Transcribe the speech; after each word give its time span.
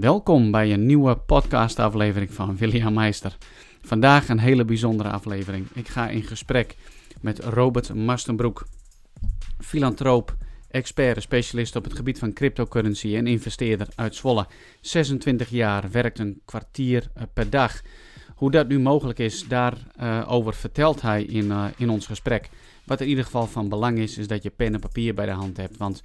Welkom 0.00 0.50
bij 0.50 0.72
een 0.72 0.86
nieuwe 0.86 1.16
podcastaflevering 1.16 2.32
van 2.32 2.56
William 2.56 2.94
Meister. 2.94 3.36
Vandaag 3.82 4.28
een 4.28 4.38
hele 4.38 4.64
bijzondere 4.64 5.10
aflevering. 5.10 5.66
Ik 5.72 5.88
ga 5.88 6.08
in 6.08 6.22
gesprek 6.22 6.76
met 7.20 7.38
Robert 7.38 7.94
Mastenbroek, 7.94 8.66
filantroop, 9.58 10.36
expert 10.70 11.22
specialist 11.22 11.76
op 11.76 11.84
het 11.84 11.94
gebied 11.94 12.18
van 12.18 12.32
cryptocurrency 12.32 13.16
en 13.16 13.26
investeerder 13.26 13.88
uit 13.94 14.14
Zwolle. 14.14 14.46
26 14.80 15.48
jaar, 15.48 15.90
werkt 15.90 16.18
een 16.18 16.40
kwartier 16.44 17.10
eh, 17.14 17.22
per 17.32 17.50
dag. 17.50 17.80
Hoe 18.34 18.50
dat 18.50 18.68
nu 18.68 18.78
mogelijk 18.78 19.18
is, 19.18 19.48
daarover 19.48 20.54
vertelt 20.54 21.02
hij 21.02 21.22
in, 21.22 21.44
uh, 21.44 21.64
in 21.76 21.90
ons 21.90 22.06
gesprek. 22.06 22.48
Wat 22.84 23.00
in 23.00 23.08
ieder 23.08 23.24
geval 23.24 23.46
van 23.46 23.68
belang 23.68 23.98
is, 23.98 24.18
is 24.18 24.26
dat 24.26 24.42
je 24.42 24.50
pen 24.50 24.74
en 24.74 24.80
papier 24.80 25.14
bij 25.14 25.26
de 25.26 25.32
hand 25.32 25.56
hebt. 25.56 25.76
Want 25.76 26.02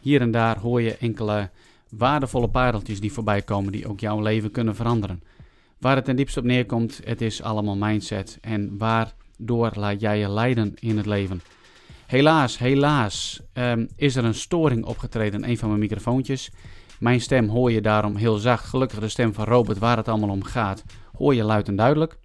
hier 0.00 0.20
en 0.20 0.30
daar 0.30 0.58
hoor 0.58 0.82
je 0.82 0.96
enkele 0.96 1.50
waardevolle 1.90 2.48
pareltjes 2.48 3.00
die 3.00 3.12
voorbij 3.12 3.42
komen, 3.42 3.72
die 3.72 3.88
ook 3.88 4.00
jouw 4.00 4.20
leven 4.20 4.50
kunnen 4.50 4.74
veranderen. 4.74 5.22
Waar 5.78 5.96
het 5.96 6.04
ten 6.04 6.16
diepste 6.16 6.38
op 6.38 6.44
neerkomt, 6.44 7.00
het 7.04 7.20
is 7.20 7.42
allemaal 7.42 7.76
mindset. 7.76 8.38
En 8.40 8.78
waardoor 8.78 9.70
laat 9.74 10.00
jij 10.00 10.18
je 10.18 10.28
leiden 10.28 10.74
in 10.74 10.96
het 10.96 11.06
leven? 11.06 11.40
Helaas, 12.06 12.58
helaas 12.58 13.40
um, 13.54 13.88
is 13.96 14.16
er 14.16 14.24
een 14.24 14.34
storing 14.34 14.84
opgetreden 14.84 15.42
in 15.42 15.50
een 15.50 15.58
van 15.58 15.68
mijn 15.68 15.80
microfoontjes. 15.80 16.50
Mijn 16.98 17.20
stem 17.20 17.48
hoor 17.48 17.72
je 17.72 17.80
daarom 17.80 18.16
heel 18.16 18.36
zacht. 18.36 18.64
Gelukkig 18.64 18.98
de 18.98 19.08
stem 19.08 19.34
van 19.34 19.44
Robert, 19.44 19.78
waar 19.78 19.96
het 19.96 20.08
allemaal 20.08 20.28
om 20.28 20.44
gaat, 20.44 20.84
hoor 21.12 21.34
je 21.34 21.44
luid 21.44 21.68
en 21.68 21.76
duidelijk. 21.76 22.18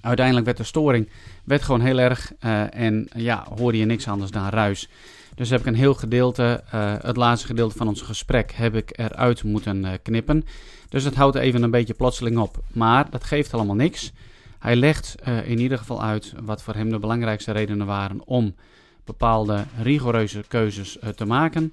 Uiteindelijk 0.00 0.46
werd 0.46 0.58
de 0.58 0.64
storing 0.64 1.08
werd 1.44 1.62
gewoon 1.62 1.80
heel 1.80 1.98
erg 1.98 2.32
uh, 2.44 2.74
en 2.74 3.08
ja, 3.16 3.46
hoorde 3.56 3.78
je 3.78 3.84
niks 3.84 4.08
anders 4.08 4.30
dan 4.30 4.48
ruis. 4.48 4.88
Dus 5.36 5.50
heb 5.50 5.60
ik 5.60 5.66
een 5.66 5.74
heel 5.74 5.94
gedeelte, 5.94 6.62
uh, 6.74 6.94
het 7.00 7.16
laatste 7.16 7.46
gedeelte 7.46 7.76
van 7.76 7.88
ons 7.88 8.02
gesprek, 8.02 8.52
heb 8.52 8.74
ik 8.74 8.98
eruit 8.98 9.42
moeten 9.42 9.84
uh, 9.84 9.90
knippen. 10.02 10.44
Dus 10.88 11.04
dat 11.04 11.14
houdt 11.14 11.36
even 11.36 11.62
een 11.62 11.70
beetje 11.70 11.94
plotseling 11.94 12.38
op. 12.38 12.58
Maar 12.72 13.10
dat 13.10 13.24
geeft 13.24 13.54
allemaal 13.54 13.74
niks. 13.74 14.12
Hij 14.58 14.76
legt 14.76 15.14
uh, 15.28 15.48
in 15.50 15.58
ieder 15.58 15.78
geval 15.78 16.02
uit 16.02 16.34
wat 16.40 16.62
voor 16.62 16.74
hem 16.74 16.90
de 16.90 16.98
belangrijkste 16.98 17.52
redenen 17.52 17.86
waren 17.86 18.26
om 18.26 18.54
bepaalde 19.04 19.64
rigoureuze 19.82 20.44
keuzes 20.48 20.98
te 21.14 21.24
maken. 21.24 21.72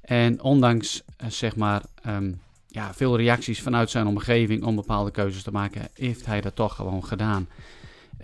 En 0.00 0.42
ondanks 0.42 1.02
zeg 1.28 1.56
maar 1.56 1.82
um, 2.06 2.40
ja, 2.68 2.94
veel 2.94 3.16
reacties 3.16 3.62
vanuit 3.62 3.90
zijn 3.90 4.06
omgeving 4.06 4.64
om 4.64 4.76
bepaalde 4.76 5.10
keuzes 5.10 5.42
te 5.42 5.50
maken, 5.50 5.88
heeft 5.94 6.26
hij 6.26 6.40
dat 6.40 6.56
toch 6.56 6.74
gewoon 6.74 7.04
gedaan. 7.04 7.48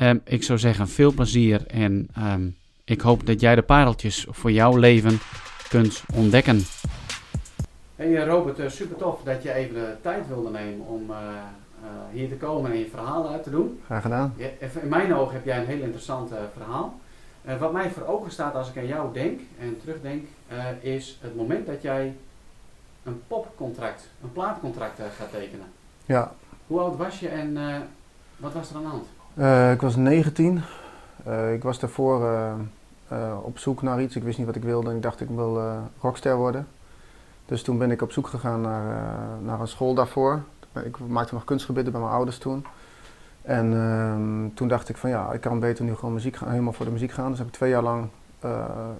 Um, 0.00 0.20
ik 0.24 0.42
zou 0.42 0.58
zeggen, 0.58 0.88
veel 0.88 1.12
plezier 1.12 1.66
en 1.66 2.08
um, 2.18 2.56
ik 2.88 3.00
hoop 3.00 3.26
dat 3.26 3.40
jij 3.40 3.54
de 3.54 3.62
pareltjes 3.62 4.26
voor 4.30 4.52
jouw 4.52 4.76
leven 4.76 5.18
kunt 5.68 6.02
ontdekken. 6.14 6.62
Hey 7.96 8.24
Robert, 8.24 8.58
uh, 8.58 8.68
super 8.68 8.96
tof 8.96 9.22
dat 9.24 9.42
je 9.42 9.52
even 9.52 9.74
de 9.74 9.96
tijd 10.02 10.28
wilde 10.28 10.50
nemen 10.50 10.86
om 10.86 11.10
uh, 11.10 11.16
uh, 11.16 11.88
hier 12.12 12.28
te 12.28 12.34
komen 12.34 12.70
en 12.70 12.78
je 12.78 12.88
verhaal 12.90 13.28
uit 13.28 13.42
te 13.42 13.50
doen. 13.50 13.80
Graag 13.84 14.02
gedaan. 14.02 14.34
Ja, 14.36 14.48
in 14.82 14.88
mijn 14.88 15.14
ogen 15.14 15.34
heb 15.34 15.44
jij 15.44 15.58
een 15.58 15.66
heel 15.66 15.80
interessant 15.80 16.30
verhaal. 16.52 16.98
wat 17.58 17.72
mij 17.72 17.90
voor 17.90 18.06
ogen 18.06 18.30
staat 18.30 18.54
als 18.54 18.68
ik 18.68 18.76
aan 18.76 18.86
jou 18.86 19.12
denk 19.12 19.40
en 19.60 19.78
terugdenk, 19.80 20.26
is 20.80 21.18
het 21.20 21.36
moment 21.36 21.66
dat 21.66 21.82
jij 21.82 22.14
een 23.02 23.22
popcontract, 23.26 24.08
een 24.22 24.32
plaatcontract 24.32 25.00
gaat 25.16 25.30
tekenen. 25.30 25.66
Ja. 26.06 26.32
Hoe 26.66 26.80
oud 26.80 26.96
was 26.96 27.20
je 27.20 27.28
en 27.28 27.58
wat 28.36 28.52
was 28.52 28.70
er 28.70 28.76
aan 28.76 28.82
de 28.82 28.88
hand? 28.88 29.72
ik 29.74 29.80
was 29.80 29.96
19. 29.96 30.62
ik 31.54 31.62
was 31.62 31.78
daarvoor 31.78 32.20
uh, 33.12 33.36
op 33.42 33.58
zoek 33.58 33.82
naar 33.82 34.02
iets. 34.02 34.16
Ik 34.16 34.22
wist 34.22 34.38
niet 34.38 34.46
wat 34.46 34.56
ik 34.56 34.62
wilde 34.62 34.90
en 34.90 34.96
ik 34.96 35.02
dacht 35.02 35.20
ik 35.20 35.28
wil 35.28 35.56
uh, 35.56 35.76
rockster 36.00 36.36
worden. 36.36 36.66
Dus 37.46 37.62
toen 37.62 37.78
ben 37.78 37.90
ik 37.90 38.02
op 38.02 38.12
zoek 38.12 38.26
gegaan 38.26 38.60
naar, 38.60 38.84
uh, 38.84 39.46
naar 39.46 39.60
een 39.60 39.68
school 39.68 39.94
daarvoor. 39.94 40.42
Ik 40.84 40.98
maakte 40.98 41.34
nog 41.34 41.44
kunstgebieden 41.44 41.92
bij 41.92 42.00
mijn 42.00 42.12
ouders 42.12 42.38
toen. 42.38 42.64
En 43.42 43.72
ehm, 43.72 44.54
toen 44.54 44.68
dacht 44.68 44.88
ik 44.88 44.96
van 44.96 45.10
ja, 45.10 45.32
ik 45.32 45.40
kan 45.40 45.60
beter 45.60 45.84
nu 45.84 45.94
gewoon 45.94 46.14
muziek 46.14 46.36
gaan, 46.36 46.50
helemaal 46.50 46.72
voor 46.72 46.86
de 46.86 46.92
muziek 46.92 47.10
gaan. 47.10 47.28
Dus 47.28 47.38
heb 47.38 47.46
ik 47.46 47.52
twee 47.52 47.70
jaar 47.70 47.82
lang 47.82 48.08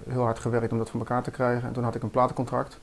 heel 0.09 0.23
hard 0.23 0.39
gewerkt 0.39 0.73
om 0.73 0.79
dat 0.79 0.91
voor 0.91 1.01
elkaar 1.01 1.23
te 1.23 1.31
krijgen. 1.31 1.69
En 1.69 1.75
toen 1.75 1.85
had 1.85 1.95
ik 1.95 2.03
een 2.03 2.11
platencontract. 2.11 2.75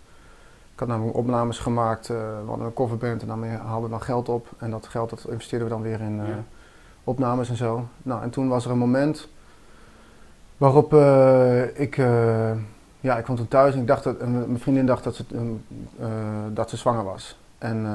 Ik 0.73 0.79
had 0.79 0.87
namelijk 0.87 1.17
opnames 1.17 1.59
gemaakt, 1.59 2.07
we 2.07 2.43
hadden 2.45 2.65
een 2.65 2.73
coverband 2.73 3.21
en 3.21 3.27
daarmee 3.27 3.49
haalden 3.49 3.83
we 3.83 3.89
dan 3.89 4.01
geld 4.01 4.29
op. 4.29 4.47
En 4.57 4.71
dat 4.71 4.87
geld 4.87 5.09
dat 5.09 5.25
investeerden 5.29 5.67
we 5.67 5.73
dan 5.73 5.83
weer 5.83 6.01
in 6.01 6.21
opnames 7.03 7.49
en 7.49 7.55
zo. 7.55 7.87
Nou, 8.03 8.21
en 8.21 8.29
toen 8.29 8.47
was 8.47 8.65
er 8.65 8.71
een 8.71 8.77
moment 8.77 9.27
Waarop 10.57 10.93
uh, 10.93 11.79
ik, 11.79 11.97
uh, 11.97 12.51
ja, 12.99 13.17
ik 13.17 13.23
kwam 13.23 13.35
toen 13.35 13.47
thuis 13.47 13.73
en 13.73 13.79
ik 13.79 13.87
dacht 13.87 14.03
dat, 14.03 14.27
mijn 14.27 14.59
vriendin 14.59 14.85
dacht 14.85 15.03
dat 15.03 15.15
ze, 15.15 15.23
uh, 15.99 16.07
dat 16.53 16.69
ze 16.69 16.77
zwanger 16.77 17.03
was. 17.03 17.37
En 17.57 17.87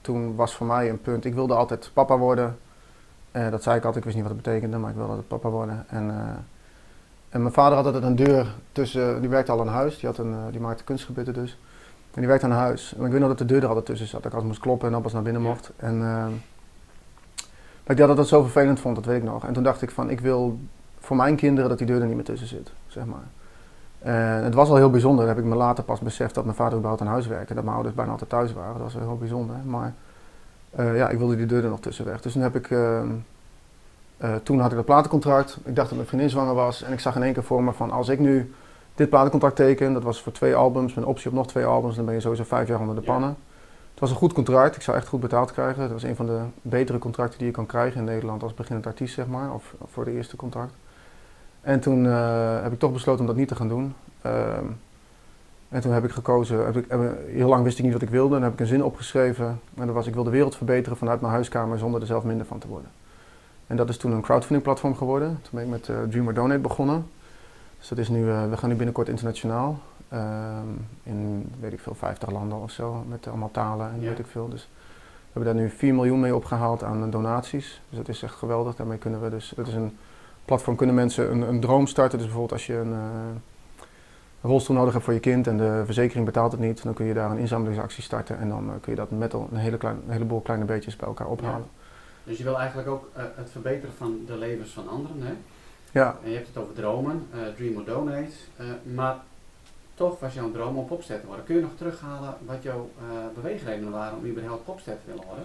toen 0.00 0.34
was 0.36 0.54
voor 0.54 0.66
mij 0.66 0.90
een 0.90 1.00
punt, 1.00 1.24
ik 1.24 1.34
wilde 1.34 1.54
altijd 1.54 1.90
papa 1.92 2.18
worden. 2.18 2.58
dat 3.32 3.62
zei 3.62 3.76
ik 3.76 3.84
altijd, 3.84 3.96
ik 3.96 4.04
wist 4.04 4.16
niet 4.16 4.24
wat 4.26 4.34
het 4.34 4.42
betekende, 4.42 4.78
maar 4.78 4.90
ik 4.90 4.96
wilde 4.96 5.10
altijd 5.10 5.28
papa 5.28 5.48
worden. 5.48 5.84
En, 5.88 6.14
en 7.28 7.40
mijn 7.42 7.54
vader 7.54 7.76
had 7.76 7.86
altijd 7.86 8.04
een 8.04 8.16
deur 8.16 8.54
tussen, 8.72 9.20
die 9.20 9.30
werkte 9.30 9.52
al 9.52 9.60
in 9.60 9.66
huis, 9.66 9.98
die, 9.98 10.08
had 10.08 10.18
een, 10.18 10.34
die 10.50 10.60
maakte 10.60 10.84
kunstgebieden 10.84 11.34
dus. 11.34 11.58
En 12.14 12.20
die 12.20 12.26
werkte 12.26 12.46
aan 12.46 12.52
huis. 12.52 12.94
En 12.94 13.04
ik 13.04 13.10
weet 13.10 13.20
nog 13.20 13.28
dat 13.28 13.38
de 13.38 13.44
deur 13.44 13.62
er 13.62 13.68
altijd 13.68 13.86
tussen 13.86 14.06
zat, 14.06 14.22
dat 14.22 14.26
ik 14.26 14.32
altijd 14.32 14.50
moest 14.50 14.62
kloppen 14.62 14.86
en 14.86 14.92
dan 14.92 15.02
pas 15.02 15.12
naar 15.12 15.22
binnen 15.22 15.42
mocht. 15.42 15.70
En 15.76 16.00
dat 17.82 17.90
ik 17.90 17.96
dat 17.96 18.08
altijd 18.08 18.28
zo 18.28 18.42
vervelend 18.42 18.80
vond, 18.80 18.94
dat 18.94 19.04
weet 19.04 19.16
ik 19.16 19.28
nog. 19.28 19.46
En 19.46 19.52
toen 19.52 19.62
dacht 19.62 19.82
ik 19.82 19.90
van, 19.90 20.10
ik 20.10 20.20
wil 20.20 20.58
voor 21.00 21.16
mijn 21.16 21.36
kinderen 21.36 21.68
dat 21.68 21.78
die 21.78 21.86
deur 21.86 22.00
er 22.00 22.06
niet 22.06 22.14
meer 22.14 22.24
tussen 22.24 22.48
zit, 22.48 22.72
zeg 22.86 23.04
maar. 23.04 23.26
En 23.98 24.44
het 24.44 24.54
was 24.54 24.68
al 24.68 24.76
heel 24.76 24.90
bijzonder, 24.90 25.26
dat 25.26 25.34
heb 25.34 25.44
ik 25.44 25.50
me 25.50 25.56
later 25.56 25.84
pas 25.84 26.00
beseft 26.00 26.34
dat 26.34 26.44
mijn 26.44 26.56
vader 26.56 26.74
überhaupt 26.74 27.00
aan 27.02 27.08
huis 27.08 27.26
werkte. 27.26 27.54
Dat 27.54 27.64
mijn 27.64 27.74
ouders 27.74 27.94
bijna 27.96 28.10
altijd 28.10 28.30
thuis 28.30 28.52
waren, 28.52 28.72
dat 28.72 28.82
was 28.82 28.94
heel 28.94 29.16
bijzonder. 29.18 29.56
Maar 29.64 29.94
uh, 30.78 30.96
ja, 30.96 31.08
ik 31.08 31.18
wilde 31.18 31.36
die 31.36 31.46
deur 31.46 31.64
er 31.64 31.70
nog 31.70 31.80
tussen 31.80 32.04
weg. 32.04 32.20
Dus 32.20 32.32
toen 32.32 32.42
heb 32.42 32.56
ik, 32.56 32.70
uh, 32.70 33.00
uh, 34.22 34.34
toen 34.42 34.60
had 34.60 34.70
ik 34.70 34.76
dat 34.76 34.84
platencontract. 34.84 35.58
Ik 35.64 35.76
dacht 35.76 35.88
dat 35.88 35.96
mijn 35.96 36.08
vriendin 36.08 36.30
zwanger 36.30 36.54
was. 36.54 36.82
En 36.82 36.92
ik 36.92 37.00
zag 37.00 37.16
in 37.16 37.22
één 37.22 37.32
keer 37.32 37.42
voor 37.42 37.62
me 37.62 37.72
van, 37.72 37.90
als 37.90 38.08
ik 38.08 38.18
nu 38.18 38.52
dit 38.94 39.08
platencontract 39.08 39.56
teken, 39.56 39.92
dat 39.92 40.02
was 40.02 40.22
voor 40.22 40.32
twee 40.32 40.54
albums, 40.54 40.94
met 40.94 41.04
een 41.04 41.10
optie 41.10 41.30
op 41.30 41.36
nog 41.36 41.46
twee 41.46 41.64
albums, 41.64 41.96
dan 41.96 42.04
ben 42.04 42.14
je 42.14 42.20
sowieso 42.20 42.44
vijf 42.44 42.68
jaar 42.68 42.80
onder 42.80 42.94
de 42.94 43.00
pannen. 43.00 43.28
Ja. 43.28 43.36
Het 43.90 44.00
was 44.00 44.10
een 44.10 44.22
goed 44.22 44.32
contract, 44.32 44.76
ik 44.76 44.82
zou 44.82 44.96
echt 44.96 45.08
goed 45.08 45.20
betaald 45.20 45.52
krijgen. 45.52 45.82
Het 45.82 45.92
was 45.92 46.02
een 46.02 46.16
van 46.16 46.26
de 46.26 46.40
betere 46.62 46.98
contracten 46.98 47.38
die 47.38 47.46
je 47.46 47.52
kan 47.52 47.66
krijgen 47.66 47.98
in 47.98 48.04
Nederland 48.04 48.42
als 48.42 48.54
beginnend 48.54 48.86
artiest, 48.86 49.14
zeg 49.14 49.26
maar, 49.26 49.54
of, 49.54 49.74
of 49.78 49.90
voor 49.90 50.04
de 50.04 50.12
eerste 50.12 50.36
contract. 50.36 50.72
En 51.60 51.80
toen 51.80 52.04
uh, 52.04 52.62
heb 52.62 52.72
ik 52.72 52.78
toch 52.78 52.92
besloten 52.92 53.20
om 53.20 53.26
dat 53.26 53.36
niet 53.36 53.48
te 53.48 53.54
gaan 53.54 53.68
doen. 53.68 53.94
Uh, 54.26 54.56
en 55.68 55.80
toen 55.80 55.92
heb 55.92 56.04
ik 56.04 56.10
gekozen, 56.10 56.64
heb 56.64 56.76
ik, 56.76 56.84
heel 57.26 57.48
lang 57.48 57.64
wist 57.64 57.78
ik 57.78 57.84
niet 57.84 57.92
wat 57.92 58.02
ik 58.02 58.10
wilde. 58.10 58.34
Dan 58.34 58.42
heb 58.42 58.52
ik 58.52 58.60
een 58.60 58.66
zin 58.66 58.84
opgeschreven. 58.84 59.60
En 59.74 59.86
dat 59.86 59.94
was, 59.94 60.06
ik 60.06 60.14
wil 60.14 60.24
de 60.24 60.30
wereld 60.30 60.56
verbeteren 60.56 60.98
vanuit 60.98 61.20
mijn 61.20 61.32
huiskamer 61.32 61.78
zonder 61.78 62.00
er 62.00 62.06
zelf 62.06 62.24
minder 62.24 62.46
van 62.46 62.58
te 62.58 62.68
worden. 62.68 62.90
En 63.66 63.76
dat 63.76 63.88
is 63.88 63.96
toen 63.96 64.12
een 64.12 64.20
crowdfunding 64.20 64.62
platform 64.62 64.96
geworden. 64.96 65.28
Toen 65.28 65.50
ben 65.50 65.62
ik 65.62 65.70
met 65.70 65.88
uh, 65.88 65.96
Dreamer 66.10 66.34
Donate 66.34 66.60
begonnen. 66.60 67.06
Dus 67.78 67.88
dat 67.88 67.98
is 67.98 68.08
nu, 68.08 68.24
we 68.24 68.56
gaan 68.56 68.68
nu 68.68 68.74
binnenkort 68.74 69.08
internationaal. 69.08 69.78
Ehm, 70.08 70.68
in, 71.02 71.50
weet 71.60 71.72
ik 71.72 71.80
veel, 71.80 71.94
50 71.94 72.30
landen 72.30 72.58
of 72.58 72.70
zo. 72.70 73.04
Met 73.08 73.26
allemaal 73.26 73.50
talen 73.50 73.90
en 73.90 74.00
ja. 74.00 74.08
weet 74.08 74.18
ik 74.18 74.26
veel. 74.26 74.48
Dus 74.48 74.68
we 74.72 75.40
hebben 75.40 75.54
daar 75.54 75.62
nu 75.62 75.70
4 75.70 75.94
miljoen 75.94 76.20
mee 76.20 76.34
opgehaald 76.34 76.82
aan 76.82 77.10
donaties. 77.10 77.80
Dus 77.88 77.98
dat 77.98 78.08
is 78.08 78.22
echt 78.22 78.34
geweldig. 78.34 78.76
Daarmee 78.76 78.98
kunnen 78.98 79.22
we 79.22 79.30
dus, 79.30 79.52
dat 79.56 79.66
is 79.66 79.74
een 79.74 79.98
platform 80.48 80.76
kunnen 80.76 80.94
mensen 80.94 81.30
een, 81.30 81.42
een 81.42 81.60
droom 81.60 81.86
starten. 81.86 82.18
Dus 82.18 82.26
bijvoorbeeld 82.26 82.58
als 82.58 82.66
je 82.66 82.74
een, 82.74 82.92
uh, 82.92 82.98
een, 84.40 84.50
rolstoel 84.50 84.76
nodig 84.76 84.92
hebt 84.92 85.04
voor 85.04 85.14
je 85.14 85.20
kind 85.20 85.46
en 85.46 85.56
de 85.56 85.82
verzekering 85.84 86.26
betaalt 86.26 86.52
het 86.52 86.60
niet, 86.60 86.82
dan 86.82 86.94
kun 86.94 87.06
je 87.06 87.14
daar 87.14 87.30
een 87.30 87.38
inzamelingsactie 87.38 88.02
starten 88.02 88.38
en 88.38 88.48
dan 88.48 88.66
uh, 88.66 88.72
kun 88.80 88.92
je 88.92 88.98
dat 88.98 89.10
met 89.10 89.32
een, 89.32 89.56
hele 89.56 89.76
klein, 89.76 89.96
een 90.06 90.12
heleboel 90.12 90.40
kleine 90.40 90.64
beetjes 90.64 90.96
bij 90.96 91.08
elkaar 91.08 91.26
ophalen. 91.26 91.58
Ja. 91.58 92.30
Dus 92.30 92.38
je 92.38 92.44
wil 92.44 92.58
eigenlijk 92.58 92.88
ook 92.88 93.08
uh, 93.16 93.22
het 93.34 93.50
verbeteren 93.50 93.94
van 93.96 94.20
de 94.26 94.36
levens 94.36 94.70
van 94.70 94.88
anderen, 94.88 95.22
hè? 95.22 95.32
Ja. 95.90 96.16
En 96.22 96.30
je 96.30 96.36
hebt 96.36 96.48
het 96.48 96.56
over 96.56 96.74
dromen, 96.74 97.26
Dream 97.56 97.76
or 97.76 97.84
Donate, 97.84 98.32
maar 98.94 99.16
toch 99.94 100.20
was 100.20 100.34
jouw 100.34 100.50
droom 100.50 100.76
om 100.76 100.86
popster 100.86 101.20
te 101.20 101.26
worden. 101.26 101.44
Kun 101.44 101.54
je 101.54 101.60
nog 101.60 101.70
terughalen 101.76 102.34
wat 102.46 102.62
jouw 102.62 102.90
beweegredenen 103.34 103.92
waren 103.92 104.18
om 104.18 104.26
überhaupt 104.26 104.64
popster 104.64 104.92
te 104.92 105.10
willen 105.10 105.24
worden? 105.26 105.44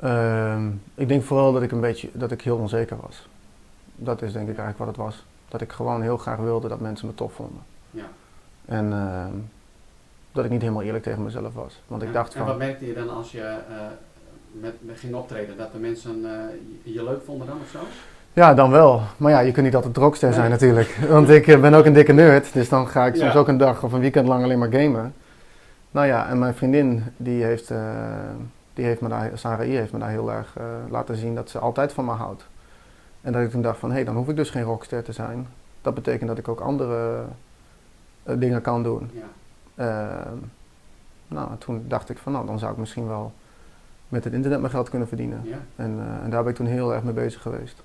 Ehm, 0.00 0.70
ik 0.94 1.08
denk 1.08 1.22
vooral 1.22 1.52
dat 1.52 1.62
ik 1.62 1.72
een 1.72 1.80
beetje, 1.80 2.08
dat 2.12 2.30
ik 2.30 2.42
heel 2.42 2.56
onzeker 2.56 2.96
was 3.00 3.26
dat 3.98 4.22
is 4.22 4.32
denk 4.32 4.48
ik 4.48 4.58
eigenlijk 4.58 4.78
wat 4.78 4.88
het 4.88 4.96
was. 4.96 5.24
Dat 5.48 5.60
ik 5.60 5.72
gewoon 5.72 6.02
heel 6.02 6.16
graag 6.16 6.38
wilde 6.38 6.68
dat 6.68 6.80
mensen 6.80 7.06
me 7.06 7.14
tof 7.14 7.32
vonden. 7.32 7.62
Ja. 7.90 8.04
En 8.64 8.86
uh, 8.86 9.24
dat 10.32 10.44
ik 10.44 10.50
niet 10.50 10.60
helemaal 10.60 10.82
eerlijk 10.82 11.04
tegen 11.04 11.22
mezelf 11.22 11.54
was. 11.54 11.82
Want 11.86 12.02
ik 12.02 12.12
dacht 12.12 12.34
en 12.34 12.44
wat 12.44 12.58
merkte 12.58 12.86
je 12.86 12.94
dan 12.94 13.10
als 13.10 13.32
je 13.32 13.56
uh, 13.70 13.76
met, 14.50 14.74
ging 14.94 15.14
optreden? 15.14 15.56
Dat 15.56 15.72
de 15.72 15.78
mensen 15.78 16.18
uh, 16.22 16.30
je 16.94 17.04
leuk 17.04 17.22
vonden 17.24 17.46
dan 17.46 17.56
of 17.62 17.68
zo? 17.68 17.78
Ja, 18.32 18.54
dan 18.54 18.70
wel. 18.70 19.02
Maar 19.16 19.30
ja, 19.30 19.40
je 19.40 19.52
kunt 19.52 19.66
niet 19.66 19.74
altijd 19.74 19.96
rockster 19.96 20.32
zijn 20.32 20.50
natuurlijk. 20.50 20.98
Want 21.08 21.28
ik 21.28 21.60
ben 21.60 21.74
ook 21.74 21.84
een 21.84 21.92
dikke 21.92 22.12
nerd. 22.12 22.52
Dus 22.52 22.68
dan 22.68 22.88
ga 22.88 23.06
ik 23.06 23.14
soms 23.14 23.32
ja. 23.32 23.38
ook 23.38 23.48
een 23.48 23.58
dag 23.58 23.82
of 23.82 23.92
een 23.92 24.00
weekend 24.00 24.28
lang 24.28 24.44
alleen 24.44 24.58
maar 24.58 24.72
gamen. 24.72 25.14
Nou 25.90 26.06
ja, 26.06 26.28
en 26.28 26.38
mijn 26.38 26.54
vriendin, 26.54 27.04
die 27.16 27.44
heeft, 27.44 27.72
die 28.74 28.84
heeft 28.84 29.00
me 29.00 29.08
daar, 29.08 29.30
Sarah 29.34 29.68
I. 29.68 29.76
heeft 29.76 29.92
me 29.92 29.98
daar 29.98 30.10
heel 30.10 30.32
erg 30.32 30.54
laten 30.90 31.16
zien 31.16 31.34
dat 31.34 31.50
ze 31.50 31.58
altijd 31.58 31.92
van 31.92 32.04
me 32.04 32.12
houdt. 32.12 32.46
En 33.20 33.32
dat 33.32 33.42
ik 33.42 33.50
toen 33.50 33.62
dacht 33.62 33.78
van, 33.78 33.88
hé, 33.88 33.94
hey, 33.94 34.04
dan 34.04 34.16
hoef 34.16 34.28
ik 34.28 34.36
dus 34.36 34.50
geen 34.50 34.62
rockster 34.62 35.02
te 35.02 35.12
zijn. 35.12 35.46
Dat 35.82 35.94
betekent 35.94 36.28
dat 36.28 36.38
ik 36.38 36.48
ook 36.48 36.60
andere 36.60 37.24
uh, 38.24 38.34
dingen 38.38 38.60
kan 38.62 38.82
doen. 38.82 39.10
Ja. 39.74 40.20
Uh, 40.26 40.32
Nou, 41.28 41.50
toen 41.58 41.84
dacht 41.88 42.08
ik 42.08 42.18
van 42.18 42.32
nou, 42.32 42.46
dan 42.46 42.58
zou 42.58 42.72
ik 42.72 42.78
misschien 42.78 43.06
wel 43.08 43.32
met 44.08 44.24
het 44.24 44.32
internet 44.32 44.60
mijn 44.60 44.72
geld 44.72 44.88
kunnen 44.88 45.08
verdienen. 45.08 45.40
Ja. 45.44 45.58
En, 45.76 45.98
eh, 46.00 46.24
en 46.24 46.30
daar 46.30 46.42
ben 46.42 46.50
ik 46.50 46.56
toen 46.56 46.66
heel 46.66 46.94
erg 46.94 47.02
mee 47.02 47.12
bezig 47.12 47.42
geweest. 47.42 47.82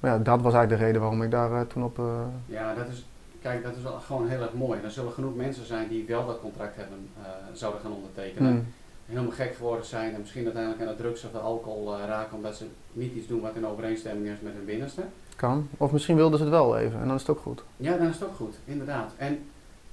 Maar 0.00 0.10
ja, 0.10 0.18
dat 0.18 0.40
was 0.40 0.54
eigenlijk 0.54 0.80
de 0.80 0.86
reden 0.86 1.00
waarom 1.00 1.22
ik 1.22 1.30
daar 1.30 1.52
eh, 1.52 1.60
toen 1.60 1.84
op... 1.84 1.98
eh, 1.98 2.04
Ja, 2.46 2.74
dat 2.74 2.88
is, 2.88 3.06
kijk, 3.42 3.62
dat 3.62 3.76
is 3.76 3.82
wel 3.82 4.00
gewoon 4.00 4.28
heel 4.28 4.40
erg 4.40 4.52
mooi. 4.52 4.80
Er 4.84 4.90
zullen 4.90 5.12
genoeg 5.12 5.36
mensen 5.36 5.66
zijn 5.66 5.88
die 5.88 6.04
wel 6.06 6.26
dat 6.26 6.40
contract 6.40 6.76
hebben, 6.76 6.98
eh, 7.22 7.28
zouden 7.52 7.80
gaan 7.80 7.92
ondertekenen. 7.92 8.50
hmm, 8.50 8.66
Helemaal 9.08 9.30
gek 9.30 9.54
geworden 9.54 9.86
zijn 9.86 10.14
en 10.14 10.20
misschien 10.20 10.44
uiteindelijk 10.44 10.82
aan 10.82 10.96
de 10.96 11.02
drugs 11.02 11.24
of 11.24 11.30
de 11.30 11.38
alcohol 11.38 11.94
eh, 11.94 12.06
raken 12.06 12.36
omdat 12.36 12.56
ze 12.56 12.66
niet 12.92 13.14
iets 13.14 13.26
doen 13.26 13.40
wat 13.40 13.54
in 13.54 13.66
overeenstemming 13.66 14.26
is 14.26 14.40
met 14.40 14.52
hun 14.52 14.64
binnenste. 14.64 15.02
kan. 15.36 15.68
Of 15.76 15.92
misschien 15.92 16.16
wilden 16.16 16.38
ze 16.38 16.44
het 16.44 16.52
wel 16.52 16.78
even 16.78 17.00
en 17.00 17.06
dan 17.06 17.14
is 17.16 17.20
het 17.20 17.30
ook 17.30 17.40
goed. 17.40 17.62
Ja, 17.76 17.96
dan 17.96 18.06
is 18.06 18.14
het 18.18 18.28
ook 18.28 18.36
goed, 18.36 18.54
inderdaad. 18.64 19.12
En 19.16 19.44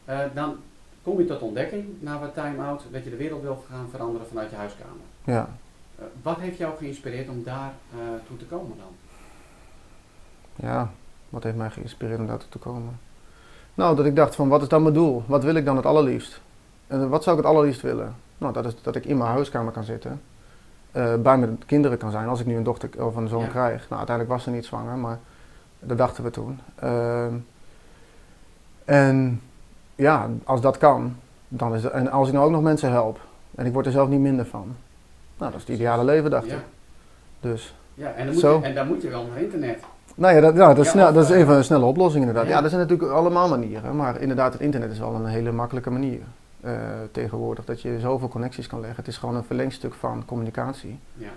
eh, 0.05 0.19
dan 0.33 0.55
kom 1.03 1.19
je 1.19 1.25
tot 1.25 1.41
ontdekking 1.41 1.85
na 1.99 2.19
wat 2.19 2.33
time-out 2.33 2.83
dat 2.91 3.03
je 3.03 3.09
de 3.09 3.15
wereld 3.15 3.41
wil 3.41 3.63
gaan 3.69 3.89
veranderen 3.89 4.27
vanuit 4.27 4.49
je 4.49 4.55
huiskamer. 4.55 5.05
Ja. 5.23 5.49
Eh, 5.99 6.05
wat 6.21 6.37
heeft 6.39 6.57
jou 6.57 6.77
geïnspireerd 6.77 7.29
om 7.29 7.43
daar 7.43 7.73
toe 8.27 8.37
te 8.37 8.45
komen 8.45 8.77
dan? 8.77 8.93
Ja, 10.55 10.91
wat 11.29 11.43
heeft 11.43 11.55
mij 11.55 11.69
geïnspireerd 11.69 12.19
om 12.19 12.27
daartoe 12.27 12.49
te 12.49 12.57
komen? 12.57 12.99
Nou, 13.73 13.95
dat 13.95 14.05
ik 14.05 14.15
dacht 14.15 14.35
van, 14.35 14.47
wat 14.47 14.61
is 14.61 14.67
dan 14.67 14.81
mijn 14.81 14.93
doel? 14.93 15.23
Wat 15.25 15.43
wil 15.43 15.55
ik 15.55 15.65
dan 15.65 15.75
het 15.75 15.85
allerliefst? 15.85 16.41
En 16.87 17.09
wat 17.09 17.23
zou 17.23 17.37
ik 17.37 17.43
het 17.43 17.51
allerliefst 17.53 17.81
willen? 17.81 18.15
Nou, 18.37 18.53
dat 18.53 18.65
is 18.65 18.81
dat 18.81 18.95
ik 18.95 19.05
in 19.05 19.17
mijn 19.17 19.29
huiskamer 19.29 19.71
kan 19.71 19.83
zitten. 19.83 20.21
eh, 20.91 21.15
bij 21.15 21.37
mijn 21.37 21.61
kinderen 21.65 21.97
kan 21.97 22.11
zijn, 22.11 22.27
als 22.27 22.39
ik 22.39 22.45
nu 22.45 22.55
een 22.55 22.63
dochter 22.63 23.05
of 23.05 23.15
een 23.15 23.27
zoon 23.27 23.41
Ja. 23.41 23.47
krijg. 23.47 23.79
Nou, 23.89 23.95
uiteindelijk 23.97 24.29
was 24.29 24.43
ze 24.43 24.49
niet 24.49 24.65
zwanger, 24.65 24.97
maar 24.97 25.19
dat 25.79 25.97
dachten 25.97 26.23
we 26.23 26.29
toen. 26.29 26.59
Ehm, 26.75 27.33
en 28.85 29.41
ja, 29.95 30.29
als 30.43 30.61
dat 30.61 30.77
kan, 30.77 31.15
dan 31.47 31.75
is 31.75 31.83
en 31.83 32.11
als 32.11 32.27
ik 32.27 32.33
nou 32.33 32.45
ook 32.45 32.51
nog 32.51 32.61
mensen 32.61 32.91
help, 32.91 33.19
en 33.55 33.65
ik 33.65 33.73
word 33.73 33.85
er 33.85 33.91
zelf 33.91 34.09
niet 34.09 34.19
minder 34.19 34.45
van. 34.45 34.75
Nou, 35.37 35.51
dat 35.51 35.61
is 35.61 35.67
het 35.67 35.75
ideale 35.75 36.03
leven, 36.03 36.29
dacht 36.31 36.45
Ja, 36.45 36.53
ik. 36.55 36.61
Dus 37.39 37.75
ja 37.93 38.11
en, 38.11 38.25
dan 38.25 38.33
moet 38.33 38.43
Zo. 38.43 38.57
je, 38.59 38.65
en 38.65 38.75
dan 38.75 38.87
moet 38.87 39.01
je 39.01 39.09
wel 39.09 39.25
naar 39.25 39.41
internet. 39.41 39.79
nou 40.15 40.35
ja, 40.35 40.41
dat, 40.41 40.55
ja, 40.55 40.67
dat, 40.67 40.77
is, 40.77 40.85
Ja, 40.85 40.91
snel, 40.91 41.13
dat 41.13 41.23
is 41.23 41.29
eh, 41.31 41.39
even 41.39 41.55
een 41.55 41.63
snelle 41.63 41.85
oplossing 41.85 42.25
inderdaad. 42.25 42.49
ja. 42.49 42.57
Ja, 42.57 42.63
er 42.63 42.69
zijn 42.69 42.81
natuurlijk 42.81 43.11
allemaal 43.11 43.49
manieren. 43.49 43.95
Maar 43.95 44.21
inderdaad, 44.21 44.53
het 44.53 44.61
internet 44.61 44.91
is 44.91 44.99
wel 44.99 45.15
een 45.15 45.25
hele 45.25 45.51
makkelijke 45.51 45.89
manier 45.91 46.19
eh, 46.65 46.89
tegenwoordig. 47.11 47.65
Dat 47.65 47.81
je 47.81 47.99
zoveel 47.99 48.27
connecties 48.27 48.67
kan 48.67 48.79
leggen. 48.79 48.97
Het 48.97 49.07
is 49.07 49.17
gewoon 49.17 49.35
een 49.35 49.43
verlengstuk 49.43 49.93
van 49.93 50.25
communicatie. 50.25 50.99
Ja, 51.13 51.29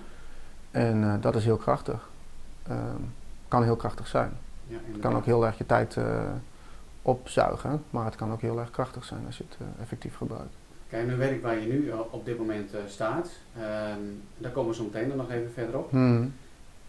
En 0.71 1.05
eh, 1.05 1.15
dat 1.21 1.37
is 1.37 1.45
heel 1.45 1.57
krachtig. 1.57 2.09
Ehm, 2.69 3.03
kan 3.49 3.63
heel 3.63 3.77
krachtig 3.77 4.07
zijn. 4.07 4.33
ja, 4.67 4.77
Het 4.93 5.01
kan 5.01 5.17
ook 5.17 5.25
heel 5.25 5.47
erg 5.47 5.59
je 5.59 5.67
tijd 5.67 5.97
eh, 5.97 6.23
opzuigen. 7.03 7.83
Maar 7.91 8.05
het 8.05 8.17
kan 8.17 8.33
ook 8.33 8.41
heel 8.41 8.59
erg 8.59 8.71
krachtig 8.71 9.05
zijn 9.05 9.27
als 9.27 9.39
je 9.39 9.45
het 9.49 9.59
effectief 9.81 10.17
gebruikt. 10.17 10.55
Kijk, 10.89 11.07
nu 11.07 11.17
weet 11.17 11.31
ik 11.31 11.43
waar 11.43 11.59
je 11.59 11.67
nu 11.67 11.93
op 12.11 12.25
dit 12.25 12.39
moment 12.39 12.71
staat. 12.87 13.31
Ehm, 13.57 14.01
daar 14.37 14.51
komen 14.51 14.71
we 14.71 14.77
zo 14.77 14.85
meteen 14.85 15.17
nog 15.17 15.31
even 15.31 15.53
verder 15.53 15.79
op. 15.79 15.91
Hmm. 15.91 16.33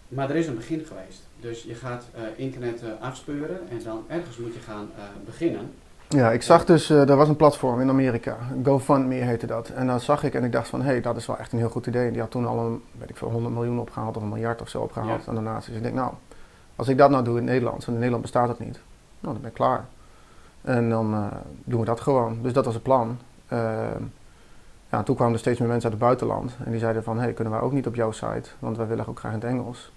Maar 0.08 0.30
er 0.30 0.36
is 0.36 0.48
een 0.48 0.56
begin 0.56 0.86
geweest. 0.86 1.22
Dus 1.40 1.64
je 1.64 1.76
gaat 1.76 2.06
internet 2.36 2.84
eh, 2.84 2.90
afspeuren 3.00 3.70
en 3.70 3.84
dan 3.84 4.04
ergens 4.08 4.38
moet 4.38 4.54
je 4.54 4.60
gaan 4.60 4.90
beginnen. 5.26 5.72
Ja, 6.10 6.32
ik 6.32 6.42
zag 6.42 6.66
dus, 6.66 6.90
eh 6.90 7.10
er 7.10 7.16
was 7.16 7.28
een 7.28 7.36
platform 7.36 7.82
in 7.82 7.90
Amerika, 7.90 8.38
GoFundMe 8.64 9.14
heette 9.16 9.46
dat. 9.46 9.70
En 9.70 9.88
dat 9.88 10.02
zag 10.02 10.24
ik 10.24 10.34
en 10.34 10.44
ik 10.44 10.52
dacht 10.52 10.68
van, 10.68 10.82
hé, 10.82 10.86
hey, 10.88 11.02
dat 11.02 11.16
is 11.16 11.26
wel 11.26 11.38
echt 11.38 11.52
een 11.52 11.58
heel 11.60 11.70
goed 11.70 11.88
idee. 11.88 12.12
Die 12.12 12.22
had 12.22 12.32
toen 12.32 12.46
al 12.46 12.60
een, 12.60 12.84
weet 13.00 13.10
ik 13.10 13.18
veel, 13.18 13.30
100 13.30 13.54
miljoen 13.54 13.80
opgehaald 13.80 14.18
of 14.18 14.24
een 14.24 14.30
miljard 14.30 14.62
of 14.62 14.70
zo 14.70 14.82
opgehaald 14.82 15.22
Ja. 15.24 15.30
aan 15.30 15.36
donaties. 15.36 15.76
Ik 15.76 15.84
denk, 15.84 15.96
nou, 15.96 16.14
als 16.76 16.88
ik 16.88 16.98
dat 16.98 17.10
nou 17.10 17.24
doe 17.24 17.38
in 17.38 17.44
Nederland, 17.44 17.82
en 17.82 17.88
in 17.88 17.94
Nederland 17.94 18.22
bestaat 18.22 18.48
het 18.48 18.60
niet, 18.60 18.80
nou, 19.20 19.34
dan 19.34 19.38
ben 19.42 19.46
ik 19.50 19.54
klaar. 19.56 19.86
En 20.62 20.90
dan 20.90 21.14
eh, 21.14 21.26
doen 21.64 21.80
we 21.80 21.86
dat 21.86 22.00
gewoon. 22.02 22.38
Dus 22.42 22.54
dat 22.54 22.66
was 22.66 22.74
het 22.74 22.84
plan. 22.84 23.18
Ehm, 23.48 24.04
ja, 24.90 25.04
toen 25.04 25.16
kwamen 25.16 25.34
er 25.34 25.40
steeds 25.40 25.60
meer 25.60 25.68
mensen 25.68 25.92
uit 25.92 26.00
het 26.00 26.08
buitenland. 26.08 26.56
En 26.66 26.72
die 26.72 26.80
zeiden 26.80 27.04
van, 27.04 27.18
hé, 27.18 27.24
hey, 27.24 27.34
kunnen 27.34 27.54
wij 27.54 27.62
ook 27.62 27.72
niet 27.72 27.88
op 27.88 27.96
jouw 27.96 28.12
site? 28.12 28.50
Want 28.60 28.78
wij 28.78 28.88
willen 28.88 29.08
ook 29.08 29.20
graag 29.20 29.34
in 29.34 29.40
het 29.40 29.50
Engels. 29.50 29.92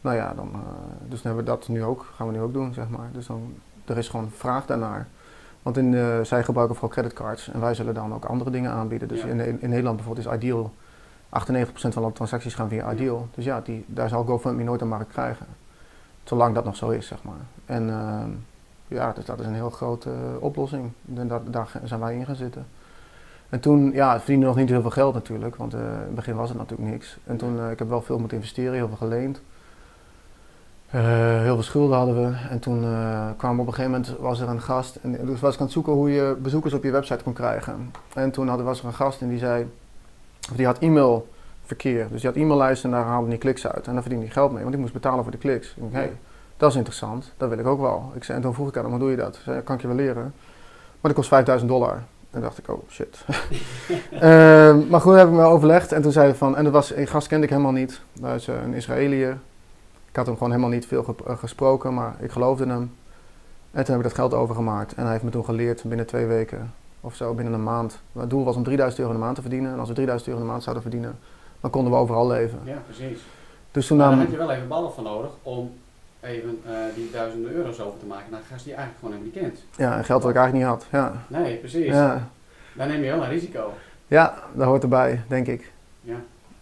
Nou 0.00 0.16
ja, 0.16 0.34
dan, 0.34 0.50
eh, 0.52 0.60
dus 1.08 1.22
dan 1.22 1.34
hebben 1.34 1.44
we 1.54 1.58
dat 1.58 1.68
nu 1.68 1.84
ook, 1.84 2.06
gaan 2.16 2.26
we 2.26 2.32
nu 2.32 2.40
ook 2.40 2.52
doen, 2.52 2.74
zeg 2.74 2.88
maar. 2.88 3.08
Dus 3.12 3.26
dan, 3.26 3.54
er 3.84 3.98
is 3.98 4.08
gewoon 4.08 4.30
vraag 4.36 4.66
daarnaar. 4.66 5.06
Want 5.64 5.76
in, 5.76 5.94
eh, 5.94 6.20
zij 6.22 6.44
gebruiken 6.44 6.76
vooral 6.76 6.92
creditcards 6.94 7.50
en 7.50 7.60
wij 7.60 7.74
zullen 7.74 7.94
dan 7.94 8.14
ook 8.14 8.24
andere 8.24 8.50
dingen 8.50 8.70
aanbieden. 8.70 9.08
Dus 9.08 9.22
Ja. 9.22 9.26
in, 9.28 9.60
in 9.60 9.68
Nederland 9.68 9.96
bijvoorbeeld 9.96 10.26
is 10.26 10.32
Ideal, 10.32 10.72
98% 11.28 11.94
van 11.94 12.04
de 12.04 12.12
transacties 12.12 12.54
gaan 12.54 12.68
via 12.68 12.92
Ideal. 12.92 13.28
Dus 13.34 13.44
ja, 13.44 13.60
die, 13.60 13.84
daar 13.86 14.08
zal 14.08 14.24
GoFundMe 14.24 14.62
nooit 14.64 14.80
een 14.80 14.88
markt 14.88 15.12
krijgen. 15.12 15.46
Zolang 16.24 16.54
dat 16.54 16.64
nog 16.64 16.76
zo 16.76 16.90
is, 16.90 17.06
zeg 17.06 17.22
maar. 17.22 17.40
En 17.66 17.90
ehm, 17.90 18.30
ja, 18.88 19.12
dus 19.12 19.24
dat 19.24 19.40
is 19.40 19.46
een 19.46 19.54
heel 19.54 19.70
grote 19.70 20.10
eh, 20.10 20.42
oplossing. 20.42 20.90
En 21.14 21.28
daar, 21.28 21.40
daar 21.50 21.72
zijn 21.84 22.00
wij 22.00 22.14
in 22.16 22.24
gaan 22.26 22.36
zitten. 22.36 22.66
En 23.48 23.60
toen, 23.60 23.92
ja, 23.92 24.12
het 24.12 24.20
verdiende 24.20 24.46
nog 24.46 24.56
niet 24.56 24.68
heel 24.68 24.80
veel 24.80 24.90
geld 24.90 25.14
natuurlijk, 25.14 25.56
want 25.56 25.74
eh, 25.74 25.80
in 25.80 25.86
het 25.86 26.14
begin 26.14 26.34
was 26.34 26.48
het 26.48 26.58
natuurlijk 26.58 26.90
niks. 26.90 27.18
En 27.24 27.36
toen, 27.36 27.70
ik 27.70 27.78
heb 27.78 27.88
wel 27.88 28.02
veel 28.02 28.18
moeten 28.18 28.36
investeren, 28.36 28.74
heel 28.74 28.88
veel 28.88 28.96
geleend. 28.96 29.40
Eh, 30.94 31.40
heel 31.40 31.54
veel 31.54 31.62
schulden 31.62 31.96
hadden 31.96 32.14
we. 32.14 32.36
En 32.50 32.58
toen 32.58 32.84
eh, 32.84 33.26
kwam 33.36 33.60
op 33.60 33.66
een 33.66 33.74
gegeven 33.74 33.90
moment, 33.90 34.18
was 34.18 34.40
er 34.40 34.48
een 34.48 34.60
gast. 34.60 34.96
En 35.02 35.26
dus 35.26 35.40
was 35.40 35.54
ik 35.54 35.60
aan 35.60 35.64
het 35.64 35.74
zoeken 35.74 35.92
hoe 35.92 36.10
je 36.10 36.36
bezoekers 36.42 36.74
op 36.74 36.82
je 36.82 36.90
website 36.90 37.24
kon 37.24 37.32
krijgen. 37.32 37.90
En 38.14 38.30
toen 38.30 38.48
had, 38.48 38.60
was 38.60 38.80
er 38.80 38.86
een 38.86 38.94
gast 38.94 39.20
en 39.20 39.28
die 39.28 39.38
zei, 39.38 39.70
of 40.50 40.56
die 40.56 40.66
had 40.66 40.78
e-mailverkeer. 40.78 42.06
Dus 42.10 42.20
die 42.20 42.30
had 42.30 42.38
e-maillijsten 42.38 42.90
en 42.90 42.96
daar 42.96 43.06
haalde 43.06 43.28
hij 43.28 43.38
kliks 43.38 43.66
uit. 43.66 43.86
En 43.86 43.92
daar 43.92 44.00
verdiende 44.00 44.24
hij 44.24 44.34
geld 44.34 44.52
mee, 44.52 44.62
want 44.62 44.74
ik 44.74 44.80
moest 44.80 44.92
betalen 44.92 45.22
voor 45.22 45.32
de 45.32 45.38
kliks. 45.38 45.68
Ik 45.68 45.82
dacht, 45.82 45.92
hé, 45.92 45.98
hey, 45.98 46.12
dat 46.56 46.70
is 46.70 46.76
interessant, 46.76 47.32
dat 47.36 47.48
wil 47.48 47.58
ik 47.58 47.66
ook 47.66 47.80
wel. 47.80 48.12
Ik 48.14 48.24
zei, 48.24 48.36
en 48.36 48.42
toen 48.42 48.54
vroeg 48.54 48.68
ik 48.68 48.76
aan 48.76 48.82
hem, 48.82 48.90
hoe 48.90 49.00
doe 49.00 49.10
je 49.10 49.16
dat? 49.16 49.38
Zei, 49.44 49.60
kan 49.62 49.74
ik 49.74 49.80
je 49.80 49.86
wel 49.86 49.96
leren. 49.96 50.22
Maar 50.22 51.12
dat 51.12 51.14
kost 51.14 51.28
5000 51.28 51.70
dollar. 51.70 52.02
En 52.30 52.40
dacht 52.40 52.58
ik, 52.58 52.68
oh 52.68 52.88
shit. 52.90 53.24
Ehm, 54.10 54.88
maar 54.88 55.00
goed, 55.00 55.14
heb 55.14 55.26
ik 55.26 55.34
me 55.34 55.42
overlegd. 55.42 55.92
En 55.92 56.02
toen 56.02 56.12
zei 56.12 56.26
hij 56.26 56.34
van, 56.34 56.56
en 56.56 56.64
dat 56.64 56.72
was, 56.72 56.94
een 56.94 57.06
gast 57.06 57.26
kende 57.26 57.44
ik 57.44 57.50
helemaal 57.50 57.72
niet. 57.72 58.00
Dat 58.12 58.34
is 58.34 58.48
eh, 58.48 58.54
een 58.64 58.74
Israëliër. 58.74 59.38
Ik 60.14 60.20
had 60.20 60.28
hem 60.28 60.38
gewoon 60.38 60.52
helemaal 60.52 60.74
niet 60.74 60.86
veel 60.86 61.16
eh, 61.26 61.38
gesproken, 61.38 61.94
maar 61.94 62.14
ik 62.20 62.30
geloofde 62.30 62.66
hem. 62.66 62.94
En 63.70 63.84
toen 63.84 63.94
heb 63.94 63.96
ik 63.96 64.02
dat 64.02 64.14
geld 64.14 64.34
overgemaakt. 64.34 64.94
En 64.94 65.02
hij 65.02 65.12
heeft 65.12 65.24
me 65.24 65.30
toen 65.30 65.44
geleerd 65.44 65.82
binnen 65.84 66.06
twee 66.06 66.26
weken 66.26 66.74
of 67.00 67.14
zo, 67.14 67.34
binnen 67.34 67.54
een 67.54 67.62
maand. 67.62 68.00
Het 68.12 68.30
doel 68.30 68.44
was 68.44 68.56
om 68.56 68.62
3000 68.62 69.00
euro 69.00 69.12
in 69.12 69.18
de 69.18 69.24
maand 69.24 69.36
te 69.36 69.42
verdienen. 69.42 69.72
En 69.72 69.78
als 69.78 69.88
we 69.88 69.94
3000 69.94 70.28
euro 70.28 70.40
in 70.40 70.46
de 70.46 70.52
maand 70.52 70.64
zouden 70.64 70.82
verdienen, 70.84 71.18
dan 71.60 71.70
konden 71.70 71.92
we 71.92 71.98
overal 71.98 72.26
leven. 72.26 72.58
Ja, 72.64 72.82
precies. 72.84 73.18
Dus 73.70 73.86
toen 73.86 73.96
Maar 73.96 74.06
dan 74.08 74.16
nam 74.16 74.24
heb 74.26 74.34
je 74.34 74.46
wel 74.46 74.50
even 74.50 74.68
ballen 74.68 74.92
voor 74.92 75.02
nodig 75.02 75.30
om 75.42 75.72
even 76.20 76.60
eh, 76.66 76.72
die 76.94 77.10
duizenden 77.10 77.52
euro's 77.52 77.80
over 77.80 77.98
te 77.98 78.06
maken 78.06 78.30
naar 78.30 78.40
een 78.40 78.46
gast 78.46 78.64
die 78.64 78.72
je 78.72 78.78
eigenlijk 78.78 78.98
gewoon 79.14 79.14
helemaal 79.34 79.52
niet 79.52 79.64
kent. 79.66 79.78
ja, 79.78 80.02
geld 80.02 80.22
wat 80.22 80.30
ik 80.30 80.36
eigenlijk 80.36 80.66
niet 80.66 80.74
had. 80.74 80.86
Ja, 80.90 81.12
Nee, 81.38 81.56
precies. 81.56 81.86
ja. 81.86 82.28
Dan 82.72 82.88
neem 82.88 83.02
je 83.02 83.10
wel 83.10 83.22
een 83.22 83.28
risico. 83.28 83.72
ja 84.06 84.34
dat 84.52 84.66
hoort 84.66 84.82
erbij, 84.82 85.22
denk 85.28 85.46
ik. 85.46 85.72
Ja. 86.00 86.16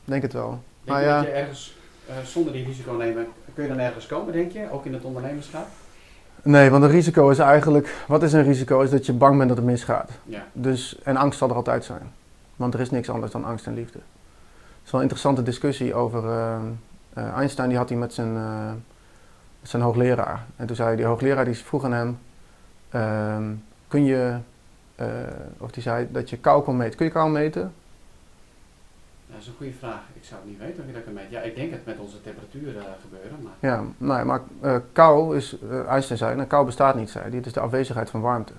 Denk 0.05 0.23
het 0.23 0.33
wel. 0.33 0.49
Denk 0.51 0.99
Maar 0.99 1.03
ja. 1.03 1.17
dat 1.17 1.27
je 1.27 1.33
ergens 1.33 1.77
eh, 2.09 2.15
zonder 2.25 2.53
die 2.53 2.65
risico 2.65 2.93
nemen, 2.93 3.27
kun 3.55 3.63
je 3.63 3.69
dan 3.69 3.79
ergens 3.79 4.07
komen, 4.07 4.33
denk 4.33 4.53
je? 4.53 4.71
Ook 4.71 4.85
in 4.85 4.93
het 4.93 5.05
ondernemerschap? 5.05 5.67
Nee, 6.43 6.71
want 6.71 6.85
een 6.85 6.91
risico 6.91 7.31
is 7.31 7.39
eigenlijk, 7.39 8.05
wat 8.07 8.23
is 8.23 8.33
een 8.33 8.43
risico? 8.43 8.81
Is 8.81 8.91
dat 8.91 9.07
je 9.07 9.13
bang 9.13 9.37
bent 9.37 9.49
dat 9.49 9.57
het 9.57 9.67
misgaat. 9.67 10.11
Ja. 10.25 10.47
Dus, 10.53 10.99
en 11.03 11.17
angst 11.17 11.39
zal 11.39 11.49
er 11.49 11.55
altijd 11.55 11.85
zijn. 11.85 12.13
Want 12.57 12.75
er 12.75 12.81
is 12.81 12.91
niks 12.91 13.11
anders 13.11 13.33
dan 13.33 13.45
angst 13.45 13.67
en 13.67 13.75
liefde. 13.75 13.99
Het 13.99 14.85
is 14.85 14.91
wel 14.91 15.01
een 15.01 15.07
interessante 15.07 15.43
discussie 15.43 15.95
over 15.95 16.25
uh, 16.25 16.57
uh, 17.19 17.33
Einstein, 17.37 17.69
die 17.69 17.79
had 17.79 17.89
hij 17.89 17.99
met 17.99 18.15
zijn, 18.15 18.35
uh, 18.35 18.71
zijn 19.63 19.83
hoogleraar. 19.83 20.45
En 20.57 20.67
toen 20.67 20.77
zei 20.77 20.97
die 20.97 21.05
hoogleraar, 21.05 21.45
die 21.45 21.57
vroeg 21.57 21.85
aan 21.85 21.93
hem, 21.93 22.19
uh, 22.95 23.37
kun 23.89 24.05
je, 24.05 24.37
of 25.59 25.71
die 25.71 25.83
zei 25.83 26.09
dat 26.11 26.31
je 26.31 26.37
kou 26.37 26.63
kon 26.63 26.77
meten. 26.77 26.97
Kun 26.97 27.07
je 27.07 27.13
kou 27.13 27.31
meten? 27.31 27.73
Dat 29.33 29.41
is 29.41 29.47
een 29.47 29.55
goede 29.57 29.73
vraag. 29.73 30.01
Ik 30.13 30.25
zou 30.25 30.41
het 30.41 30.51
niet 30.51 30.59
weten 30.59 30.81
of 30.81 30.87
je 30.87 30.93
dat 30.93 31.05
kan 31.05 31.13
meten. 31.13 31.31
Ja, 31.31 31.41
ik 31.41 31.57
denk 31.57 31.71
het 31.71 31.87
met 31.87 31.99
onze 31.99 32.23
temperatuur 32.23 32.75
uh, 32.75 32.83
gebeuren, 33.01 33.39
maar... 33.43 33.53
Ja, 33.71 33.85
nee, 33.99 34.25
maar 34.25 34.41
uh, 34.63 34.77
kou 34.93 35.37
is, 35.37 35.57
uh, 35.71 35.87
Einstein 35.87 36.19
zei, 36.19 36.35
nou, 36.35 36.49
kou 36.49 36.65
bestaat 36.65 36.95
niet, 36.95 37.11
zei 37.11 37.25
hij. 37.25 37.37
Het 37.37 37.47
is 37.47 37.53
de 37.53 37.61
afwezigheid 37.61 38.11
van 38.11 38.21
warmte. 38.21 38.53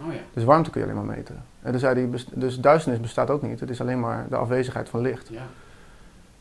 Oh 0.00 0.12
ja. 0.12 0.20
Dus 0.32 0.44
warmte 0.44 0.70
kun 0.70 0.80
je 0.80 0.86
alleen 0.86 1.06
maar 1.06 1.16
meten. 1.16 1.42
En 1.62 1.70
toen 1.70 1.80
zei 1.80 1.94
hij, 2.00 2.24
dus 2.34 2.60
duisternis 2.60 3.00
bestaat 3.00 3.30
ook 3.30 3.42
niet. 3.42 3.60
Het 3.60 3.70
is 3.70 3.80
alleen 3.80 4.00
maar 4.00 4.26
de 4.28 4.36
afwezigheid 4.36 4.88
van 4.88 5.00
licht. 5.00 5.28
Ja. 5.28 5.42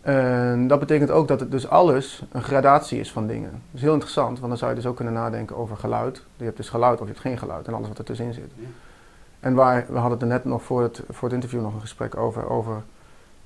En 0.01 0.67
dat 0.67 0.79
betekent 0.79 1.11
ook 1.11 1.27
dat 1.27 1.39
het 1.39 1.51
dus 1.51 1.67
alles 1.67 2.23
een 2.31 2.43
gradatie 2.43 2.99
is 2.99 3.11
van 3.11 3.27
dingen. 3.27 3.51
Dat 3.51 3.59
is 3.71 3.81
heel 3.81 3.93
interessant, 3.93 4.37
want 4.37 4.49
dan 4.49 4.57
zou 4.57 4.71
je 4.71 4.77
dus 4.77 4.85
ook 4.85 4.95
kunnen 4.95 5.13
nadenken 5.13 5.55
over 5.55 5.77
geluid. 5.77 6.23
Je 6.35 6.43
hebt 6.43 6.57
dus 6.57 6.69
geluid 6.69 6.99
of 6.99 7.05
je 7.07 7.11
hebt 7.11 7.25
geen 7.25 7.37
geluid 7.37 7.67
en 7.67 7.73
alles 7.73 7.87
wat 7.87 7.97
er 7.97 8.03
tussenin 8.03 8.33
zit. 8.33 8.51
Ja. 8.55 8.67
En 9.39 9.53
waar, 9.53 9.85
we 9.87 9.93
hadden 9.97 10.11
het 10.11 10.21
er 10.21 10.27
net 10.27 10.45
nog 10.45 10.63
voor 10.63 10.81
het, 10.81 11.01
voor 11.09 11.23
het 11.23 11.33
interview 11.33 11.61
nog 11.61 11.73
een 11.73 11.81
gesprek 11.81 12.17
over, 12.17 12.49
over 12.49 12.83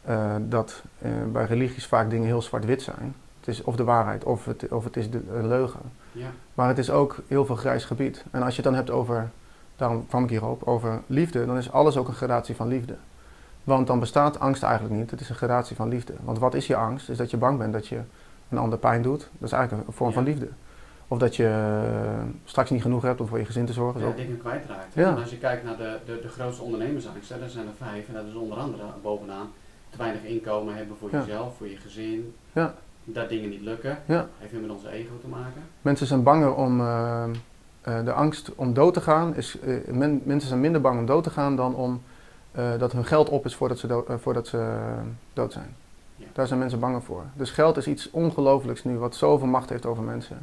uh, 0.09 0.35
dat 0.39 0.83
uh, 1.05 1.11
bij 1.31 1.45
religies 1.45 1.85
vaak 1.87 2.09
dingen 2.09 2.25
heel 2.27 2.41
zwart-wit 2.41 2.81
zijn. 2.81 3.15
Het 3.39 3.47
is 3.47 3.61
of 3.63 3.75
de 3.75 3.83
waarheid 3.83 4.23
of 4.23 4.45
het, 4.45 4.67
of 4.71 4.83
het 4.83 4.97
is 4.97 5.09
de 5.09 5.21
uh, 5.35 5.43
leugen. 5.45 5.79
Ja. 6.11 6.27
Maar 6.53 6.67
het 6.67 6.77
is 6.77 6.89
ook 6.89 7.17
heel 7.27 7.45
veel 7.45 7.55
grijs 7.55 7.85
gebied. 7.85 8.23
En 8.31 8.41
als 8.43 8.49
je 8.55 8.61
het 8.61 8.63
dan 8.63 8.75
hebt 8.75 8.89
over, 8.89 9.29
daarom 9.75 10.07
kwam 10.07 10.23
ik 10.23 10.29
hierop, 10.29 10.63
over 10.63 11.01
liefde, 11.07 11.45
dan 11.45 11.57
is 11.57 11.71
alles 11.71 11.97
ook 11.97 12.07
een 12.07 12.13
gradatie 12.13 12.55
van 12.55 12.67
liefde. 12.67 12.95
Want 13.63 13.87
dan 13.87 13.99
bestaat 13.99 14.39
angst 14.39 14.63
eigenlijk 14.63 14.95
niet, 14.95 15.11
het 15.11 15.21
is 15.21 15.29
een 15.29 15.35
gradatie 15.35 15.75
van 15.75 15.87
liefde. 15.89 16.13
Want 16.23 16.39
wat 16.39 16.53
is 16.53 16.67
je 16.67 16.75
angst? 16.75 17.09
Is 17.09 17.17
dat 17.17 17.31
je 17.31 17.37
bang 17.37 17.57
bent 17.57 17.73
dat 17.73 17.87
je 17.87 17.99
een 18.49 18.57
ander 18.57 18.79
pijn 18.79 19.01
doet. 19.01 19.19
Dat 19.19 19.47
is 19.47 19.51
eigenlijk 19.51 19.87
een 19.87 19.93
vorm 19.93 20.09
Ja. 20.09 20.15
van 20.15 20.23
liefde. 20.23 20.47
Of 21.07 21.17
dat 21.17 21.35
je 21.35 21.47
eh, 21.47 22.23
straks 22.45 22.69
niet 22.69 22.81
genoeg 22.81 23.01
hebt 23.01 23.21
om 23.21 23.27
voor 23.27 23.37
je 23.37 23.45
gezin 23.45 23.65
te 23.65 23.73
zorgen. 23.73 24.01
Ja, 24.01 24.07
Zo. 24.09 24.15
dingen 24.15 24.37
kwijtraakt. 24.37 24.93
Ja. 24.93 25.09
En 25.09 25.21
als 25.21 25.29
je 25.29 25.37
kijkt 25.37 25.63
naar 25.63 25.77
de, 25.77 25.97
de, 26.05 26.19
de 26.21 26.27
grootste 26.27 26.63
ondernemersangsten, 26.63 27.41
er 27.41 27.49
zijn 27.49 27.65
er 27.67 27.87
vijf. 27.87 28.07
En 28.07 28.13
dat 28.13 28.25
is 28.25 28.33
onder 28.33 28.57
andere 28.57 28.83
bovenaan 29.01 29.47
te 29.95 30.03
weinig 30.03 30.23
inkomen 30.23 30.75
hebben 30.75 30.95
voor 30.99 31.09
Ja. 31.11 31.19
jezelf, 31.19 31.57
voor 31.57 31.67
je 31.67 31.77
gezin. 31.77 32.33
Ja. 32.53 32.73
Dat 33.03 33.29
dingen 33.29 33.49
niet 33.49 33.61
lukken. 33.61 33.97
Ja. 34.05 34.27
Heeft 34.37 34.51
weer 34.51 34.61
met 34.61 34.69
onze 34.71 34.89
ego 34.89 35.19
te 35.21 35.27
maken. 35.27 35.61
Mensen 35.81 36.07
zijn 36.07 36.23
banger 36.23 36.55
om 36.55 36.79
eh, 36.81 37.23
eh, 37.81 38.05
de 38.05 38.11
angst 38.13 38.51
om 38.55 38.73
dood 38.73 38.93
te 38.93 39.01
gaan. 39.01 39.35
Is, 39.35 39.59
eh, 39.59 39.75
men- 39.93 40.21
mensen 40.23 40.47
zijn 40.49 40.59
minder 40.61 40.81
bang 40.81 40.99
om 40.99 41.05
dood 41.05 41.23
te 41.23 41.29
gaan 41.29 41.55
dan 41.55 41.75
om 41.75 42.01
dat 42.77 42.91
hun 42.91 43.05
geld 43.05 43.29
op 43.29 43.45
is 43.45 43.55
voordat 43.55 43.79
ze, 43.79 43.87
dood- 43.87 44.07
voordat 44.21 44.47
ze 44.47 44.77
dood 45.33 45.53
zijn. 45.53 45.75
Ja. 46.15 46.25
Daar 46.33 46.47
zijn 46.47 46.59
mensen 46.59 46.79
bang 46.79 47.03
voor. 47.03 47.23
Dus 47.33 47.51
geld 47.51 47.77
is 47.77 47.87
iets 47.87 48.11
ongelooflijks 48.11 48.83
nu, 48.83 48.97
wat 48.97 49.15
zoveel 49.15 49.47
macht 49.47 49.69
heeft 49.69 49.85
over 49.85 50.03
mensen. 50.03 50.37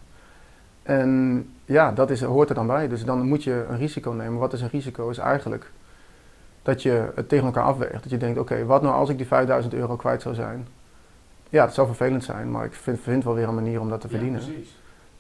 En 0.82 1.49
ja, 1.64 1.92
dat 1.92 2.11
is, 2.11 2.23
hoort 2.23 2.49
er 2.49 2.54
dan 2.54 2.66
bij. 2.66 2.88
Dus 2.88 3.04
dan 3.04 3.26
moet 3.28 3.44
je 3.44 3.66
een 3.68 3.76
risico 3.78 4.11
nemen. 4.11 4.38
Wat 4.38 4.52
is 4.52 4.61
een 4.61 4.68
risico? 4.71 5.09
Is 5.11 5.18
eigenlijk 5.18 5.71
dat 6.62 6.83
je 6.83 7.12
het 7.14 7.28
tegen 7.28 7.45
elkaar 7.47 7.64
afweegt. 7.64 8.02
Dat 8.02 8.11
je 8.11 8.16
denkt, 8.16 8.38
oké, 8.38 8.64
wat 8.64 8.83
nou 8.83 8.95
als 8.95 9.09
ik 9.09 9.16
die 9.16 9.26
5000 9.26 9.75
euro 9.75 9.97
kwijt 9.97 10.23
zou 10.23 10.35
zijn? 10.35 10.66
Ja, 11.49 11.64
het 11.64 11.75
zou 11.75 11.87
vervelend 11.87 12.25
zijn, 12.25 12.50
maar 12.50 12.64
ik 12.64 12.73
vind, 12.73 13.00
vind 13.00 13.25
wel 13.25 13.35
weer 13.35 13.49
een 13.49 13.54
manier 13.54 13.81
om 13.81 13.88
dat 13.88 14.00
te 14.00 14.09
verdienen. 14.09 14.40
Ja, 14.40 14.47
precies. 14.47 14.76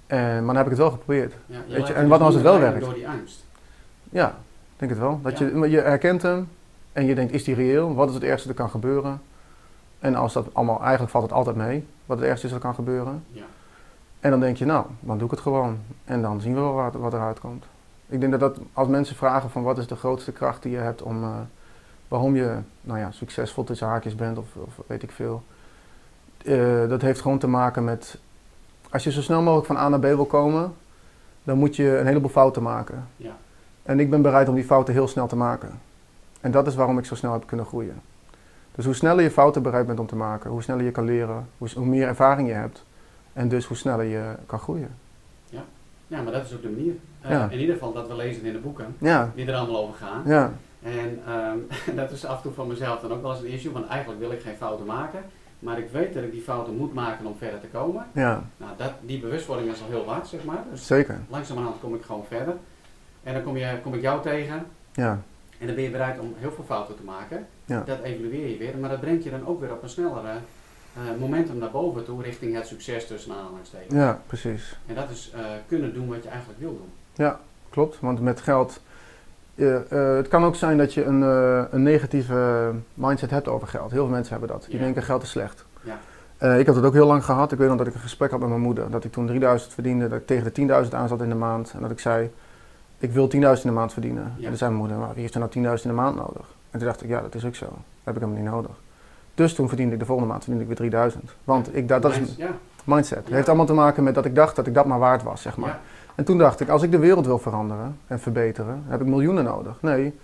Eh, 0.06 0.18
maar 0.18 0.44
dan 0.46 0.56
heb 0.56 0.64
ik 0.64 0.70
het 0.70 0.78
wel 0.80 0.90
geprobeerd. 0.90 1.34
Ja, 1.46 1.56
je 1.66 1.72
je, 1.72 1.78
laat 1.78 1.90
en 1.90 2.02
je 2.02 2.08
wat 2.08 2.18
dus 2.18 2.26
als 2.26 2.34
het 2.34 2.44
wel 2.44 2.58
werkt? 2.58 2.84
Door 2.84 2.94
die 2.94 3.08
angst. 3.08 3.44
Ja, 4.10 4.28
ik 4.28 4.34
denk 4.76 4.90
het 4.90 5.00
wel. 5.00 5.20
Dat 5.22 5.38
Ja. 5.38 5.46
je, 5.46 5.70
je 5.70 5.80
herkent 5.80 6.22
hem 6.22 6.48
en 6.92 7.06
je 7.06 7.14
denkt, 7.14 7.32
is 7.32 7.44
die 7.44 7.54
reëel? 7.54 7.94
Wat 7.94 8.08
is 8.08 8.14
het 8.14 8.22
ergste 8.24 8.46
dat 8.48 8.56
kan 8.56 8.70
gebeuren? 8.70 9.20
En 9.98 10.14
als 10.14 10.32
dat 10.32 10.46
allemaal, 10.52 10.80
eigenlijk 10.80 11.10
valt 11.10 11.24
het 11.24 11.32
altijd 11.32 11.56
mee, 11.56 11.86
wat 12.06 12.18
het 12.18 12.26
ergste 12.26 12.46
is 12.46 12.52
dat 12.52 12.62
kan 12.62 12.74
gebeuren. 12.74 13.24
Ja. 13.30 13.42
En 14.20 14.30
dan 14.30 14.40
denk 14.40 14.56
je, 14.56 14.64
nou, 14.64 14.86
dan 15.00 15.16
doe 15.16 15.24
ik 15.24 15.30
het 15.30 15.40
gewoon. 15.40 15.78
En 16.04 16.22
dan 16.22 16.40
zien 16.40 16.54
we 16.54 16.60
wel 16.60 16.72
wat, 16.72 16.94
wat 16.94 17.12
eruit 17.12 17.40
komt. 17.40 17.64
Ik 18.12 18.20
denk 18.20 18.32
dat, 18.32 18.40
dat 18.40 18.58
als 18.72 18.88
mensen 18.88 19.16
vragen 19.16 19.50
van 19.50 19.62
wat 19.62 19.78
is 19.78 19.86
de 19.86 19.96
grootste 19.96 20.32
kracht 20.32 20.62
die 20.62 20.72
je 20.72 20.78
hebt 20.78 21.02
om, 21.02 21.22
eh, 21.22 21.30
waarom 22.08 22.36
je, 22.36 22.56
nou 22.80 22.98
ja, 22.98 23.10
succesvol 23.10 23.64
tussen 23.64 23.86
haakjes 23.86 24.14
bent 24.14 24.38
of, 24.38 24.46
of 24.56 24.80
weet 24.86 25.02
ik 25.02 25.10
veel. 25.10 25.42
Eh, 26.44 26.88
dat 26.88 27.02
heeft 27.02 27.20
gewoon 27.20 27.38
te 27.38 27.46
maken 27.46 27.84
met, 27.84 28.18
als 28.90 29.04
je 29.04 29.12
zo 29.12 29.22
snel 29.22 29.42
mogelijk 29.42 29.66
van 29.66 29.76
A 29.76 29.88
naar 29.88 29.98
B 29.98 30.02
wil 30.02 30.24
komen, 30.24 30.74
dan 31.44 31.58
moet 31.58 31.76
je 31.76 31.98
een 31.98 32.06
heleboel 32.06 32.30
fouten 32.30 32.62
maken. 32.62 33.08
Ja. 33.16 33.36
En 33.82 34.00
ik 34.00 34.10
ben 34.10 34.22
bereid 34.22 34.48
om 34.48 34.54
die 34.54 34.64
fouten 34.64 34.94
heel 34.94 35.08
snel 35.08 35.26
te 35.26 35.36
maken. 35.36 35.80
En 36.40 36.50
dat 36.50 36.66
is 36.66 36.74
waarom 36.74 36.98
ik 36.98 37.04
zo 37.04 37.14
snel 37.14 37.32
heb 37.32 37.46
kunnen 37.46 37.66
groeien. 37.66 38.00
Dus 38.74 38.84
hoe 38.84 38.94
sneller 38.94 39.22
je 39.22 39.30
fouten 39.30 39.62
bereid 39.62 39.86
bent 39.86 40.00
om 40.00 40.06
te 40.06 40.16
maken, 40.16 40.50
hoe 40.50 40.62
sneller 40.62 40.84
je 40.84 40.90
kan 40.90 41.04
leren, 41.04 41.48
hoe, 41.58 41.68
hoe 41.74 41.86
meer 41.86 42.06
ervaring 42.06 42.48
je 42.48 42.54
hebt. 42.54 42.84
En 43.32 43.48
dus 43.48 43.64
hoe 43.64 43.76
sneller 43.76 44.04
je 44.04 44.34
kan 44.46 44.58
groeien. 44.58 44.94
Ja, 46.12 46.22
maar 46.22 46.32
dat 46.32 46.44
is 46.44 46.52
ook 46.54 46.62
de 46.62 46.68
manier. 46.68 46.94
Eh, 47.20 47.30
Ja. 47.30 47.48
In 47.50 47.58
ieder 47.60 47.74
geval 47.74 47.92
dat 47.92 48.08
we 48.08 48.14
lezen 48.16 48.42
in 48.44 48.52
de 48.52 48.58
boeken, 48.58 48.94
Ja, 48.98 49.30
die 49.34 49.46
er 49.46 49.54
allemaal 49.54 49.82
over 49.82 49.94
gaan. 49.94 50.22
ja, 50.26 50.52
En 50.82 51.20
ehm, 51.26 51.58
dat 52.00 52.10
is 52.10 52.24
af 52.24 52.36
en 52.36 52.42
toe 52.42 52.52
voor 52.52 52.66
mezelf 52.66 53.00
dan 53.00 53.12
ook 53.12 53.22
wel 53.22 53.30
eens 53.30 53.40
een 53.40 53.46
issue, 53.48 53.72
want 53.72 53.86
eigenlijk 53.86 54.20
wil 54.20 54.32
ik 54.32 54.40
geen 54.42 54.56
fouten 54.56 54.86
maken. 54.86 55.20
Maar 55.58 55.78
ik 55.78 55.88
weet 55.92 56.14
dat 56.14 56.22
ik 56.22 56.32
die 56.32 56.40
fouten 56.42 56.76
moet 56.76 56.94
maken 56.94 57.26
om 57.26 57.36
verder 57.38 57.60
te 57.60 57.66
komen. 57.66 58.06
ja, 58.12 58.42
Nou, 58.56 58.72
dat, 58.76 58.92
die 59.00 59.20
bewustwording 59.20 59.70
is 59.70 59.82
al 59.82 59.88
heel 59.88 60.04
wat, 60.04 60.28
zeg 60.28 60.44
maar. 60.44 60.64
Dus 60.70 60.86
zeker. 60.86 61.18
langzamerhand 61.28 61.80
kom 61.80 61.94
ik 61.94 62.02
gewoon 62.02 62.24
verder. 62.28 62.54
En 63.22 63.34
dan 63.34 63.42
kom, 63.42 63.56
je, 63.56 63.78
kom 63.82 63.94
ik 63.94 64.00
jou 64.00 64.22
tegen 64.22 64.64
Ja, 64.92 65.20
en 65.58 65.66
dan 65.66 65.74
ben 65.74 65.84
je 65.84 65.90
bereid 65.90 66.18
om 66.18 66.34
heel 66.36 66.52
veel 66.52 66.64
fouten 66.64 66.96
te 66.96 67.02
maken. 67.04 67.46
Ja. 67.64 67.82
Dat 67.86 68.00
evalueer 68.02 68.48
je 68.48 68.56
weer, 68.56 68.78
maar 68.78 68.90
dat 68.90 69.00
brengt 69.00 69.24
je 69.24 69.30
dan 69.30 69.46
ook 69.46 69.60
weer 69.60 69.72
op 69.72 69.82
een 69.82 69.88
snellere 69.88 70.32
momentum 71.18 71.58
naar 71.58 71.70
boven 71.70 72.04
toe, 72.04 72.22
richting 72.22 72.54
het 72.54 72.66
succes 72.66 73.06
tussen 73.06 73.32
aanhalingstekens. 73.32 73.94
ja, 73.94 74.20
precies. 74.26 74.78
En 74.86 74.94
dat 74.94 75.10
is 75.10 75.30
eh, 75.34 75.40
kunnen 75.68 75.94
doen 75.94 76.08
wat 76.08 76.22
je 76.22 76.28
eigenlijk 76.28 76.60
wil 76.60 76.80
doen. 77.16 77.34
Klopt, 77.70 78.00
want 78.00 78.20
met 78.20 78.40
geld. 78.40 78.80
eh, 79.54 79.74
eh, 79.76 80.16
het 80.16 80.28
kan 80.28 80.44
ook 80.44 80.54
zijn 80.56 80.78
dat 80.78 80.94
je 80.94 81.04
een, 81.04 81.22
eh, 81.22 81.62
een 81.70 81.82
negatieve 81.82 82.70
mindset 82.94 83.30
hebt 83.30 83.48
over 83.48 83.68
geld. 83.68 83.90
Heel 83.90 84.02
veel 84.04 84.12
mensen 84.14 84.30
hebben 84.32 84.48
dat. 84.56 84.64
Die 84.68 84.76
Ja. 84.78 84.82
denken 84.84 85.02
geld 85.02 85.22
is 85.22 85.30
slecht. 85.30 85.64
Ja. 85.82 85.98
Eh, 86.38 86.58
ik 86.58 86.66
had 86.66 86.76
het 86.76 86.84
ook 86.84 86.92
heel 86.92 87.06
lang 87.06 87.24
gehad. 87.24 87.52
Ik 87.52 87.58
weet 87.58 87.68
nog 87.68 87.76
dat 87.78 87.86
ik 87.86 87.94
een 87.94 88.00
gesprek 88.00 88.30
had 88.30 88.40
met 88.40 88.48
mijn 88.48 88.60
moeder. 88.60 88.90
Dat 88.90 89.04
ik 89.04 89.12
toen 89.12 89.26
3000 89.26 89.72
verdiende, 89.74 90.08
dat 90.08 90.18
ik 90.18 90.26
tegen 90.26 90.44
de 90.44 90.52
10.000 90.52 90.94
aan 90.94 91.08
zat 91.08 91.20
in 91.22 91.28
de 91.28 91.34
maand. 91.34 91.72
En 91.74 91.80
dat 91.80 91.90
ik 91.90 91.98
zei, 92.00 92.30
ik 92.98 93.12
wil 93.12 93.28
10.000 93.28 93.64
in 93.64 93.70
de 93.70 93.76
maand 93.80 93.92
verdienen. 93.92 94.22
Ja. 94.36 94.42
En 94.42 94.48
toen 94.48 94.56
zei 94.56 94.70
mijn 94.70 94.82
moeder, 94.82 94.98
maar 94.98 95.12
wie 95.12 95.20
heeft 95.20 95.34
er 95.34 95.40
nou 95.40 95.52
10.000 95.52 95.84
in 95.84 95.96
de 95.96 96.02
maand 96.02 96.16
nodig? 96.16 96.46
En 96.70 96.78
toen 96.78 96.88
dacht 96.88 97.02
ik, 97.02 97.08
ja, 97.08 97.20
dat 97.20 97.34
is 97.34 97.44
ook 97.44 97.54
zo. 97.54 97.64
Dat 97.66 97.74
heb 98.04 98.14
ik 98.14 98.20
helemaal 98.20 98.42
niet 98.42 98.52
nodig. 98.52 98.70
Dus 99.42 99.54
toen 99.54 99.68
verdiende 99.68 99.92
ik 99.92 99.98
de 100.00 100.06
volgende 100.06 100.30
maand 100.30 100.44
verdiende 100.44 100.70
ik 100.70 100.78
weer 100.78 100.88
3000. 100.90 101.36
Want 101.44 101.76
ik, 101.76 101.88
dat, 101.88 102.02
dat 102.02 102.12
is 102.16 102.36
ja, 102.36 102.48
mindset. 102.84 103.18
Het 103.18 103.28
Ja. 103.28 103.34
heeft 103.34 103.48
allemaal 103.48 103.66
te 103.66 103.72
maken 103.72 104.02
met 104.04 104.14
dat 104.14 104.24
ik 104.24 104.34
dacht 104.34 104.56
dat 104.56 104.66
ik 104.66 104.74
dat 104.74 104.86
maar 104.86 104.98
waard 104.98 105.22
was, 105.22 105.42
zeg 105.42 105.56
maar. 105.56 105.68
ja, 105.68 105.80
En 106.14 106.24
toen 106.24 106.38
dacht 106.38 106.60
ik, 106.60 106.68
als 106.68 106.82
ik 106.82 106.90
de 106.90 106.98
wereld 106.98 107.26
wil 107.26 107.38
veranderen 107.38 107.96
en 108.06 108.20
verbeteren, 108.20 108.82
heb 108.86 109.00
ik 109.00 109.06
miljoenen 109.06 109.44
nodig. 109.44 109.76
Nee, 109.80 110.14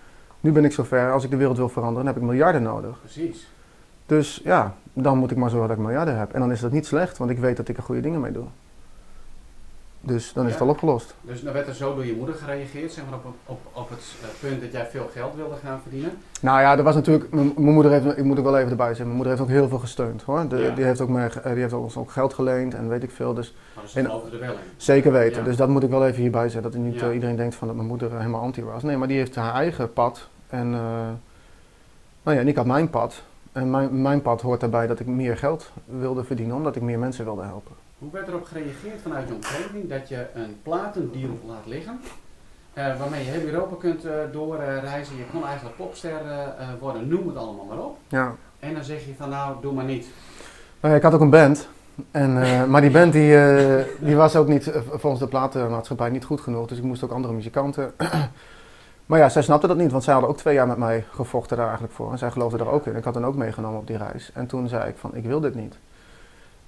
nu 0.40 0.52
ben 0.52 0.64
ik 0.64 0.72
zover, 0.72 1.12
als 1.12 1.24
ik 1.24 1.30
de 1.30 1.36
wereld 1.36 1.56
wil 1.56 1.68
veranderen, 1.68 2.04
dan 2.04 2.14
heb 2.14 2.22
ik 2.22 2.28
miljarden 2.28 2.62
nodig. 2.62 3.00
precies. 3.00 3.48
Dus 4.06 4.40
ja, 4.44 4.74
dan 4.92 5.18
moet 5.18 5.30
ik 5.30 5.36
maar 5.36 5.50
zorgen 5.50 5.68
dat 5.68 5.76
ik 5.78 5.82
miljarden 5.84 6.18
heb. 6.18 6.32
En 6.32 6.40
dan 6.40 6.52
is 6.52 6.60
dat 6.60 6.72
niet 6.72 6.86
slecht, 6.86 7.18
want 7.18 7.30
ik 7.30 7.38
weet 7.38 7.56
dat 7.56 7.68
ik 7.68 7.76
er 7.76 7.82
goede 7.82 8.00
dingen 8.00 8.20
mee 8.20 8.32
doe. 8.32 8.44
Dus 10.00 10.32
dan 10.32 10.46
is 10.46 10.52
het 10.52 10.60
al 10.60 10.68
opgelost. 10.68 11.14
Dus 11.20 11.42
dan 11.42 11.52
werd 11.52 11.68
er 11.68 11.74
zo 11.74 11.94
door 11.94 12.06
je 12.06 12.14
moeder 12.16 12.34
gereageerd, 12.34 12.92
zeg 12.92 13.04
maar, 13.10 13.18
op, 13.24 13.34
op, 13.46 13.58
op 13.72 13.88
het 13.90 14.14
eh, 14.22 14.28
punt 14.48 14.60
dat 14.60 14.72
jij 14.72 14.86
veel 14.86 15.08
geld 15.12 15.34
wilde 15.34 15.54
gaan 15.64 15.80
verdienen. 15.82 16.10
Nou 16.40 16.60
ja, 16.60 16.76
er 16.76 16.82
was 16.82 16.94
natuurlijk, 16.94 17.30
mijn 17.32 17.52
moeder 17.56 17.92
heeft, 17.92 18.18
ik 18.18 18.24
moet 18.24 18.38
ook 18.38 18.44
wel 18.44 18.56
even 18.58 18.70
erbij 18.70 18.86
zeggen, 18.86 19.04
mijn 19.04 19.16
moeder 19.16 19.32
heeft 19.36 19.44
ook 19.48 19.54
heel 19.56 19.68
veel 19.68 19.78
gesteund 19.78 20.22
hoor. 20.22 20.48
De- 20.48 20.56
Ja. 20.56 20.74
Die 20.74 20.84
heeft 20.84 21.00
ook 21.00 21.08
mij, 21.08 21.30
ge- 21.30 21.40
die 21.52 21.60
heeft 21.62 21.72
ons 21.72 21.96
ook 21.96 22.10
geld 22.10 22.34
geleend 22.34 22.74
en 22.74 22.88
weet 22.88 23.02
ik 23.02 23.10
veel. 23.10 23.34
Dus 23.34 23.54
Maar 23.76 23.88
ze 23.88 24.00
geloofden 24.02 24.32
er 24.32 24.38
wel 24.40 24.52
in. 24.52 24.58
Zeker 24.76 25.12
weten. 25.12 25.38
Ja. 25.38 25.44
Dus 25.44 25.56
dat 25.56 25.68
moet 25.68 25.82
ik 25.82 25.90
wel 25.90 26.06
even 26.06 26.20
hierbij 26.20 26.48
zeggen. 26.48 26.70
Dat 26.72 26.80
niet 26.80 27.02
eh, 27.02 27.14
iedereen 27.14 27.36
denkt 27.36 27.54
van 27.54 27.66
dat 27.66 27.76
mijn 27.76 27.88
moeder 27.88 28.10
eh, 28.12 28.18
helemaal 28.18 28.40
anti 28.40 28.64
was. 28.64 28.82
Nee, 28.82 28.96
maar 28.96 29.08
die 29.08 29.16
heeft 29.18 29.34
haar 29.34 29.54
eigen 29.54 29.92
pad. 29.92 30.28
En, 30.48 30.74
eh, 30.74 30.80
nou 32.22 32.36
ja, 32.36 32.42
en 32.42 32.48
ik 32.48 32.56
had 32.56 32.66
mijn 32.66 32.90
pad. 32.90 33.22
En 33.52 33.70
mijn, 33.70 34.02
mijn 34.02 34.22
pad 34.22 34.40
hoort 34.40 34.60
daarbij 34.60 34.86
dat 34.86 35.00
ik 35.00 35.06
meer 35.06 35.36
geld 35.36 35.70
wilde 35.84 36.24
verdienen, 36.24 36.56
omdat 36.56 36.76
ik 36.76 36.82
meer 36.82 36.98
mensen 36.98 37.24
wilde 37.24 37.42
helpen. 37.42 37.74
Hoe 37.98 38.10
werd 38.10 38.28
erop 38.28 38.44
gereageerd 38.44 39.00
vanuit 39.02 39.28
je 39.28 39.34
omgeving 39.34 39.88
dat 39.88 40.08
je 40.08 40.26
een 40.34 40.58
platendeal 40.62 41.38
laat 41.46 41.66
liggen? 41.66 42.00
eh, 42.78 42.98
waarmee 42.98 43.24
je 43.24 43.30
heel 43.30 43.48
Europa 43.52 43.76
kunt 43.78 44.04
eh, 44.04 44.12
doorreizen. 44.32 45.16
je 45.16 45.24
kon 45.32 45.44
eigenlijk 45.44 45.76
popster 45.76 46.10
eh, 46.10 46.68
worden, 46.80 47.08
noem 47.08 47.26
het 47.26 47.36
allemaal 47.36 47.64
maar 47.64 47.78
op. 47.78 47.98
Ja. 48.08 48.34
En 48.60 48.74
dan 48.74 48.84
zeg 48.84 49.04
je 49.04 49.14
van 49.16 49.28
nou, 49.28 49.56
doe 49.60 49.72
maar 49.72 49.84
niet. 49.84 50.06
Nou 50.80 50.92
ja, 50.92 50.98
ik 50.98 51.02
had 51.02 51.14
ook 51.14 51.20
een 51.20 51.30
band. 51.30 51.68
En, 52.10 52.32
maar 52.70 52.80
die 52.80 52.90
band 52.90 53.12
die, 53.12 53.36
die 53.98 54.16
was 54.16 54.36
ook 54.36 54.48
niet, 54.48 54.72
volgens 54.90 55.22
de 55.22 55.28
platenmaatschappij 55.28 56.10
niet 56.10 56.24
goed 56.24 56.40
genoeg. 56.40 56.66
Dus 56.66 56.78
ik 56.78 56.84
moest 56.84 57.04
ook 57.04 57.10
andere 57.10 57.34
muzikanten. 57.34 57.92
maar 59.06 59.18
ja, 59.18 59.28
zij 59.28 59.42
snapte 59.42 59.66
dat 59.66 59.76
niet, 59.76 59.90
want 59.90 60.04
zij 60.04 60.12
hadden 60.12 60.30
ook 60.30 60.38
twee 60.38 60.54
jaar 60.54 60.66
met 60.66 60.78
mij 60.78 61.04
gevochten 61.10 61.56
daar 61.56 61.66
eigenlijk 61.66 61.94
voor. 61.94 62.12
En 62.12 62.18
zij 62.18 62.30
geloofde 62.30 62.58
er 62.58 62.70
ook 62.70 62.86
in. 62.86 62.96
Ik 62.96 63.04
had 63.04 63.14
hen 63.14 63.24
ook 63.24 63.36
meegenomen 63.36 63.78
op 63.80 63.86
die 63.86 63.96
reis. 63.96 64.30
En 64.34 64.46
toen 64.46 64.68
zei 64.68 64.88
ik 64.88 64.96
van, 64.96 65.14
ik 65.14 65.24
wil 65.24 65.40
dit 65.40 65.54
niet. 65.54 65.78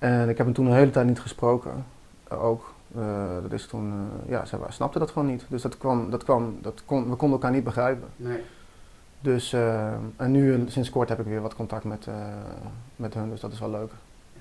En 0.00 0.28
ik 0.28 0.37
heb 0.37 0.47
hem 0.47 0.54
toen 0.54 0.66
een 0.66 0.73
hele 0.73 0.90
tijd 0.90 1.07
niet 1.07 1.21
gesproken. 1.21 1.85
Ook. 2.28 2.75
Eh, 2.95 3.42
dat 3.42 3.52
is 3.52 3.66
toen, 3.66 3.92
eh, 3.92 4.30
ja, 4.30 4.45
zij 4.45 4.59
snapte 4.69 4.99
dat 4.99 5.11
gewoon 5.11 5.28
niet. 5.28 5.45
Dus 5.49 5.62
dat 5.62 5.78
kwam, 5.78 6.11
dat 6.11 6.25
kwam, 6.25 6.59
dat 6.62 6.83
kon, 6.85 7.11
we 7.11 7.16
konden 7.16 7.38
elkaar 7.38 7.50
niet 7.50 7.64
begrijpen. 7.64 8.09
Nee. 8.16 8.42
Dus, 9.21 9.52
eh, 9.52 9.92
en 10.16 10.30
nu 10.30 10.64
sinds 10.69 10.90
kort 10.90 11.09
heb 11.09 11.21
ik 11.21 11.26
weer 11.26 11.40
wat 11.40 11.54
contact 11.54 11.85
met, 11.85 12.07
met 12.97 13.14
hun, 13.14 13.30
dus 13.30 13.40
dat 13.40 13.52
is 13.52 13.61
wel 13.61 13.71
leuk. 13.71 13.90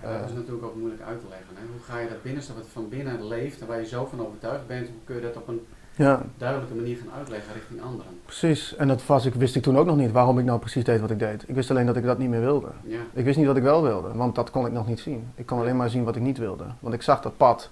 Ja, 0.01 0.19
dat 0.19 0.29
is 0.29 0.35
natuurlijk 0.35 0.63
ook 0.63 0.75
moeilijk 0.75 1.01
uit 1.01 1.19
te 1.19 1.25
leggen. 1.29 1.55
Hè? 1.55 1.61
Hoe 1.71 1.81
ga 1.81 1.99
je 1.99 2.09
dat 2.09 2.23
binnenste 2.23 2.53
wat 2.53 2.67
van 2.71 2.89
binnen 2.89 3.27
leeft 3.27 3.61
en 3.61 3.67
waar 3.67 3.79
je 3.79 3.85
zo 3.85 4.05
van 4.05 4.25
overtuigd 4.25 4.67
bent, 4.67 4.87
hoe 4.87 5.03
kun 5.03 5.15
je 5.15 5.21
dat 5.21 5.35
op 5.35 5.47
een 5.47 5.65
Ja, 6.05 6.21
duidelijke 6.37 6.75
manier 6.75 6.97
gaan 6.97 7.17
uitleggen 7.17 7.53
richting 7.53 7.81
anderen? 7.81 8.11
precies. 8.25 8.75
En 8.75 8.87
dat 8.87 9.05
was, 9.05 9.25
ik, 9.25 9.33
wist 9.33 9.55
ik 9.55 9.61
toen 9.63 9.77
ook 9.77 9.85
nog 9.85 9.95
niet 9.95 10.11
waarom 10.11 10.39
ik 10.39 10.45
nou 10.45 10.59
precies 10.59 10.83
deed 10.83 10.99
wat 10.99 11.09
ik 11.11 11.19
deed. 11.19 11.43
Ik 11.47 11.55
wist 11.55 11.69
alleen 11.69 11.85
dat 11.85 11.95
ik 11.95 12.03
dat 12.03 12.17
niet 12.17 12.29
meer 12.29 12.39
wilde. 12.39 12.67
Ja, 12.83 12.99
Ik 13.13 13.25
wist 13.25 13.37
niet 13.37 13.47
wat 13.47 13.57
ik 13.57 13.63
wel 13.63 13.81
wilde, 13.83 14.13
want 14.13 14.35
dat 14.35 14.51
kon 14.51 14.65
ik 14.65 14.71
nog 14.71 14.87
niet 14.87 14.99
zien. 14.99 15.27
Ik 15.35 15.45
kon 15.45 15.59
alleen 15.59 15.75
maar 15.77 15.89
zien 15.89 16.03
wat 16.03 16.15
ik 16.15 16.21
niet 16.21 16.37
wilde. 16.37 16.63
Want 16.79 16.93
ik 16.93 17.01
zag 17.01 17.21
dat 17.21 17.37
pad 17.37 17.69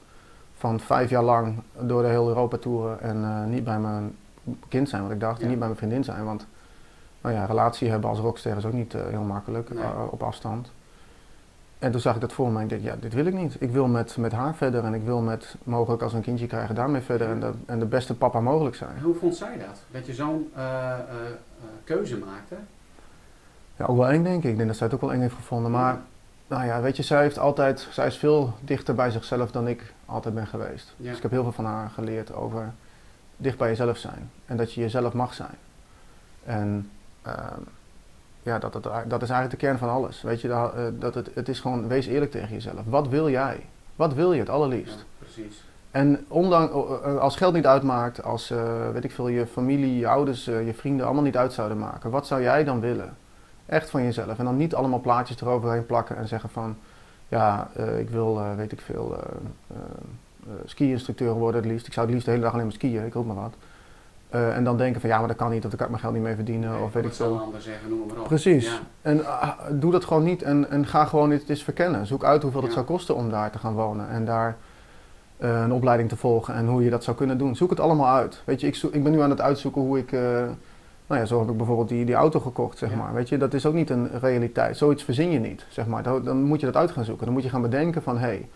van 0.54 0.80
vijf 0.80 1.10
jaar 1.10 1.24
lang 1.24 1.56
door 1.80 2.02
de 2.02 2.08
hele 2.08 2.28
Europa 2.28 2.58
toeren 2.58 3.02
en 3.02 3.24
eh, 3.24 3.44
niet 3.46 3.64
bij 3.64 3.80
mijn 3.80 4.16
kind 4.68 4.90
zijn, 4.90 5.02
wat 5.04 5.12
ik 5.12 5.20
dacht, 5.20 5.38
en 5.38 5.44
Ja. 5.44 5.50
niet 5.50 5.58
bij 5.60 5.68
mijn 5.68 5.80
vriendin 5.80 6.04
zijn. 6.04 6.26
Want 6.26 6.46
nou 7.22 7.36
ja, 7.36 7.46
relatie 7.46 7.90
hebben 7.90 8.10
als 8.10 8.20
rockster 8.20 8.58
is 8.58 8.66
ook 8.66 8.74
niet 8.74 8.94
eh, 8.94 9.02
heel 9.10 9.22
makkelijk 9.22 9.74
Nee. 9.74 9.84
eh, 9.84 9.90
op 10.10 10.24
afstand. 10.24 10.72
En 11.80 11.92
toen 11.92 12.02
zag 12.02 12.16
ik 12.16 12.22
dat 12.22 12.34
voor 12.34 12.52
me 12.52 12.58
en 12.58 12.64
ik 12.64 12.70
dacht, 12.70 12.82
ja, 12.82 12.96
dit 13.00 13.14
wil 13.14 13.26
ik 13.26 13.34
niet. 13.34 13.56
Ik 13.60 13.72
wil 13.72 13.88
met, 13.88 14.18
met 14.18 14.32
haar 14.32 14.56
verder 14.56 14.84
en 14.84 14.94
ik 14.94 15.04
wil 15.04 15.22
met, 15.22 15.56
mogelijk 15.64 16.02
als 16.02 16.14
een 16.14 16.22
kindje 16.22 16.48
krijgen, 16.48 16.76
daarmee 16.76 17.02
verder 17.02 17.30
en, 17.30 17.40
dat, 17.40 17.56
en 17.66 17.80
de 17.80 17.86
beste 17.86 18.16
papa 18.16 18.40
mogelijk 18.40 18.76
zijn. 18.76 18.96
En 18.96 19.04
hoe 19.04 19.16
vond 19.16 19.36
zij 19.36 19.58
dat? 19.58 19.84
Dat 19.92 20.06
je 20.06 20.14
zo'n 20.14 20.52
eh, 20.56 20.64
eh, 20.64 21.00
eh, 21.00 21.34
keuze 21.84 22.18
maakte? 22.18 22.56
Ja, 23.76 23.86
ook 23.86 23.98
wel 23.98 24.10
eng 24.10 24.24
denk 24.24 24.44
ik. 24.44 24.50
Ik 24.50 24.56
denk 24.56 24.68
dat 24.68 24.78
zij 24.78 24.86
het 24.86 24.96
ook 24.96 25.02
wel 25.02 25.14
eng 25.14 25.22
heeft 25.22 25.36
gevonden. 25.36 25.72
Maar 25.72 26.02
nou 26.48 26.66
ja, 26.66 26.82
weet 26.82 26.98
je, 26.98 27.04
zij 27.04 27.22
heeft 27.22 27.40
altijd, 27.40 27.88
zij 27.92 28.08
is 28.08 28.18
veel 28.18 28.54
dichter 28.62 28.96
bij 28.96 29.12
zichzelf 29.12 29.52
dan 29.52 29.68
ik 29.68 29.94
altijd 30.06 30.36
ben 30.36 30.48
geweest. 30.48 30.94
Ja. 30.98 31.08
Dus 31.08 31.16
ik 31.16 31.22
heb 31.22 31.32
heel 31.32 31.44
veel 31.44 31.52
van 31.52 31.66
haar 31.66 31.90
geleerd 31.90 32.34
over 32.34 32.74
dicht 33.38 33.58
bij 33.58 33.68
jezelf 33.68 33.98
zijn. 33.98 34.32
En 34.46 34.58
dat 34.58 34.74
je 34.74 34.82
jezelf 34.82 35.14
mag 35.14 35.34
zijn. 35.34 35.56
En 36.44 36.90
ehm, 37.22 37.62
ja, 38.48 38.60
dat, 38.60 38.74
dat, 38.74 38.84
dat 38.84 39.22
is 39.22 39.30
eigenlijk 39.30 39.50
de 39.50 39.66
kern 39.66 39.78
van 39.78 39.90
alles. 39.90 40.22
Weet 40.22 40.42
je, 40.42 40.48
dat, 40.48 40.74
eh, 40.74 40.84
dat 40.92 41.16
het, 41.16 41.30
het 41.34 41.50
is 41.50 41.60
gewoon, 41.60 41.88
wees 41.88 42.06
eerlijk 42.06 42.32
tegen 42.32 42.54
jezelf. 42.54 42.82
Wat 42.86 43.08
wil 43.08 43.30
jij? 43.30 43.66
Wat 43.96 44.14
wil 44.14 44.34
je 44.34 44.40
het 44.40 44.50
allerliefst? 44.50 44.98
Ja, 44.98 45.04
precies. 45.20 45.64
En 45.92 46.26
ondanks, 46.28 46.74
als 47.20 47.36
geld 47.36 47.54
niet 47.54 47.66
uitmaakt, 47.66 48.24
als 48.24 48.52
uh, 48.52 48.90
weet 48.94 49.04
ik 49.04 49.12
veel, 49.12 49.28
je 49.28 49.48
familie, 49.48 49.98
je 49.98 50.08
ouders, 50.08 50.48
uh, 50.48 50.66
je 50.66 50.74
vrienden 50.74 51.06
allemaal 51.06 51.24
niet 51.24 51.38
uit 51.38 51.54
zouden 51.54 51.78
maken, 51.78 52.10
wat 52.10 52.28
zou 52.28 52.42
jij 52.42 52.64
dan 52.64 52.80
willen? 52.80 53.18
Echt 53.66 53.90
van 53.90 54.04
jezelf. 54.04 54.38
En 54.38 54.46
dan 54.46 54.58
niet 54.58 54.76
allemaal 54.76 55.00
plaatjes 55.00 55.42
eroverheen 55.42 55.86
plakken 55.86 56.18
en 56.18 56.28
zeggen 56.28 56.50
van, 56.50 56.78
ja, 57.28 57.70
uh, 57.78 58.00
ik 58.00 58.10
wil, 58.10 58.56
weet 58.56 58.72
ik 58.72 58.82
veel, 58.82 59.18
ski-instructeur 60.66 61.34
worden 61.34 61.62
het 61.62 61.72
liefst. 61.72 61.88
Ik 61.88 61.94
zou 61.94 62.06
het 62.06 62.14
liefst 62.14 62.26
de 62.26 62.34
hele 62.34 62.44
dag 62.44 62.54
alleen 62.54 62.66
maar 62.66 62.76
skiën, 62.76 63.06
ik 63.06 63.14
roep 63.14 63.26
maar 63.26 63.36
wat. 63.36 63.54
Uh, 64.36 64.56
en 64.56 64.64
dan 64.64 64.78
denken 64.78 65.02
van 65.02 65.10
ja, 65.10 65.18
maar 65.20 65.28
dat 65.28 65.38
kan 65.38 65.52
niet, 65.52 65.64
of 65.64 65.70
daar 65.70 65.78
kan 65.78 65.86
ik 65.86 65.92
mijn 65.92 66.02
geld 66.04 66.14
niet 66.14 66.24
mee 66.24 66.36
verdienen. 66.36 66.70
Nee, 66.72 66.82
of 66.82 66.94
weet 66.94 67.06
ik 67.06 67.14
veel. 67.14 67.40
ander 67.40 67.62
zeggen, 67.62 67.90
noem 67.90 68.08
maar 68.08 68.18
op. 68.18 68.24
Precies. 68.28 68.66
Ja. 68.66 68.80
En 69.02 69.18
uh, 69.18 69.50
doe 69.72 69.92
dat 69.92 70.06
gewoon 70.06 70.24
niet 70.24 70.44
en, 70.44 70.70
en 70.70 70.86
ga 70.86 71.06
gewoon 71.06 71.30
dit 71.30 71.50
eens 71.50 71.64
verkennen. 71.64 72.06
Zoek 72.06 72.24
uit 72.24 72.42
hoeveel 72.42 72.62
het 72.64 72.74
zou 72.74 72.86
kosten 72.86 73.16
om 73.16 73.30
daar 73.30 73.52
te 73.52 73.58
gaan 73.58 73.74
wonen 73.74 74.10
en 74.10 74.26
daar 74.26 74.56
uh, 75.40 75.62
een 75.62 75.72
opleiding 75.72 76.10
te 76.10 76.16
volgen 76.16 76.54
en 76.54 76.68
hoe 76.68 76.84
je 76.84 76.90
dat 76.90 77.04
zou 77.04 77.18
kunnen 77.18 77.38
doen. 77.38 77.56
Zoek 77.56 77.70
het 77.70 77.80
allemaal 77.80 78.16
uit. 78.16 78.42
Weet 78.46 78.62
je, 78.62 78.68
ik, 78.68 78.76
zoek, 78.76 78.94
ik 78.94 79.04
ben 79.04 79.12
nu 79.12 79.22
aan 79.22 79.30
het 79.30 79.42
uitzoeken 79.42 79.82
hoe 79.82 79.98
ik. 79.98 80.12
Uh, 80.12 80.22
nou 81.08 81.20
ja, 81.22 81.26
zo 81.26 81.40
heb 81.40 81.50
ik 81.50 81.58
bijvoorbeeld 81.58 81.90
die, 81.90 82.06
die 82.06 82.16
auto 82.16 82.40
gekocht, 82.40 82.78
zeg 82.78 82.90
Ja. 82.90 82.96
maar. 82.96 83.14
Weet 83.14 83.30
je, 83.30 83.38
dat 83.38 83.54
is 83.54 83.66
ook 83.66 83.74
niet 83.74 83.90
een 83.90 84.10
realiteit. 84.20 84.78
Zoiets 84.78 85.04
verzin 85.04 85.32
je 85.32 85.40
niet, 85.40 85.66
zeg 85.70 85.88
maar. 85.88 86.04
Dan, 86.04 86.24
dan 86.24 86.42
moet 86.44 86.60
je 86.60 86.66
dat 86.66 86.76
uit 86.76 86.92
gaan 86.92 87.06
zoeken. 87.06 87.26
Dan 87.26 87.34
moet 87.34 87.44
je 87.44 87.50
gaan 87.50 87.62
bedenken 87.62 88.02
van, 88.04 88.18
hé, 88.18 88.28
hey, 88.28 88.48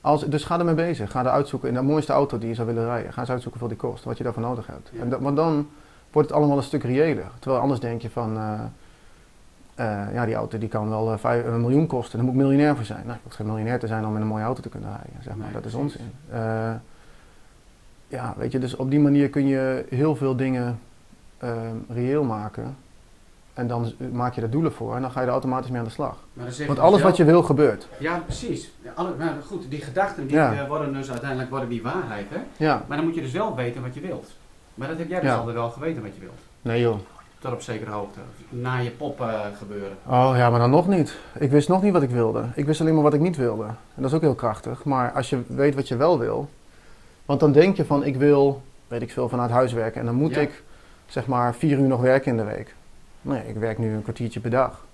als, 0.00 0.24
dus 0.24 0.44
ga 0.44 0.58
ermee 0.58 0.74
bezig. 0.74 1.10
Ga 1.10 1.20
er 1.20 1.30
uitzoeken 1.30 1.68
in 1.68 1.74
de 1.74 1.82
mooiste 1.82 2.12
auto 2.12 2.38
die 2.38 2.48
je 2.48 2.54
zou 2.54 2.66
willen 2.66 2.84
rijden. 2.84 3.12
Ga 3.12 3.20
eens 3.20 3.30
uitzoeken 3.30 3.60
hoeveel 3.60 3.78
die 3.78 3.88
kost, 3.90 4.04
wat 4.04 4.18
je 4.18 4.24
daarvoor 4.24 4.42
nodig 4.42 4.66
hebt. 4.66 4.90
Ja. 4.92 5.00
En 5.00 5.08
dat, 5.08 5.20
want 5.20 5.36
dan 5.36 5.68
wordt 6.12 6.28
het 6.28 6.38
allemaal 6.38 6.56
een 6.56 6.62
stuk 6.62 6.82
reëler. 6.82 7.30
Terwijl 7.38 7.62
anders 7.62 7.80
denk 7.80 8.02
je 8.02 8.10
van, 8.10 8.36
eh, 8.36 8.60
eh, 9.74 10.14
ja, 10.14 10.24
die 10.24 10.34
auto 10.34 10.58
die 10.58 10.68
kan 10.68 10.88
wel 10.88 11.18
vijf- 11.18 11.46
een 11.46 11.60
miljoen 11.60 11.86
kosten. 11.86 12.16
Daar 12.18 12.26
moet 12.26 12.34
ik 12.34 12.40
miljonair 12.40 12.76
voor 12.76 12.84
zijn. 12.84 13.02
Nou, 13.04 13.12
je 13.12 13.20
hoeft 13.22 13.36
geen 13.36 13.46
miljonair 13.46 13.78
te 13.78 13.86
zijn 13.86 14.06
om 14.06 14.12
met 14.12 14.22
een 14.22 14.28
mooie 14.28 14.44
auto 14.44 14.62
te 14.62 14.68
kunnen 14.68 14.88
rijden. 14.88 15.22
Zeg 15.22 15.34
maar. 15.34 15.44
Nee, 15.44 15.54
dat 15.54 15.64
is 15.64 15.74
onzin. 15.74 16.10
Ja, 18.10 18.34
weet 18.36 18.52
je, 18.52 18.58
dus 18.58 18.76
op 18.76 18.90
die 18.90 19.00
manier 19.00 19.28
kun 19.28 19.46
je 19.46 19.84
heel 19.88 20.16
veel 20.16 20.36
dingen 20.36 20.78
reëel 21.88 22.24
maken. 22.24 22.76
En 23.58 23.66
dan 23.66 23.92
maak 24.12 24.34
je 24.34 24.40
er 24.40 24.50
doelen 24.50 24.72
voor 24.72 24.94
en 24.94 25.00
dan 25.02 25.10
ga 25.10 25.20
je 25.20 25.26
er 25.26 25.32
automatisch 25.32 25.70
mee 25.70 25.78
aan 25.78 25.84
de 25.86 25.90
slag. 25.92 26.16
Want 26.32 26.56
je 26.56 26.80
alles 26.80 27.02
wat 27.02 27.16
je 27.16 27.24
wil 27.24 27.42
gebeurt. 27.42 27.88
Ja, 27.98 28.18
precies. 28.18 28.72
Alle, 28.94 29.10
maar 29.18 29.34
goed, 29.46 29.70
die 29.70 29.80
gedachten 29.80 30.26
die 30.26 30.36
Ja. 30.36 30.52
eh, 30.52 30.68
worden 30.68 30.92
dus 30.92 31.10
uiteindelijk 31.10 31.50
worden 31.50 31.68
die 31.68 31.82
waarheid, 31.82 32.26
hè? 32.30 32.64
Ja, 32.64 32.82
Maar 32.86 32.96
dan 32.96 33.06
moet 33.06 33.14
je 33.14 33.20
dus 33.20 33.32
wel 33.32 33.56
weten 33.56 33.82
wat 33.82 33.94
je 33.94 34.00
wilt. 34.00 34.30
Maar 34.74 34.88
dat 34.88 34.98
heb 34.98 35.08
jij 35.08 35.20
dus 35.20 35.28
Ja. 35.30 35.36
altijd 35.36 35.54
wel 35.56 35.70
geweten 35.70 36.02
wat 36.02 36.14
je 36.14 36.20
wilt. 36.20 36.38
nee 36.62 36.80
joh. 36.80 36.96
Tot 37.38 37.52
op 37.52 37.62
zekere 37.62 37.90
hoogte. 37.90 38.18
Na 38.48 38.76
je 38.78 38.90
pop 38.90 39.20
eh, 39.20 39.40
gebeuren. 39.58 39.96
Oh 40.06 40.32
ja, 40.36 40.50
maar 40.50 40.58
dan 40.58 40.70
nog 40.70 40.88
niet. 40.88 41.18
Ik 41.38 41.50
wist 41.50 41.68
nog 41.68 41.82
niet 41.82 41.92
wat 41.92 42.02
ik 42.02 42.10
wilde. 42.10 42.44
Ik 42.54 42.66
wist 42.66 42.80
alleen 42.80 42.94
maar 42.94 43.02
wat 43.02 43.14
ik 43.14 43.20
niet 43.20 43.36
wilde. 43.36 43.64
En 43.64 43.76
dat 43.94 44.04
is 44.10 44.14
ook 44.16 44.22
heel 44.22 44.34
krachtig. 44.34 44.84
Maar 44.84 45.12
als 45.12 45.30
je 45.30 45.40
weet 45.46 45.74
wat 45.74 45.88
je 45.88 45.96
wel 45.96 46.18
wil. 46.18 46.48
Want 47.24 47.40
dan 47.40 47.52
denk 47.52 47.76
je 47.76 47.84
van 47.84 48.04
ik 48.04 48.16
wil, 48.16 48.62
weet 48.88 49.02
ik 49.02 49.10
veel, 49.12 49.28
vanuit 49.28 49.50
huis 49.50 49.72
werken. 49.72 50.00
En 50.00 50.06
dan 50.06 50.14
moet 50.14 50.36
ik 50.36 50.62
zeg 51.06 51.26
maar 51.26 51.54
vier 51.54 51.78
uur 51.78 51.86
nog 51.88 52.00
werken 52.00 52.30
in 52.30 52.36
de 52.36 52.44
week. 52.44 52.74
Nee, 53.28 53.42
ik 53.48 53.56
werk 53.56 53.78
nu 53.78 53.94
een 53.94 54.02
kwartiertje 54.02 54.40
per 54.40 54.50
dag. 54.50 54.86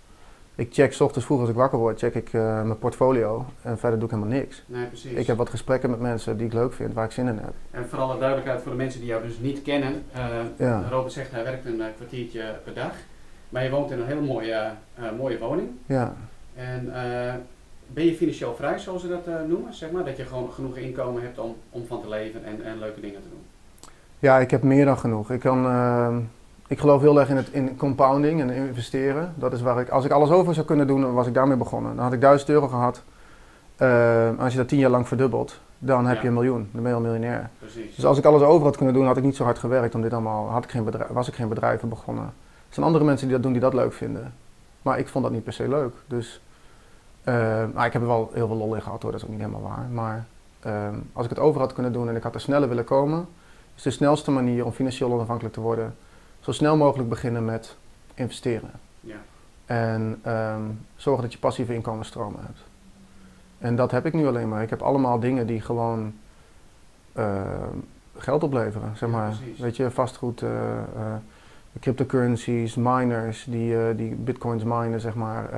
Ik 0.55 0.69
check 0.73 0.93
's 0.93 1.01
ochtends 1.01 1.27
vroeg 1.27 1.41
als 1.41 1.49
ik 1.49 1.55
wakker 1.55 1.79
word, 1.79 1.99
check 1.99 2.15
ik 2.15 2.33
eh, 2.33 2.63
mijn 2.63 2.79
portfolio. 2.79 3.45
En 3.63 3.79
verder 3.79 3.99
doe 3.99 4.09
ik 4.09 4.15
helemaal 4.15 4.37
niks. 4.39 4.63
Nee, 4.67 4.87
precies. 4.87 5.13
Ik 5.13 5.27
heb 5.27 5.37
wat 5.37 5.49
gesprekken 5.51 5.91
met 5.91 6.01
mensen 6.01 6.37
die 6.37 6.47
ik 6.47 6.53
leuk 6.53 6.73
vind, 6.73 6.95
waar 6.95 7.05
ik 7.05 7.11
zin 7.11 7.27
in 7.29 7.37
heb. 7.39 7.53
En 7.71 7.89
voor 7.89 7.99
alle 7.99 8.19
duidelijkheid 8.19 8.63
voor 8.63 8.71
de 8.71 8.77
mensen 8.77 9.01
die 9.01 9.09
jou 9.09 9.23
dus 9.23 9.39
niet 9.39 9.63
kennen. 9.63 10.03
eh, 10.13 10.27
Ja. 10.57 10.85
Robert 10.91 11.13
zegt 11.13 11.31
hij 11.31 11.45
werkt 11.45 11.67
een 11.67 11.81
eh, 11.81 11.87
kwartiertje 11.97 12.55
per 12.65 12.75
dag. 12.75 12.93
Maar 13.49 13.65
je 13.65 13.71
woont 13.71 13.91
in 13.91 13.99
een 14.01 14.07
hele 14.07 14.21
mooie, 14.21 14.71
mooie 15.17 15.39
woning. 15.39 15.69
Ja, 15.87 16.15
En 16.55 16.93
ben 17.87 18.05
je 18.05 18.15
financieel 18.15 18.55
vrij, 18.55 18.79
zoals 18.79 19.03
ze 19.03 19.09
dat 19.09 19.27
noemen? 19.49 19.75
Zeg 19.75 19.91
maar? 19.91 20.05
Dat 20.05 20.17
je 20.17 20.25
gewoon 20.25 20.51
genoeg 20.53 20.77
inkomen 20.77 21.23
hebt 21.23 21.39
om, 21.39 21.57
om 21.71 21.87
van 21.87 22.01
te 22.01 22.09
leven 22.09 22.45
en, 22.45 22.65
en 22.65 22.79
leuke 22.79 23.01
dingen 23.01 23.23
te 23.23 23.29
doen. 23.29 23.43
Ja, 24.19 24.39
ik 24.39 24.51
heb 24.51 24.63
meer 24.63 24.85
dan 24.85 24.99
genoeg. 24.99 25.31
Ik, 25.31 25.41
kan, 25.41 25.67
ik 26.67 26.79
geloof 26.79 27.01
heel 27.01 27.21
erg 27.21 27.29
in, 27.29 27.37
het, 27.37 27.49
in 27.51 27.77
compounding 27.77 28.41
en 28.41 28.51
investeren. 28.51 29.33
Dat 29.37 29.53
is 29.53 29.61
waar 29.63 29.81
ik, 29.81 29.89
als 29.89 30.05
ik 30.05 30.11
alles 30.11 30.31
over 30.31 30.55
zou 30.55 30.67
kunnen 30.67 30.87
doen, 30.87 31.13
was 31.15 31.27
ik 31.27 31.35
daarmee 31.35 31.57
begonnen. 31.57 31.95
Dan 31.95 32.05
had 32.05 32.13
ik 32.13 32.21
1000 32.21 32.51
euro 32.51 32.69
gehad. 32.69 33.03
Eh, 33.77 34.29
als 34.39 34.53
je 34.53 34.59
dat 34.59 34.69
10 34.69 34.79
jaar 34.79 34.91
lang 34.91 35.09
verdubbelt, 35.09 35.61
dan 35.79 36.07
heb 36.07 36.17
Ja. 36.17 36.23
je 36.23 36.29
een 36.29 36.35
miljoen. 36.35 36.69
Dan 36.73 36.83
ben 36.83 36.91
je 36.91 36.97
al 36.97 37.03
miljonair. 37.03 37.51
Precies. 37.59 37.95
Dus 37.95 38.05
als 38.05 38.19
ik 38.19 38.25
alles 38.25 38.43
over 38.43 38.65
had 38.67 38.77
kunnen 38.77 38.95
doen, 38.95 39.07
had 39.07 39.17
ik 39.17 39.23
niet 39.23 39.37
zo 39.37 39.45
hard 39.45 39.59
gewerkt 39.59 39.95
om 39.95 40.03
dit 40.03 40.13
allemaal. 40.13 40.49
Had 40.49 40.65
ik 40.65 40.71
geen 40.71 40.85
bedrijf, 40.85 41.09
was 41.09 41.29
ik 41.29 41.35
geen 41.35 41.49
bedrijven 41.49 41.89
begonnen. 41.89 42.25
Er 42.25 42.75
zijn 42.81 42.87
andere 42.87 43.05
mensen 43.05 43.27
die 43.27 43.35
dat 43.35 43.45
doen 43.45 43.53
die 43.53 43.61
dat 43.63 43.75
leuk 43.75 43.93
vinden. 43.93 44.33
Maar 44.83 44.99
ik 44.99 45.09
vond 45.09 45.25
dat 45.25 45.33
niet 45.33 45.45
per 45.45 45.53
se 45.53 45.69
leuk. 45.69 45.93
Dus 46.07 46.41
nou, 47.25 47.85
ik 47.85 47.93
heb 47.93 48.03
er 48.03 48.07
wel 48.09 48.31
heel 48.33 48.47
veel 48.47 48.57
lol 48.57 48.75
in 48.75 48.83
gehad 48.83 49.03
hoor, 49.03 49.11
dat 49.11 49.21
is 49.21 49.27
ook 49.27 49.33
niet 49.33 49.45
helemaal 49.45 49.63
waar. 49.71 49.87
Maar 49.93 50.25
ehm, 50.61 50.95
als 51.13 51.25
ik 51.25 51.31
het 51.31 51.39
over 51.39 51.61
had 51.61 51.73
kunnen 51.73 51.93
doen 51.93 52.09
en 52.09 52.17
ik 52.17 52.23
had 52.23 52.35
er 52.35 52.41
sneller 52.41 52.69
willen 52.69 52.85
komen, 52.85 53.27
is 53.77 53.83
de 53.83 53.91
snelste 53.91 54.31
manier 54.31 54.65
om 54.65 54.73
financieel 54.73 55.13
onafhankelijk 55.13 55.55
te 55.55 55.61
worden, 55.61 55.95
zo 56.45 56.53
snel 56.53 56.77
mogelijk 56.77 57.09
beginnen 57.09 57.45
met 57.45 57.77
investeren. 58.15 58.71
Ja. 59.01 59.17
En 59.67 60.19
ehm, 60.23 60.63
zorgen 60.97 61.23
dat 61.23 61.33
je 61.33 61.39
passieve 61.39 61.75
inkomensstromen 61.75 62.41
hebt. 62.45 62.59
En 63.59 63.77
dat 63.77 63.91
heb 63.91 64.07
ik 64.07 64.13
nu 64.13 64.27
alleen 64.27 64.49
maar. 64.49 64.63
Ik 64.63 64.71
heb 64.71 64.83
allemaal 64.83 65.21
dingen 65.21 65.47
die 65.47 65.61
gewoon 65.61 66.15
ehm, 67.13 67.77
geld 68.17 68.43
opleveren. 68.43 68.97
Zeg 68.97 69.09
maar. 69.09 69.35
Weet 69.59 69.77
je, 69.77 69.91
vastgoed, 69.91 70.43
eh, 70.43 70.51
eh, 70.79 71.15
cryptocurrencies, 71.81 72.75
miners, 72.75 73.45
die, 73.49 73.77
eh, 73.79 73.97
die 73.97 74.15
bitcoins 74.15 74.63
minen, 74.65 75.01
zeg 75.01 75.15
maar. 75.15 75.49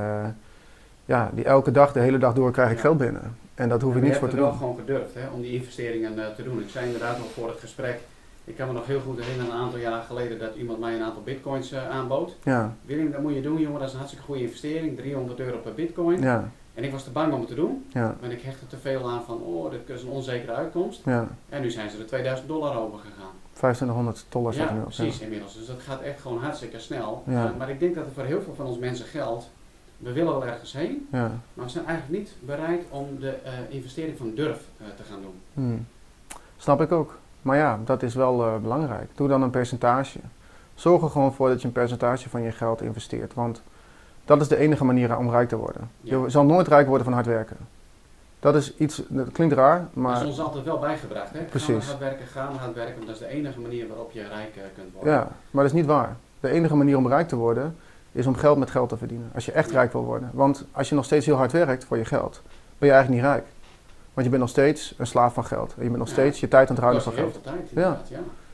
ja, 1.04 1.30
die 1.34 1.44
elke 1.44 1.70
dag, 1.70 1.92
de 1.92 2.00
hele 2.00 2.18
dag 2.18 2.34
door 2.34 2.50
krijg 2.50 2.68
ik 2.70 2.76
Ja. 2.76 2.80
geld 2.82 2.98
binnen. 2.98 3.36
En 3.54 3.68
dat 3.68 3.82
hoef 3.82 3.92
En 3.92 3.98
ik 3.98 4.04
niet 4.04 4.16
voor 4.16 4.28
te 4.28 4.34
het 4.34 4.42
wel 4.44 4.50
doen. 4.50 4.58
gewoon 4.60 4.76
gedurfd 4.76 5.14
hè, 5.14 5.28
om 5.28 5.40
die 5.40 5.52
investeringen 5.52 6.14
te 6.36 6.42
doen. 6.42 6.60
Ik 6.60 6.68
zei 6.68 6.86
inderdaad 6.86 7.18
al 7.18 7.24
voor 7.24 7.48
het 7.48 7.60
gesprek. 7.60 8.00
Ik 8.46 8.56
kan 8.56 8.66
me 8.66 8.72
nog 8.72 8.86
heel 8.86 9.00
goed 9.00 9.18
herinneren, 9.20 9.52
een 9.52 9.58
aantal 9.60 9.78
jaar 9.78 10.02
geleden, 10.02 10.38
dat 10.38 10.54
iemand 10.54 10.78
mij 10.78 10.94
een 10.94 11.02
aantal 11.02 11.22
bitcoins 11.22 11.72
eh, 11.72 11.88
aanbood. 11.88 12.36
Ja, 12.42 12.76
Willem, 12.84 13.10
dat 13.10 13.20
moet 13.22 13.34
je 13.34 13.42
doen, 13.42 13.60
jongen. 13.60 13.78
Dat 13.78 13.86
is 13.88 13.92
een 13.92 13.98
hartstikke 13.98 14.26
goede 14.26 14.40
investering. 14.42 14.96
300 14.96 15.40
euro 15.40 15.58
per 15.58 15.74
bitcoin. 15.74 16.20
ja, 16.20 16.50
En 16.74 16.84
ik 16.84 16.92
was 16.92 17.04
te 17.04 17.10
bang 17.10 17.32
om 17.32 17.38
het 17.40 17.48
te 17.48 17.54
doen. 17.54 17.86
ja, 17.88 18.16
Maar 18.20 18.30
ik 18.30 18.42
hechtte 18.42 18.66
te 18.66 18.76
veel 18.76 19.10
aan 19.10 19.22
van, 19.24 19.40
oh, 19.40 19.70
dit 19.70 19.88
is 19.88 20.02
een 20.02 20.08
onzekere 20.08 20.52
uitkomst. 20.52 21.00
ja. 21.04 21.28
En 21.48 21.62
nu 21.62 21.70
zijn 21.70 21.90
ze 21.90 21.98
er 21.98 22.06
2000 22.06 22.48
dollar 22.48 22.76
over 22.78 22.98
gegaan. 22.98 23.30
2500 23.52 24.24
dollar 24.28 24.54
Ja, 24.54 24.68
er 24.68 24.74
nu 24.74 24.80
precies 24.80 25.20
inmiddels. 25.20 25.54
Dus 25.54 25.66
dat 25.66 25.80
gaat 25.80 26.00
echt 26.00 26.20
gewoon 26.20 26.38
hartstikke 26.38 26.78
snel. 26.78 27.22
Ja. 27.26 27.44
Eh, 27.44 27.56
maar 27.58 27.70
ik 27.70 27.80
denk 27.80 27.94
dat 27.94 28.04
het 28.04 28.14
voor 28.14 28.24
heel 28.24 28.42
veel 28.42 28.54
van 28.54 28.66
ons 28.66 28.78
mensen 28.78 29.06
geldt. 29.06 29.50
We 29.98 30.12
willen 30.12 30.32
wel 30.32 30.46
ergens 30.46 30.72
heen, 30.72 31.08
Ja. 31.12 31.30
maar 31.54 31.64
we 31.64 31.70
zijn 31.70 31.86
eigenlijk 31.86 32.18
niet 32.18 32.34
bereid 32.40 32.84
om 32.90 33.06
de 33.20 33.30
eh, 33.30 33.52
investering 33.68 34.18
van 34.18 34.32
durf 34.34 34.64
te 34.96 35.02
gaan 35.02 35.20
doen. 35.22 35.40
Hmm. 35.54 35.86
Snap 36.56 36.80
ik 36.80 36.92
ook. 36.92 37.18
Maar 37.46 37.56
ja, 37.56 37.78
dat 37.84 38.02
is 38.02 38.14
wel 38.14 38.44
eh, 38.44 38.56
belangrijk. 38.56 39.10
Doe 39.14 39.28
dan 39.28 39.42
een 39.42 39.50
percentage. 39.50 40.18
Zorg 40.74 41.02
er 41.02 41.10
gewoon 41.10 41.32
voor 41.34 41.48
dat 41.48 41.60
je 41.60 41.66
een 41.66 41.72
percentage 41.72 42.28
van 42.28 42.42
je 42.42 42.50
geld 42.52 42.82
investeert. 42.82 43.34
Want 43.34 43.62
dat 44.24 44.40
is 44.40 44.48
de 44.48 44.56
enige 44.56 44.84
manier 44.84 45.16
om 45.18 45.30
rijk 45.30 45.48
te 45.48 45.56
worden. 45.56 45.90
Ja. 46.00 46.18
Je 46.18 46.30
zal 46.30 46.44
nooit 46.44 46.68
rijk 46.68 46.86
worden 46.86 47.04
van 47.04 47.14
hard 47.14 47.26
werken. 47.26 47.56
Dat 48.40 48.54
is 48.54 48.76
iets, 48.76 49.02
dat 49.08 49.32
klinkt 49.32 49.54
raar, 49.54 49.88
Maar 49.92 50.12
dat 50.12 50.22
is 50.22 50.28
ons 50.28 50.40
altijd 50.40 50.64
wel 50.64 50.78
bijgebracht. 50.78 51.32
Hè? 51.32 51.42
Precies. 51.42 51.68
maar 51.68 51.84
hard 51.86 51.98
werken, 51.98 52.26
ga 52.26 52.50
maar 52.50 52.58
hard 52.60 52.74
werken. 52.74 52.94
Want 52.94 53.06
dat 53.06 53.14
is 53.14 53.22
de 53.22 53.28
enige 53.28 53.60
manier 53.60 53.88
waarop 53.88 54.12
je 54.12 54.20
rijk 54.22 54.56
eh, 54.56 54.62
kunt 54.74 54.92
worden. 54.92 55.12
ja, 55.12 55.28
maar 55.50 55.64
dat 55.64 55.72
is 55.72 55.78
niet 55.78 55.86
waar. 55.86 56.16
De 56.40 56.48
enige 56.48 56.76
manier 56.76 56.96
om 56.96 57.08
rijk 57.08 57.28
te 57.28 57.36
worden 57.36 57.76
is 58.12 58.26
om 58.26 58.34
geld 58.34 58.58
met 58.58 58.70
geld 58.70 58.88
te 58.88 58.96
verdienen. 58.96 59.30
Als 59.34 59.44
je 59.44 59.52
echt 59.52 59.70
Ja. 59.70 59.74
rijk 59.76 59.92
wil 59.92 60.04
worden. 60.04 60.30
Want 60.32 60.64
als 60.72 60.88
je 60.88 60.94
nog 60.94 61.04
steeds 61.04 61.26
heel 61.26 61.36
hard 61.36 61.52
werkt 61.52 61.84
voor 61.84 61.96
je 61.96 62.04
geld, 62.04 62.42
ben 62.78 62.88
je 62.88 62.94
eigenlijk 62.94 63.22
niet 63.22 63.32
rijk. 63.32 63.46
Want 64.16 64.28
je 64.28 64.34
bent 64.34 64.46
nog 64.46 64.50
steeds 64.50 64.94
een 64.98 65.06
slaaf 65.06 65.34
van 65.34 65.44
geld. 65.44 65.74
En 65.76 65.82
je 65.82 65.88
bent 65.88 65.98
nog 65.98 66.08
steeds 66.08 66.40
je 66.40 66.48
tijd 66.48 66.68
aan 66.68 66.74
het 66.74 66.84
ruilen 66.84 67.02
van 67.02 67.12
geld. 67.12 67.42
tijd 67.42 67.70
ja. 67.74 68.00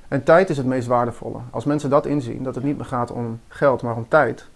En 0.08 0.22
tijd 0.22 0.50
is 0.50 0.56
het 0.56 0.66
meest 0.66 0.86
waardevolle. 0.86 1.38
Als 1.50 1.64
mensen 1.64 1.90
dat 1.90 2.06
inzien, 2.06 2.42
dat 2.42 2.54
het 2.54 2.64
niet 2.64 2.76
meer 2.76 2.86
gaat 2.86 3.10
om 3.10 3.40
geld, 3.48 3.82
maar 3.82 3.96
om 3.96 4.08
tijd. 4.08 4.48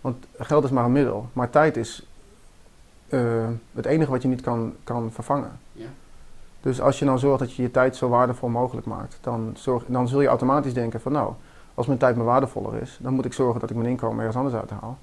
Want 0.00 0.26
geld 0.38 0.64
is 0.64 0.70
maar 0.70 0.84
een 0.84 0.92
middel, 0.92 1.28
maar 1.32 1.50
tijd 1.50 1.76
is 1.76 2.06
eh, 3.08 3.48
het 3.72 3.86
enige 3.86 4.10
wat 4.10 4.22
je 4.22 4.28
niet 4.28 4.40
kan, 4.40 4.74
kan 4.84 5.10
vervangen. 5.12 5.58
Ja. 5.72 5.86
Dus 6.60 6.80
als 6.80 6.98
je 6.98 7.04
nou 7.04 7.18
zorgt 7.18 7.38
dat 7.38 7.54
je 7.54 7.62
je 7.62 7.70
tijd 7.70 7.96
zo 7.96 8.08
waardevol 8.08 8.48
mogelijk 8.48 8.86
maakt, 8.86 9.18
dan, 9.20 9.52
zorg, 9.56 9.84
dan 9.86 10.08
zul 10.08 10.20
je 10.20 10.28
automatisch 10.28 10.74
denken 10.74 11.00
van 11.00 11.12
nou, 11.12 11.32
als 11.74 11.86
mijn 11.86 11.98
tijd 11.98 12.16
me 12.16 12.22
waardevoller 12.22 12.82
is, 12.82 12.98
dan 13.00 13.14
moet 13.14 13.24
ik 13.24 13.32
zorgen 13.32 13.60
dat 13.60 13.70
ik 13.70 13.76
mijn 13.76 13.88
inkomen 13.88 14.18
ergens 14.18 14.36
anders 14.36 14.56
uithaal. 14.56 14.98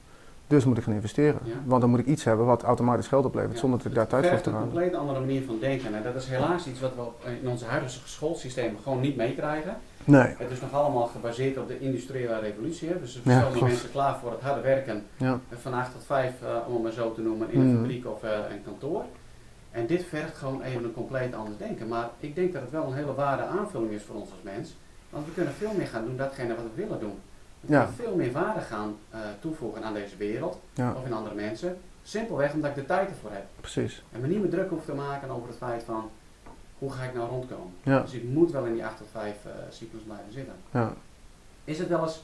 Dus 0.52 0.66
moet 0.66 0.78
ik 0.78 0.84
gaan 0.84 0.94
investeren. 0.94 1.40
Ja. 1.44 1.52
Want 1.66 1.82
dan 1.82 1.90
moet 1.90 2.00
ik 2.00 2.06
iets 2.06 2.24
hebben 2.24 2.46
wat 2.46 2.64
automatisch 2.64 3.08
geld 3.08 3.26
oplevert, 3.26 3.54
Ja. 3.54 3.60
zonder 3.60 3.78
dat 3.80 3.88
ik 3.88 3.94
daar 3.94 4.02
Het 4.04 4.12
tijd 4.12 4.26
voor 4.26 4.32
vergt 4.34 4.46
hoef 4.46 4.56
te 4.56 4.60
een 4.62 4.70
compleet 4.72 4.96
andere 5.00 5.20
manier 5.20 5.44
van 5.44 5.58
denken. 5.60 5.96
En 5.96 6.04
dat 6.04 6.16
is 6.16 6.28
helaas 6.28 6.68
iets 6.68 6.80
wat 6.80 6.92
we 6.96 7.30
in 7.42 7.48
onze 7.50 7.66
huidige 7.66 8.00
schoolsysteem 8.08 8.78
gewoon 8.84 9.00
niet 9.00 9.16
meekrijgen. 9.16 9.76
Nee. 10.04 10.36
Het 10.38 10.52
is 10.52 10.62
nog 10.62 10.74
allemaal 10.74 11.06
gebaseerd 11.08 11.58
op 11.58 11.68
de 11.68 11.80
industriële 11.80 12.40
revolutie. 12.40 12.88
Hè? 12.90 13.00
Dus 13.00 13.14
we 13.14 13.20
stellen 13.22 13.52
klopt. 13.52 13.68
mensen 13.68 13.92
klaar 13.92 14.18
voor 14.20 14.32
het 14.32 14.42
harde 14.42 14.62
werken. 14.62 15.04
Ja. 15.18 15.40
Van 15.62 15.74
8 15.74 15.92
tot 15.92 16.04
5, 16.06 16.32
eh, 16.42 16.56
om 16.68 16.74
het 16.74 16.84
maar 16.84 16.92
zo 16.92 17.14
te 17.14 17.22
noemen, 17.22 17.52
in 17.52 17.60
een 17.60 17.68
Mhm. 17.68 17.78
fabriek 17.78 18.06
of 18.06 18.24
eh, 18.24 18.30
een 18.50 18.64
kantoor. 18.64 19.04
En 19.72 19.86
dit 19.88 20.06
vergt 20.06 20.38
gewoon 20.38 20.62
even 20.62 20.84
een 20.84 20.94
compleet 20.94 21.34
anders 21.36 21.58
denken. 21.58 21.88
Maar 21.88 22.10
ik 22.20 22.36
denk 22.36 22.54
dat 22.54 22.62
het 22.62 22.72
wel 22.72 22.86
een 22.88 22.94
hele 22.94 23.14
waarde 23.14 23.44
aanvulling 23.44 23.92
is 23.92 24.04
voor 24.04 24.16
ons 24.16 24.30
als 24.32 24.40
mens. 24.44 24.76
Want 25.10 25.26
we 25.26 25.32
kunnen 25.34 25.54
veel 25.54 25.74
meer 25.78 25.88
gaan 25.88 26.06
doen 26.06 26.18
datgene 26.18 26.56
wat 26.56 26.64
we 26.76 26.82
willen 26.82 27.00
doen. 27.00 27.14
Ja. 27.62 27.90
veel 27.96 28.16
meer 28.16 28.32
waarde 28.32 28.60
gaan 28.60 28.98
eh, 29.10 29.20
toevoegen 29.40 29.84
aan 29.84 29.94
deze 29.94 30.18
wereld 30.18 30.60
Ja, 30.74 30.94
of 30.98 31.06
in 31.06 31.14
andere 31.14 31.36
mensen. 31.36 31.78
Simpelweg 32.04 32.54
omdat 32.54 32.70
ik 32.70 32.76
de 32.76 32.86
tijd 32.86 33.10
ervoor 33.10 33.32
heb. 33.32 33.46
precies. 33.60 34.04
En 34.12 34.22
me 34.22 34.28
niet 34.28 34.42
meer 34.42 34.50
druk 34.50 34.70
hoef 34.70 34.86
te 34.86 34.94
maken 34.94 35.30
over 35.30 35.48
het 35.48 35.58
feit 35.58 35.84
van, 35.84 36.10
hoe 36.78 36.92
ga 36.92 37.04
ik 37.04 37.14
nou 37.14 37.30
rondkomen? 37.30 37.74
Ja. 37.84 38.02
Dus 38.02 38.14
ik 38.14 38.24
moet 38.24 38.52
wel 38.52 38.66
in 38.66 38.74
die 38.74 38.86
8 38.86 38.98
tot 38.98 39.08
5 39.12 39.36
uh, 39.46 39.52
cyclus 39.70 40.02
blijven 40.02 40.34
zitten. 40.34 40.54
Ja. 40.72 40.94
Is 41.64 41.80
het 41.80 41.88
wel 41.88 42.02
eens 42.04 42.24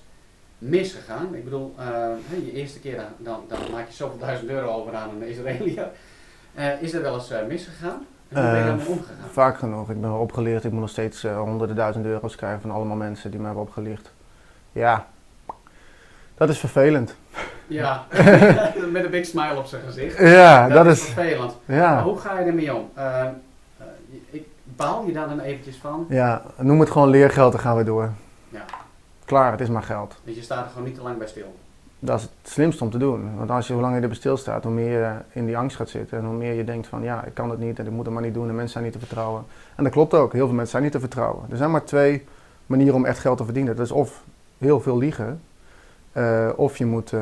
misgegaan? 0.58 1.36
Ik 1.36 1.43
bedoel, 1.43 1.76
uh, 1.80 2.45
je 2.45 2.52
eerste 2.52 2.80
keer 2.80 2.95
dan, 2.95 3.06
dan, 3.17 3.43
dan, 3.47 3.71
maak 3.71 3.88
je 3.88 3.93
zoveel 3.93 4.17
duizend 4.17 4.50
euro 4.50 4.69
over 4.69 4.95
aan 4.95 5.10
een 5.10 5.28
Israëliër. 5.28 5.89
Is 6.80 6.93
er 6.93 7.02
wel 7.02 7.13
eens 7.13 7.32
misgegaan? 7.47 8.06
En 8.30 8.41
hoe 8.41 8.52
ben 8.52 8.60
je 8.60 8.65
daarmee 8.65 8.88
omgegaan? 8.88 9.30
Vaak 9.32 9.58
genoeg. 9.58 9.89
Ik 9.89 10.02
ben 10.02 10.19
opgeleerd. 10.19 10.63
Ik 10.63 10.71
moet 10.71 10.82
nog 10.82 10.89
steeds 10.89 11.23
honderden 11.23 11.76
duizend 11.76 12.06
euro's 12.06 12.36
krijgen 12.36 12.62
van 12.62 12.71
allemaal 12.71 12.95
mensen 12.95 13.30
die 13.30 13.39
mij 13.39 13.47
hebben 13.47 13.65
opgelicht. 13.65 14.12
Ja, 14.71 15.08
dat 16.38 16.50
is 16.50 16.60
vervelend. 16.60 17.15
Ja, 17.67 18.06
met 18.91 19.04
een 19.04 19.12
big 19.12 19.26
smile 19.26 19.58
op 19.58 19.65
zijn 19.65 19.82
gezicht. 19.86 20.17
Ja, 20.17 20.67
dat, 20.67 20.84
dat 20.84 20.93
is 20.93 21.02
vervelend. 21.02 21.54
Ja. 21.65 21.93
Maar 21.93 22.04
hoe 22.04 22.17
ga 22.17 22.39
je 22.39 22.45
ermee 22.45 22.76
om? 22.76 22.89
Uh, 22.97 23.23
ik 24.30 24.43
baal 24.63 25.04
je 25.06 25.13
daar 25.13 25.28
dan 25.28 25.39
eventjes 25.39 25.78
van? 25.78 26.06
Ja, 26.10 26.41
noem 26.58 26.80
het 26.80 26.89
gewoon 26.89 27.10
leergeld, 27.10 27.52
dan 27.52 27.62
gaan 27.62 27.78
we 27.78 27.84
door. 27.84 28.12
Ja. 28.50 28.65
Klaar, 29.26 29.52
het 29.52 29.62
is 29.62 29.69
maar 29.69 29.84
geld. 29.84 30.15
Dus 30.23 30.36
je 30.36 30.41
staat 30.41 30.65
er 30.65 30.71
gewoon 30.71 30.88
niet 30.88 30.95
te 30.95 31.02
lang 31.02 31.17
bij 31.17 31.28
stil? 31.28 31.56
Dat 32.00 32.19
is 32.19 32.21
het 32.21 32.52
slimste 32.52 32.84
om 32.84 32.89
te 32.89 32.97
doen. 32.97 33.38
Want 33.38 33.50
als 33.50 33.67
je 33.67 33.73
hoe 33.73 33.82
langer 33.82 33.97
je 33.97 34.02
erbij 34.02 34.17
stilstaat, 34.17 34.63
hoe 34.63 34.71
meer 34.73 35.00
je 35.00 35.12
in 35.32 35.45
die 35.45 35.58
angst 35.58 35.76
gaat 35.76 35.89
zitten. 35.89 36.17
En 36.17 36.26
hoe 36.26 36.36
meer 36.36 36.54
je 36.54 36.63
denkt 36.63 36.88
van 36.88 37.04
ja, 37.04 37.23
ik 37.26 37.34
kan 37.34 37.50
het 37.50 37.60
niet 37.60 37.80
en 37.80 37.86
ik 37.86 37.91
moet 37.91 38.06
het 38.06 38.13
maar 38.13 38.23
niet 38.23 38.34
doen 38.34 38.47
en 38.47 38.56
mensen 38.56 38.71
zijn 38.71 38.84
niet 38.84 38.93
te 38.93 39.00
vertrouwen. 39.00 39.45
En 39.76 39.84
dat 39.84 39.93
klopt 39.93 40.13
ook, 40.13 40.34
heel 40.34 40.45
veel 40.45 40.56
mensen 40.56 40.71
zijn 40.71 40.84
niet 40.84 40.91
te 40.91 41.00
vertrouwen. 41.00 41.45
Er 41.50 41.58
zijn 41.58 41.71
maar 41.71 41.84
twee 41.84 42.26
manieren 42.65 42.95
om 42.95 43.06
echt 43.06 43.19
geld 43.19 43.38
te 43.38 43.43
verdienen. 43.43 43.76
Dat 43.76 43.86
is 43.86 43.91
of 43.91 44.23
heel 44.58 44.80
veel 44.80 44.97
liegen, 44.97 45.41
uh, 46.13 46.50
of 46.56 46.78
je 46.78 46.86
moet 46.86 47.12
uh, 47.12 47.22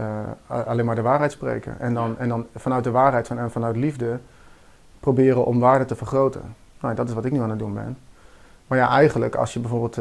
uh, 0.00 0.06
alleen 0.46 0.84
maar 0.84 0.94
de 0.94 1.02
waarheid 1.02 1.32
spreken. 1.32 1.80
En 1.80 1.94
dan, 1.94 2.18
en 2.18 2.28
dan 2.28 2.46
vanuit 2.56 2.84
de 2.84 2.90
waarheid 2.90 3.26
van, 3.26 3.38
en 3.38 3.50
vanuit 3.50 3.76
liefde 3.76 4.18
proberen 5.00 5.44
om 5.44 5.60
waarde 5.60 5.84
te 5.84 5.96
vergroten. 5.96 6.54
Nou, 6.80 6.94
dat 6.94 7.08
is 7.08 7.14
wat 7.14 7.24
ik 7.24 7.32
nu 7.32 7.40
aan 7.40 7.50
het 7.50 7.58
doen 7.58 7.74
ben. 7.74 7.98
Maar 8.66 8.78
ja, 8.78 8.88
eigenlijk 8.88 9.34
als 9.34 9.52
je 9.52 9.60
bijvoorbeeld 9.60 9.98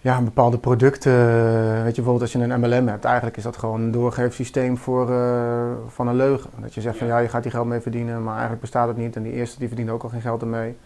ja, 0.00 0.20
bepaalde 0.20 0.58
producten, 0.58 1.12
weet 1.82 1.96
je 1.96 2.02
bijvoorbeeld 2.02 2.20
als 2.20 2.32
je 2.32 2.38
een 2.38 2.60
MLM 2.60 2.88
hebt, 2.88 3.04
eigenlijk 3.04 3.36
is 3.36 3.42
dat 3.42 3.56
gewoon 3.56 3.80
een 3.80 3.90
doorgeefsysteem 3.90 4.76
voor, 4.76 5.06
van 5.88 6.08
een 6.08 6.16
leugen. 6.16 6.50
Dat 6.60 6.74
je 6.74 6.80
zegt 6.80 6.94
ja. 6.94 7.00
van 7.00 7.08
ja, 7.08 7.18
je 7.18 7.28
gaat 7.28 7.42
die 7.42 7.52
geld 7.52 7.66
mee 7.66 7.80
verdienen, 7.80 8.22
maar 8.22 8.32
eigenlijk 8.32 8.60
bestaat 8.60 8.88
het 8.88 8.96
niet. 8.96 9.16
En 9.16 9.22
die 9.22 9.32
eerste 9.32 9.58
die 9.58 9.68
verdient 9.68 9.90
ook 9.90 10.02
al 10.02 10.08
geen 10.08 10.20
geld 10.20 10.40
ermee. 10.40 10.76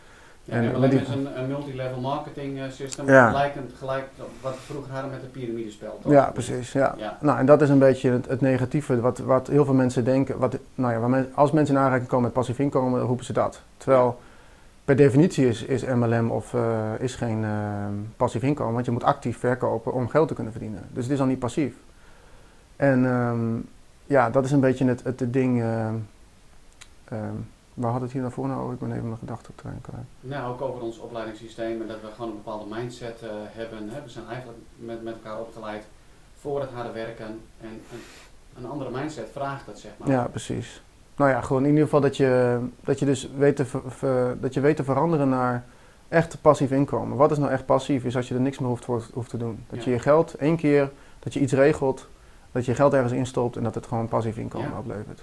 En 0.51 0.73
MLM 0.73 0.85
is 0.85 1.09
een, 1.09 1.39
een 1.39 1.47
multilevel 1.47 2.01
marketing 2.01 2.61
system, 2.71 3.07
ja. 3.07 3.33
lijkend 3.33 3.73
gelijk 3.79 4.05
wat 4.41 4.53
we 4.53 4.61
vroeger 4.61 4.93
hadden 4.93 5.11
met 5.11 5.21
het 5.21 5.33
piramidespel. 5.33 5.99
Toch? 6.03 6.13
Ja, 6.13 6.31
precies. 6.31 6.73
Ja. 6.73 6.95
ja. 6.99 7.19
Nou, 7.21 7.39
en 7.39 7.47
dat 7.47 7.63
is 7.63 7.69
een 7.69 7.79
beetje 7.79 8.11
het, 8.11 8.29
het, 8.29 8.41
negatieve, 8.41 9.01
wat, 9.01 9.19
wat 9.19 9.47
heel 9.47 9.65
veel 9.65 9.75
mensen 9.75 10.05
denken. 10.05 10.39
Wat, 10.39 10.59
nou 10.75 10.93
ja, 10.93 11.09
men, 11.09 11.31
als 11.35 11.51
mensen 11.51 11.75
in 11.75 11.81
aanraking 11.81 12.09
komen 12.09 12.25
met 12.25 12.33
passief 12.33 12.59
inkomen, 12.59 13.01
roepen 13.01 13.25
ze 13.25 13.33
dat. 13.33 13.61
Terwijl 13.77 14.21
per 14.85 14.97
definitie 14.97 15.49
is, 15.49 15.63
is 15.63 15.85
MLM 15.85 16.31
of 16.31 16.53
uh, 16.53 16.91
is 16.99 17.15
geen 17.15 17.43
uh, 17.43 17.85
passief 18.17 18.43
inkomen, 18.43 18.73
want 18.75 18.85
je 18.85 18.93
moet 18.93 19.05
actief 19.05 19.39
verkopen 19.39 19.93
om 19.93 20.09
geld 20.09 20.29
te 20.29 20.35
kunnen 20.35 20.53
verdienen. 20.53 20.83
Dus 20.93 21.05
het 21.05 21.13
is 21.13 21.21
al 21.21 21.27
niet 21.27 21.39
passief. 21.39 21.75
En 22.77 23.05
um, 23.05 23.69
ja, 24.07 24.31
dat 24.31 24.45
is 24.45 24.51
een 24.53 24.61
beetje 24.61 24.85
het, 24.85 25.03
het, 25.05 25.33
ding. 25.33 25.63
Um, 25.63 26.09
Waar 27.81 27.93
had 27.93 28.01
het 28.01 28.13
hier 28.13 28.23
naar 28.23 28.31
voren 28.31 28.51
nou 28.51 28.63
over? 28.63 28.75
Ik 28.75 28.81
ben 28.81 28.93
even 28.93 29.07
mijn 29.07 29.19
gedachten 29.19 29.55
trein 29.55 29.81
kwijt. 29.81 30.05
Nou, 30.21 30.53
ook 30.53 30.61
over 30.61 30.83
ons 30.83 30.99
opleidingssysteem 30.99 31.81
en 31.81 31.87
dat 31.87 32.01
we 32.01 32.07
gewoon 32.15 32.31
een 32.31 32.37
bepaalde 32.37 32.75
mindset 32.75 33.21
uh, 33.25 33.31
hebben. 33.35 33.89
Hè. 33.89 34.03
We 34.03 34.09
zijn 34.09 34.27
eigenlijk 34.27 34.59
met, 34.77 35.03
met 35.03 35.15
elkaar 35.15 35.41
opgeleid 35.41 35.85
voor 36.41 36.61
het 36.61 36.71
harde 36.71 36.93
werken. 36.93 37.27
En 37.61 37.81
een, 37.93 38.01
een 38.57 38.71
andere 38.71 38.91
mindset 38.91 39.29
vraagt 39.33 39.67
dat, 39.67 39.79
zeg 39.79 39.91
maar. 39.97 40.09
Ja, 40.09 40.25
precies. 40.25 40.83
Nou 41.17 41.31
ja, 41.31 41.41
gewoon 41.41 41.63
in 41.63 41.69
ieder 41.69 41.85
geval 41.85 42.01
dat 42.01 42.17
je, 42.17 42.61
dat 42.85 42.99
je 42.99 43.05
dus 43.05 43.31
weet 43.37 43.57
te, 43.57 43.65
ver, 43.65 43.81
ver, 43.87 44.41
dat 44.41 44.55
je 44.55 44.61
weet 44.61 44.77
te 44.77 44.85
veranderen 44.85 45.29
naar 45.29 45.65
echt 46.09 46.41
passief 46.41 46.71
inkomen. 46.71 47.17
Wat 47.17 47.31
is 47.31 47.39
nou 47.39 47.51
echt 47.51 47.67
passief? 47.67 48.05
Is 48.05 48.17
als 48.17 48.29
je 48.29 48.35
er 48.35 48.41
niks 48.41 48.59
meer 48.59 48.69
hoeft, 48.69 48.85
voor, 48.85 49.07
hoeft 49.13 49.31
te 49.31 49.37
doen. 49.37 49.65
Dat 49.69 49.79
ja. 49.79 49.85
je 49.85 49.91
je 49.91 49.99
geld 49.99 50.35
één 50.35 50.57
keer, 50.57 50.91
dat 51.19 51.35
je 51.35 51.41
iets 51.41 51.53
regelt, 51.53 52.09
dat 52.53 52.65
je 52.65 52.75
geld 52.75 52.93
ergens 52.93 53.13
instopt 53.13 53.57
en 53.57 53.63
dat 53.63 53.75
het 53.75 53.87
gewoon 53.87 54.09
passief 54.09 54.37
inkomen 54.37 54.71
Ja. 54.71 54.79
oplevert. 54.79 55.23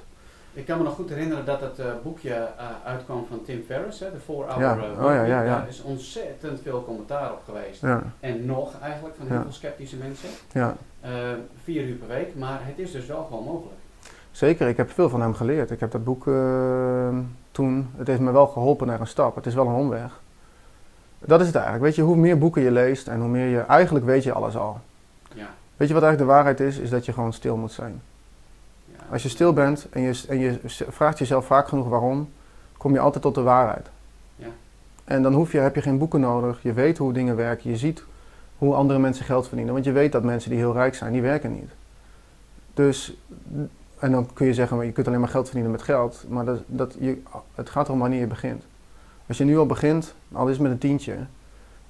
Ik 0.58 0.66
kan 0.66 0.78
me 0.78 0.84
nog 0.84 0.96
goed 0.96 1.10
herinneren 1.10 1.46
dat 1.46 1.62
het 1.62 1.80
uh, 1.80 1.86
boekje 2.04 2.30
uh, 2.30 2.64
uitkwam 2.86 3.26
van 3.30 3.42
Tim 3.46 3.64
Ferriss, 3.68 4.00
hè, 4.00 4.12
de 4.12 4.18
4-Hour 4.20 4.60
Ja. 4.60 4.76
uh, 4.78 5.06
Oh 5.06 5.12
ja, 5.12 5.24
ja, 5.24 5.42
ja. 5.42 5.58
Daar 5.58 5.68
is 5.68 5.82
ontzettend 5.82 6.60
veel 6.62 6.84
commentaar 6.84 7.32
op 7.32 7.42
geweest. 7.46 7.82
Ja, 7.82 8.04
En 8.20 8.46
nog 8.46 8.80
eigenlijk 8.82 9.16
van 9.16 9.28
heel 9.28 9.36
Ja. 9.36 9.42
veel 9.42 9.52
sceptische 9.52 9.96
mensen. 9.96 10.30
ja. 10.52 10.76
Vier 11.64 11.84
uur 11.84 11.96
per 11.96 12.08
week, 12.08 12.36
maar 12.36 12.60
het 12.62 12.80
is 12.80 12.92
dus 12.92 13.06
wel 13.06 13.24
gewoon 13.24 13.44
mogelijk. 13.44 13.76
Zeker, 14.32 14.68
ik 14.68 14.78
heb 14.78 14.92
veel 14.92 15.10
van 15.10 15.22
hem 15.22 15.34
geleerd. 15.34 15.72
Ik 15.72 15.80
heb 15.80 15.92
dat 15.92 16.04
boek 16.04 16.28
eh, 16.28 17.18
toen, 17.52 17.90
het 17.98 18.08
heeft 18.08 18.20
me 18.20 18.32
wel 18.32 18.48
geholpen 18.48 18.88
naar 18.88 19.00
een 19.00 19.08
stap. 19.08 19.36
Het 19.36 19.46
is 19.46 19.54
wel 19.54 19.68
een 19.68 19.74
omweg. 19.76 20.20
Dat 21.20 21.40
is 21.40 21.46
het 21.46 21.56
eigenlijk. 21.56 21.86
Weet 21.86 21.96
je, 21.96 22.02
hoe 22.02 22.16
meer 22.16 22.38
boeken 22.38 22.62
je 22.62 22.72
leest 22.72 23.08
en 23.08 23.20
hoe 23.20 23.30
meer 23.30 23.48
je, 23.48 23.60
eigenlijk 23.60 24.06
weet 24.06 24.24
je 24.24 24.34
alles 24.34 24.56
al. 24.58 24.80
Ja. 25.34 25.48
Weet 25.78 25.88
je 25.88 25.94
wat 25.94 26.04
eigenlijk 26.04 26.18
de 26.18 26.36
waarheid 26.36 26.60
is? 26.60 26.78
Is 26.78 26.90
dat 26.90 27.06
je 27.06 27.14
gewoon 27.14 27.34
stil 27.34 27.58
moet 27.58 27.72
zijn. 27.72 28.02
Als 29.12 29.24
je 29.24 29.30
stil 29.30 29.54
bent 29.54 29.88
en 29.90 30.02
je, 30.02 30.24
en 30.28 30.40
je 30.40 30.60
vraagt 30.68 31.18
jezelf 31.18 31.46
vaak 31.46 31.68
genoeg 31.68 31.88
waarom, 31.88 32.30
kom 32.78 32.94
je 32.94 33.00
altijd 33.00 33.24
tot 33.24 33.36
de 33.36 33.42
waarheid. 33.42 33.90
Ja. 34.36 34.48
En 35.04 35.22
dan 35.22 35.34
hoef 35.34 35.52
je, 35.52 35.58
heb 35.58 35.76
je 35.76 35.82
geen 35.82 35.98
boeken 35.98 36.20
nodig. 36.20 36.60
Je 36.62 36.74
weet 36.74 36.98
hoe 36.98 37.14
dingen 37.14 37.36
werken. 37.36 37.70
Je 37.70 37.78
ziet 37.78 38.04
hoe 38.58 38.74
andere 38.74 39.00
mensen 39.00 39.26
geld 39.26 39.48
verdienen. 39.48 39.74
Want 39.74 39.86
je 39.86 39.92
weet 39.92 40.12
dat 40.12 40.24
mensen 40.24 40.50
die 40.50 40.60
heel 40.60 40.74
rijk 40.74 40.96
zijn, 40.96 41.12
die 41.12 41.22
werken 41.22 41.54
niet. 41.54 41.72
Dus, 42.74 43.18
en 44.00 44.12
dan 44.12 44.34
kun 44.34 44.46
je 44.46 44.54
zeggen, 44.54 44.78
maar 44.78 44.86
je 44.86 44.92
kunt 44.92 45.08
alleen 45.08 45.20
maar 45.20 45.30
geld 45.30 45.46
verdienen 45.46 45.72
met 45.72 45.82
geld. 45.82 46.26
Maar 46.30 46.46
dat, 46.46 46.60
dat 46.66 46.96
je, 47.00 47.22
het 47.56 47.70
gaat 47.70 47.88
erom 47.88 48.00
wanneer 48.00 48.20
je 48.20 48.28
begint. 48.28 48.64
Als 49.28 49.38
je 49.38 49.44
nu 49.44 49.58
al 49.58 49.66
begint, 49.66 50.14
al 50.32 50.48
is 50.48 50.54
het 50.54 50.62
met 50.62 50.72
een 50.72 50.78
tientje, 50.78 51.18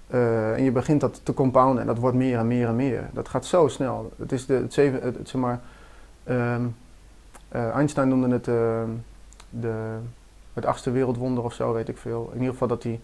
eh, 0.08 0.54
en 0.54 0.64
je 0.64 0.72
begint 0.72 1.02
dat 1.02 1.20
te 1.24 1.34
compounden 1.34 1.82
en 1.82 1.88
dat 1.88 1.98
wordt 1.98 2.18
meer 2.18 2.38
en 2.38 2.48
meer 2.48 2.68
en 2.68 2.76
meer. 2.76 3.10
Dat 3.14 3.30
gaat 3.30 3.46
zo 3.46 3.68
snel. 3.68 4.12
Het 4.18 4.32
is 4.32 4.46
de, 4.46 4.54
het 4.54 4.74
zeven, 4.74 5.02
het, 5.02 5.18
het, 5.18 5.30
zeg 5.30 5.42
maar, 5.42 5.60
ehm, 6.24 6.62
eh, 7.50 7.70
Einstein 7.70 8.08
noemde 8.08 8.30
het 8.30 8.48
ehm, 8.48 8.90
de, 9.50 9.98
het 10.54 10.66
achtste 10.66 10.92
wereldwonder 10.92 11.44
of 11.44 11.54
zo, 11.54 11.74
weet 11.74 11.90
ik 11.90 11.98
veel. 11.98 12.30
In 12.34 12.38
ieder 12.38 12.52
geval 12.52 12.68
dat 12.68 12.84
hij 12.84 13.00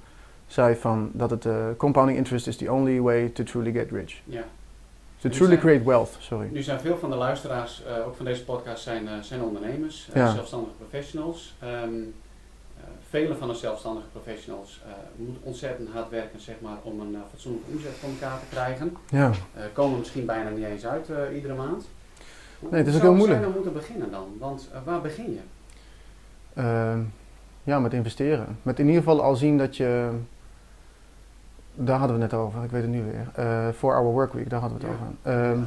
zei 0.47 0.75
van 0.75 1.09
dat 1.13 1.29
het 1.29 1.45
eh, 1.45 1.65
compounding 1.77 2.17
interest 2.17 2.47
is 2.47 2.57
the 2.57 2.71
only 2.71 2.99
way 3.01 3.29
to 3.29 3.43
truly 3.43 3.71
get 3.71 3.91
rich. 3.91 4.21
Ja. 4.23 4.43
To 5.19 5.29
truly 5.29 5.47
zijn- 5.47 5.59
create 5.59 5.83
wealth, 5.83 6.15
sorry. 6.19 6.49
Nu 6.51 6.61
zijn 6.61 6.79
veel 6.79 6.97
van 6.97 7.09
de 7.09 7.15
luisteraars, 7.15 7.83
eh, 7.85 8.07
ook 8.07 8.15
van 8.15 8.25
deze 8.25 8.43
podcast, 8.43 8.83
zijn, 8.83 9.23
zijn 9.23 9.41
ondernemers, 9.41 10.09
Ja. 10.13 10.31
zelfstandige 10.33 10.73
professionals. 10.75 11.55
Ehm, 11.59 11.71
eh, 11.73 12.83
vele 13.09 13.35
van 13.35 13.47
de 13.47 13.53
zelfstandige 13.53 14.07
professionals 14.07 14.81
moeten 15.15 15.41
ontzettend 15.43 15.89
hard 15.89 16.09
werken 16.09 16.39
zeg 16.39 16.55
maar, 16.61 16.77
om 16.81 16.99
een 16.99 17.15
eh, 17.15 17.21
fatsoenlijke 17.31 17.71
omzet 17.71 17.91
voor 17.91 18.09
elkaar 18.09 18.39
te 18.39 18.45
krijgen. 18.49 18.97
Ja. 19.09 19.31
Komen 19.73 19.99
misschien 19.99 20.25
bijna 20.25 20.49
niet 20.49 20.65
eens 20.65 20.85
uit 20.85 21.09
iedere 21.33 21.53
maand. 21.55 21.85
Hoe 22.63 22.71
Nee, 22.71 22.79
het 22.79 22.87
is 22.89 22.95
ook 22.95 23.01
zou- 23.01 23.15
heel 23.15 23.25
zou 23.25 23.33
je 23.33 23.39
moeilijk. 23.39 23.41
nou 23.41 23.53
moeten 23.53 23.73
beginnen 23.73 24.11
dan? 24.11 24.25
Want 24.39 24.69
eh, 24.73 24.79
waar 24.85 25.01
begin 25.01 25.31
je? 25.31 25.39
Ehm, 26.53 26.99
ja, 27.63 27.79
met 27.79 27.93
investeren. 27.93 28.57
Met 28.61 28.79
in 28.79 28.85
ieder 28.87 29.01
geval 29.03 29.21
al 29.23 29.35
zien 29.35 29.57
dat 29.57 29.77
je. 29.77 30.09
Daar 31.75 31.97
hadden 31.99 32.15
we 32.17 32.21
het 32.23 32.31
net 32.31 32.41
over, 32.41 32.63
ik 32.63 32.71
weet 32.71 32.81
het 32.81 32.91
nu 32.91 33.03
weer. 33.03 33.31
Eh 33.45 33.67
voor 33.73 33.93
Our 33.93 34.03
Workweek, 34.11 34.49
daar 34.49 34.59
hadden 34.59 34.79
we 34.79 34.85
het 34.87 34.95
Ja. 34.95 35.31
over. 35.31 35.49
Ehm, 35.51 35.59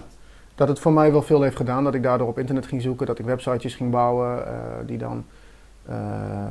dat 0.54 0.68
het 0.68 0.78
voor 0.78 0.92
mij 0.92 1.12
wel 1.12 1.22
veel 1.22 1.42
heeft 1.42 1.56
gedaan. 1.56 1.84
Dat 1.84 1.94
ik 1.94 2.02
daardoor 2.02 2.28
op 2.28 2.38
internet 2.38 2.66
ging 2.66 2.82
zoeken, 2.82 3.06
dat 3.06 3.18
ik 3.18 3.24
websitejes 3.24 3.74
ging 3.74 3.90
bouwen, 3.90 4.46
eh, 4.46 4.52
die 4.86 4.98
dan, 4.98 5.24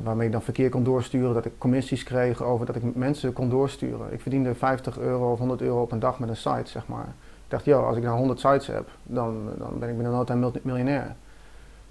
waarmee 0.04 0.26
ik 0.26 0.32
dan 0.32 0.42
verkeer 0.42 0.70
kon 0.70 0.84
doorsturen. 0.84 1.34
Dat 1.34 1.46
ik 1.46 1.52
commissies 1.58 2.04
kreeg 2.04 2.44
over 2.44 2.66
dat 2.66 2.76
ik 2.76 2.96
mensen 2.96 3.34
kon 3.34 3.50
doorsturen. 3.50 4.14
Ik 4.14 4.22
verdiende 4.22 4.56
50 4.56 5.00
euro 5.00 5.32
of 5.32 5.38
100 5.40 5.62
euro 5.62 5.82
op 5.82 5.92
een 5.92 6.00
dag 6.00 6.20
met 6.20 6.30
een 6.30 6.36
site, 6.36 6.70
zeg 6.70 6.88
maar. 6.88 7.08
Ik 7.46 7.52
dacht, 7.52 7.66
joh, 7.66 7.88
als 7.88 7.98
ik 7.98 8.04
nou 8.04 8.18
100 8.18 8.40
sites 8.40 8.68
heb, 8.68 8.88
dan, 9.04 9.50
dan 9.58 9.80
ben 9.80 9.90
ik 9.90 9.96
binnen 9.96 10.14
no 10.14 10.24
time 10.24 10.40
mil- 10.40 10.62
miljonair. 10.62 11.16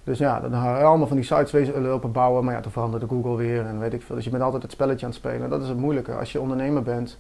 Dus 0.05 0.19
ja, 0.19 0.41
dan 0.41 0.53
gaan 0.53 0.75
we 0.79 0.85
allemaal 0.85 1.07
van 1.07 1.17
die 1.17 1.25
sites 1.25 1.51
wezen 1.51 1.83
lopen 1.83 2.13
bouwen. 2.13 2.45
Maar 2.45 2.55
ja, 2.55 2.61
toen 2.61 2.73
veranderde 2.73 3.07
Google 3.07 3.37
weer 3.37 3.67
en 3.67 3.79
weet 3.79 3.93
ik 3.93 4.03
veel. 4.03 4.15
Dus 4.15 4.25
je 4.25 4.31
bent 4.31 4.43
altijd 4.43 4.63
het 4.63 4.73
spelletje 4.73 5.07
aan 5.07 5.13
het 5.13 5.21
spelen. 5.21 5.51
Dat 5.51 5.63
is 5.63 5.69
het 5.69 5.79
moeilijke. 5.79 6.15
Als 6.15 6.33
je 6.33 6.41
ondernemer 6.41 6.83
bent, 6.83 7.19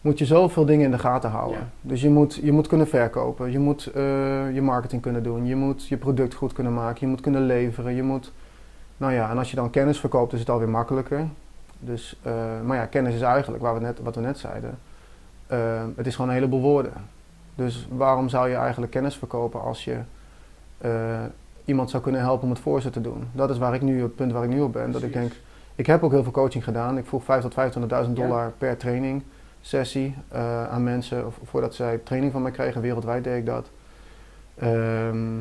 moet 0.00 0.18
je 0.18 0.24
zoveel 0.24 0.64
dingen 0.64 0.84
in 0.84 0.90
de 0.90 0.98
gaten 0.98 1.30
houden. 1.30 1.58
Ja. 1.58 1.66
Dus 1.80 2.02
je 2.02 2.10
moet, 2.10 2.34
je 2.34 2.52
moet 2.52 2.66
kunnen 2.66 2.88
verkopen. 2.88 3.50
Je 3.50 3.58
moet 3.58 3.86
eh, 3.86 4.54
je 4.54 4.62
marketing 4.62 5.02
kunnen 5.02 5.22
doen. 5.22 5.46
Je 5.46 5.56
moet 5.56 5.86
je 5.86 5.96
product 5.96 6.34
goed 6.34 6.52
kunnen 6.52 6.74
maken. 6.74 7.00
Je 7.00 7.06
moet 7.06 7.20
kunnen 7.20 7.42
leveren. 7.42 7.94
Je 7.94 8.02
moet... 8.02 8.32
Nou 8.96 9.12
ja, 9.12 9.30
en 9.30 9.38
als 9.38 9.50
je 9.50 9.56
dan 9.56 9.70
kennis 9.70 10.00
verkoopt, 10.00 10.32
is 10.32 10.40
het 10.40 10.50
alweer 10.50 10.68
makkelijker. 10.68 11.26
Dus, 11.78 12.18
eh, 12.22 12.32
maar 12.64 12.76
ja, 12.76 12.86
kennis 12.86 13.14
is 13.14 13.20
eigenlijk, 13.20 13.62
waar 13.62 13.74
we 13.74 13.80
net, 13.80 14.00
wat 14.02 14.14
we 14.14 14.20
net 14.20 14.38
zeiden, 14.38 14.78
eh, 15.46 15.58
het 15.96 16.06
is 16.06 16.14
gewoon 16.14 16.30
een 16.30 16.36
heleboel 16.36 16.60
woorden. 16.60 16.92
Dus 17.56 17.88
waarom 17.90 18.28
zou 18.28 18.48
je 18.48 18.54
eigenlijk 18.54 18.92
kennis 18.92 19.16
verkopen 19.16 19.60
als 19.60 19.84
je 19.84 19.98
eh, 20.78 20.90
iemand 21.64 21.90
zou 21.90 22.02
kunnen 22.02 22.20
helpen 22.20 22.44
om 22.44 22.50
het 22.50 22.58
voor 22.58 22.80
ze 22.80 22.90
te 22.90 23.00
doen? 23.00 23.28
Dat 23.32 23.50
is 23.50 23.58
waar 23.58 23.74
ik 23.74 23.82
nu, 23.82 24.02
het 24.02 24.16
punt 24.16 24.32
waar 24.32 24.44
ik 24.44 24.50
nu 24.50 24.60
op 24.60 24.72
ben. 24.72 24.90
Dat 24.90 25.02
ik 25.02 25.12
denk, 25.12 25.32
ik 25.74 25.86
heb 25.86 26.02
ook 26.02 26.10
heel 26.10 26.22
veel 26.22 26.32
coaching 26.32 26.64
gedaan. 26.64 26.98
Ik 26.98 27.06
vroeg 27.06 27.24
5 27.24 27.42
tot 27.42 27.54
25.000 28.06 28.12
dollar 28.12 28.52
per 28.58 28.76
training 28.76 29.22
sessie 29.60 30.14
eh, 30.28 30.68
aan 30.68 30.82
mensen 30.82 31.24
voordat 31.44 31.74
zij 31.74 31.98
training 31.98 32.32
van 32.32 32.42
mij 32.42 32.50
kregen. 32.50 32.80
Wereldwijd 32.80 33.24
deed 33.24 33.36
ik 33.36 33.46
dat. 33.46 33.70
Ehm, 34.58 35.38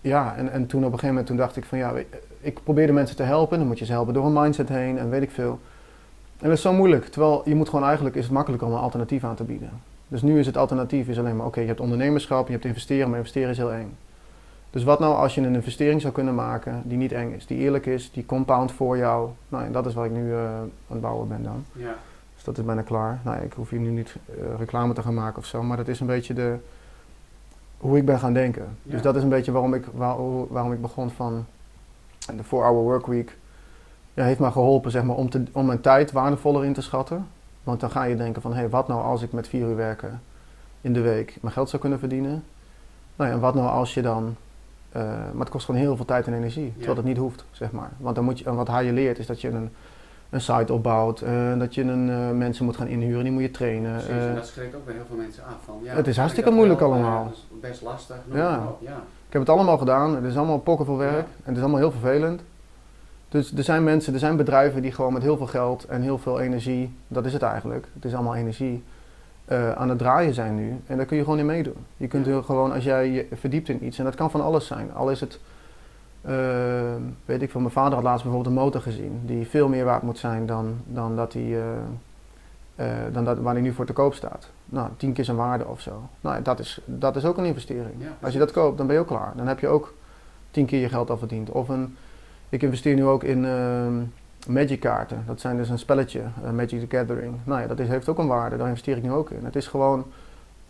ja, 0.00 0.36
en, 0.36 0.52
en 0.52 0.66
toen 0.66 0.80
op 0.80 0.92
een 0.92 0.98
gegeven 0.98 1.08
moment 1.08 1.26
toen 1.26 1.36
dacht 1.36 1.56
ik 1.56 1.64
van 1.64 1.78
ja, 1.78 1.92
ik 2.40 2.62
probeerde 2.62 2.92
mensen 2.92 3.16
te 3.16 3.22
helpen. 3.22 3.58
Dan 3.58 3.66
moet 3.66 3.78
je 3.78 3.84
ze 3.84 3.92
helpen 3.92 4.14
door 4.14 4.26
een 4.26 4.32
mindset 4.32 4.68
heen 4.68 4.98
en 4.98 5.10
weet 5.10 5.22
ik 5.22 5.30
veel. 5.30 5.60
En 6.38 6.48
dat 6.48 6.56
is 6.56 6.62
zo 6.62 6.72
moeilijk. 6.72 7.04
Terwijl 7.06 7.42
je 7.44 7.54
moet 7.54 7.68
gewoon 7.68 7.84
eigenlijk, 7.84 8.16
is 8.16 8.24
het 8.24 8.32
makkelijk 8.32 8.62
om 8.62 8.72
een 8.72 8.78
alternatief 8.78 9.24
aan 9.24 9.34
te 9.34 9.44
bieden. 9.44 9.70
Dus 10.12 10.22
nu 10.22 10.38
is 10.38 10.46
het 10.46 10.56
alternatief 10.56 11.08
is 11.08 11.18
alleen 11.18 11.36
maar, 11.36 11.46
oké, 11.46 11.60
je 11.60 11.66
hebt 11.66 11.80
ondernemerschap, 11.80 12.46
je 12.46 12.52
hebt 12.52 12.64
investeren, 12.64 13.08
maar 13.08 13.18
investeren 13.18 13.50
is 13.50 13.56
heel 13.56 13.72
eng. 13.72 13.96
Dus 14.70 14.84
wat 14.84 14.98
nou 14.98 15.14
als 15.14 15.34
je 15.34 15.40
een 15.40 15.54
investering 15.54 16.00
zou 16.00 16.12
kunnen 16.12 16.34
maken 16.34 16.82
die 16.84 16.98
niet 16.98 17.12
eng 17.12 17.32
is, 17.32 17.46
die 17.46 17.58
eerlijk 17.58 17.86
is, 17.86 18.10
die 18.12 18.26
compound 18.26 18.72
voor 18.72 18.96
jou. 18.96 19.30
Nou, 19.48 19.64
en 19.64 19.72
dat 19.72 19.86
is 19.86 19.94
wat 19.94 20.04
ik 20.04 20.10
nu 20.10 20.24
uh, 20.24 20.56
aan 20.56 20.70
het 20.86 21.00
bouwen 21.00 21.28
ben 21.28 21.42
dan. 21.42 21.64
Ja. 21.72 21.94
Dus 22.34 22.44
dat 22.44 22.58
is 22.58 22.64
bijna 22.64 22.82
klaar. 22.82 23.20
Nou, 23.24 23.42
ik 23.42 23.52
hoef 23.52 23.70
hier 23.70 23.80
nu 23.80 23.90
niet 23.90 24.16
uh, 24.28 24.44
reclame 24.58 24.92
te 24.92 25.02
gaan 25.02 25.14
maken 25.14 25.38
of 25.38 25.46
zo, 25.46 25.62
maar 25.62 25.76
dat 25.76 25.88
is 25.88 26.00
een 26.00 26.06
beetje 26.06 26.34
de, 26.34 26.56
hoe 27.78 27.96
ik 27.96 28.04
ben 28.04 28.18
gaan 28.18 28.32
denken. 28.32 28.66
Ja. 28.82 28.92
Dus 28.92 29.02
dat 29.02 29.16
is 29.16 29.22
een 29.22 29.28
beetje 29.28 29.52
waarom 29.52 29.74
ik, 29.74 29.84
waar, 29.92 30.16
waarom 30.48 30.72
ik 30.72 30.80
begon 30.80 31.10
van 31.10 31.46
de 32.26 32.44
4-hour 32.44 32.82
workweek. 32.82 33.36
Ja, 34.14 34.24
heeft 34.24 34.40
mij 34.40 34.50
geholpen 34.50 34.90
zeg 34.90 35.02
maar, 35.02 35.16
om, 35.16 35.30
te, 35.30 35.42
om 35.52 35.66
mijn 35.66 35.80
tijd 35.80 36.12
waardevoller 36.12 36.64
in 36.64 36.72
te 36.72 36.82
schatten. 36.82 37.26
Want 37.62 37.80
dan 37.80 37.90
ga 37.90 38.02
je 38.04 38.16
denken 38.16 38.42
van, 38.42 38.52
hé, 38.52 38.58
hey, 38.58 38.68
wat 38.68 38.88
nou 38.88 39.02
als 39.02 39.22
ik 39.22 39.32
met 39.32 39.48
vier 39.48 39.68
uur 39.68 39.76
werken 39.76 40.22
in 40.80 40.92
de 40.92 41.00
week 41.00 41.38
mijn 41.40 41.54
geld 41.54 41.68
zou 41.68 41.80
kunnen 41.82 41.98
verdienen? 41.98 42.44
Nou 43.16 43.30
ja, 43.30 43.36
en 43.36 43.42
wat 43.42 43.54
nou 43.54 43.68
als 43.68 43.94
je 43.94 44.02
dan... 44.02 44.36
Uh, 44.96 45.02
maar 45.02 45.40
het 45.40 45.48
kost 45.48 45.64
gewoon 45.64 45.80
heel 45.80 45.96
veel 45.96 46.04
tijd 46.04 46.26
en 46.26 46.34
energie, 46.34 46.64
ja. 46.64 46.72
terwijl 46.72 46.96
het 46.96 47.04
niet 47.06 47.16
hoeft, 47.16 47.44
zeg 47.50 47.70
maar. 47.70 47.90
Want 47.96 48.14
dan 48.14 48.24
moet 48.24 48.38
je, 48.38 48.44
en 48.44 48.54
wat 48.54 48.68
hij 48.68 48.84
je 48.84 48.92
leert 48.92 49.18
is 49.18 49.26
dat 49.26 49.40
je 49.40 49.48
een, 49.48 49.70
een 50.30 50.40
site 50.40 50.72
opbouwt, 50.72 51.22
uh, 51.22 51.58
dat 51.58 51.74
je 51.74 51.82
een, 51.82 52.08
uh, 52.08 52.30
mensen 52.30 52.64
moet 52.64 52.76
gaan 52.76 52.86
inhuren, 52.86 53.22
die 53.22 53.32
moet 53.32 53.42
je 53.42 53.50
trainen. 53.50 53.92
Precies, 53.92 54.08
en 54.08 54.34
dat 54.34 54.46
schrikt 54.46 54.74
ook 54.74 54.84
bij 54.84 54.94
heel 54.94 55.04
veel 55.08 55.16
mensen 55.16 55.44
af. 55.44 55.54
Van, 55.64 55.78
ja, 55.82 55.94
het 55.94 56.06
is 56.06 56.16
hartstikke 56.16 56.50
moeilijk 56.50 56.80
wel, 56.80 56.92
allemaal. 56.92 57.24
dat 57.24 57.32
is 57.32 57.60
best 57.60 57.82
lastig. 57.82 58.16
Ja. 58.32 58.62
Ja. 58.80 58.96
Ik 59.26 59.32
heb 59.32 59.40
het 59.40 59.50
allemaal 59.50 59.78
gedaan, 59.78 60.14
het 60.14 60.24
is 60.24 60.36
allemaal 60.36 60.58
pokkenvol 60.58 60.96
werk 60.96 61.26
en 61.26 61.42
het 61.44 61.56
is 61.56 61.62
allemaal 61.62 61.80
heel 61.80 61.90
vervelend. 61.90 62.42
Dus 63.32 63.52
er 63.56 63.64
zijn 63.64 63.84
mensen, 63.84 64.12
er 64.12 64.18
zijn 64.18 64.36
bedrijven 64.36 64.82
die 64.82 64.92
gewoon 64.92 65.12
met 65.12 65.22
heel 65.22 65.36
veel 65.36 65.46
geld 65.46 65.84
en 65.84 66.02
heel 66.02 66.18
veel 66.18 66.40
energie, 66.40 66.94
dat 67.08 67.26
is 67.26 67.32
het 67.32 67.42
eigenlijk, 67.42 67.86
het 67.94 68.04
is 68.04 68.14
allemaal 68.14 68.34
energie, 68.34 68.82
uh, 69.48 69.72
aan 69.72 69.88
het 69.88 69.98
draaien 69.98 70.34
zijn 70.34 70.54
nu. 70.54 70.80
En 70.86 70.96
daar 70.96 71.06
kun 71.06 71.16
je 71.16 71.22
gewoon 71.22 71.38
in 71.38 71.46
meedoen. 71.46 71.76
Je 71.96 72.06
kunt 72.06 72.26
er 72.26 72.44
gewoon, 72.44 72.72
als 72.72 72.84
jij 72.84 73.10
je 73.10 73.26
verdiept 73.32 73.68
in 73.68 73.84
iets, 73.84 73.98
en 73.98 74.04
dat 74.04 74.14
kan 74.14 74.30
van 74.30 74.40
alles 74.40 74.66
zijn. 74.66 74.94
Al 74.94 75.10
is 75.10 75.20
het, 75.20 75.40
uh, 76.26 76.32
weet 77.24 77.42
ik 77.42 77.50
veel, 77.50 77.60
mijn 77.60 77.72
vader 77.72 77.94
had 77.94 78.02
laatst 78.02 78.24
bijvoorbeeld 78.24 78.56
een 78.56 78.62
motor 78.62 78.80
gezien, 78.80 79.20
die 79.24 79.46
veel 79.46 79.68
meer 79.68 79.84
waard 79.84 80.02
moet 80.02 80.18
zijn 80.18 80.46
dan, 80.46 80.76
dan, 80.84 81.16
dat 81.16 81.32
die, 81.32 81.54
uh, 81.54 82.86
dan 83.12 83.24
dat, 83.24 83.38
waar 83.38 83.52
hij 83.52 83.62
nu 83.62 83.72
voor 83.72 83.86
te 83.86 83.92
koop 83.92 84.14
staat. 84.14 84.50
Nou, 84.64 84.88
tien 84.96 85.12
keer 85.12 85.24
zijn 85.24 85.36
waarde 85.36 85.66
of 85.66 85.80
zo. 85.80 86.02
Nou, 86.20 86.42
dat 86.42 86.58
is, 86.58 86.80
dat 86.84 87.16
is 87.16 87.24
ook 87.24 87.36
een 87.36 87.44
investering. 87.44 87.94
Ja, 87.98 88.16
als 88.20 88.32
je 88.32 88.38
dat 88.38 88.52
koopt, 88.52 88.76
dan 88.78 88.86
ben 88.86 88.94
je 88.94 89.00
ook 89.02 89.06
klaar. 89.06 89.32
Dan 89.36 89.46
heb 89.46 89.58
je 89.58 89.68
ook 89.68 89.94
tien 90.50 90.66
keer 90.66 90.80
je 90.80 90.88
geld 90.88 91.10
al 91.10 91.18
verdiend. 91.18 91.50
Of 91.50 91.68
een, 91.68 91.96
ik 92.52 92.62
investeer 92.62 92.94
nu 92.94 93.04
ook 93.04 93.24
in 93.24 93.46
Magic 94.48 94.80
kaarten. 94.80 95.22
Dat 95.26 95.40
zijn 95.40 95.56
dus 95.56 95.68
een 95.68 95.78
spelletje, 95.78 96.20
uh, 96.44 96.50
Magic 96.50 96.88
the 96.88 96.96
Gathering. 96.96 97.34
Nou 97.44 97.60
ja, 97.60 97.66
dat 97.66 97.78
is, 97.78 97.88
heeft 97.88 98.08
ook 98.08 98.18
een 98.18 98.26
waarde, 98.26 98.56
daar 98.56 98.68
investeer 98.68 98.96
ik 98.96 99.02
nu 99.02 99.12
ook 99.12 99.30
in. 99.30 99.44
Het 99.44 99.56
is 99.56 99.66
gewoon, 99.66 100.04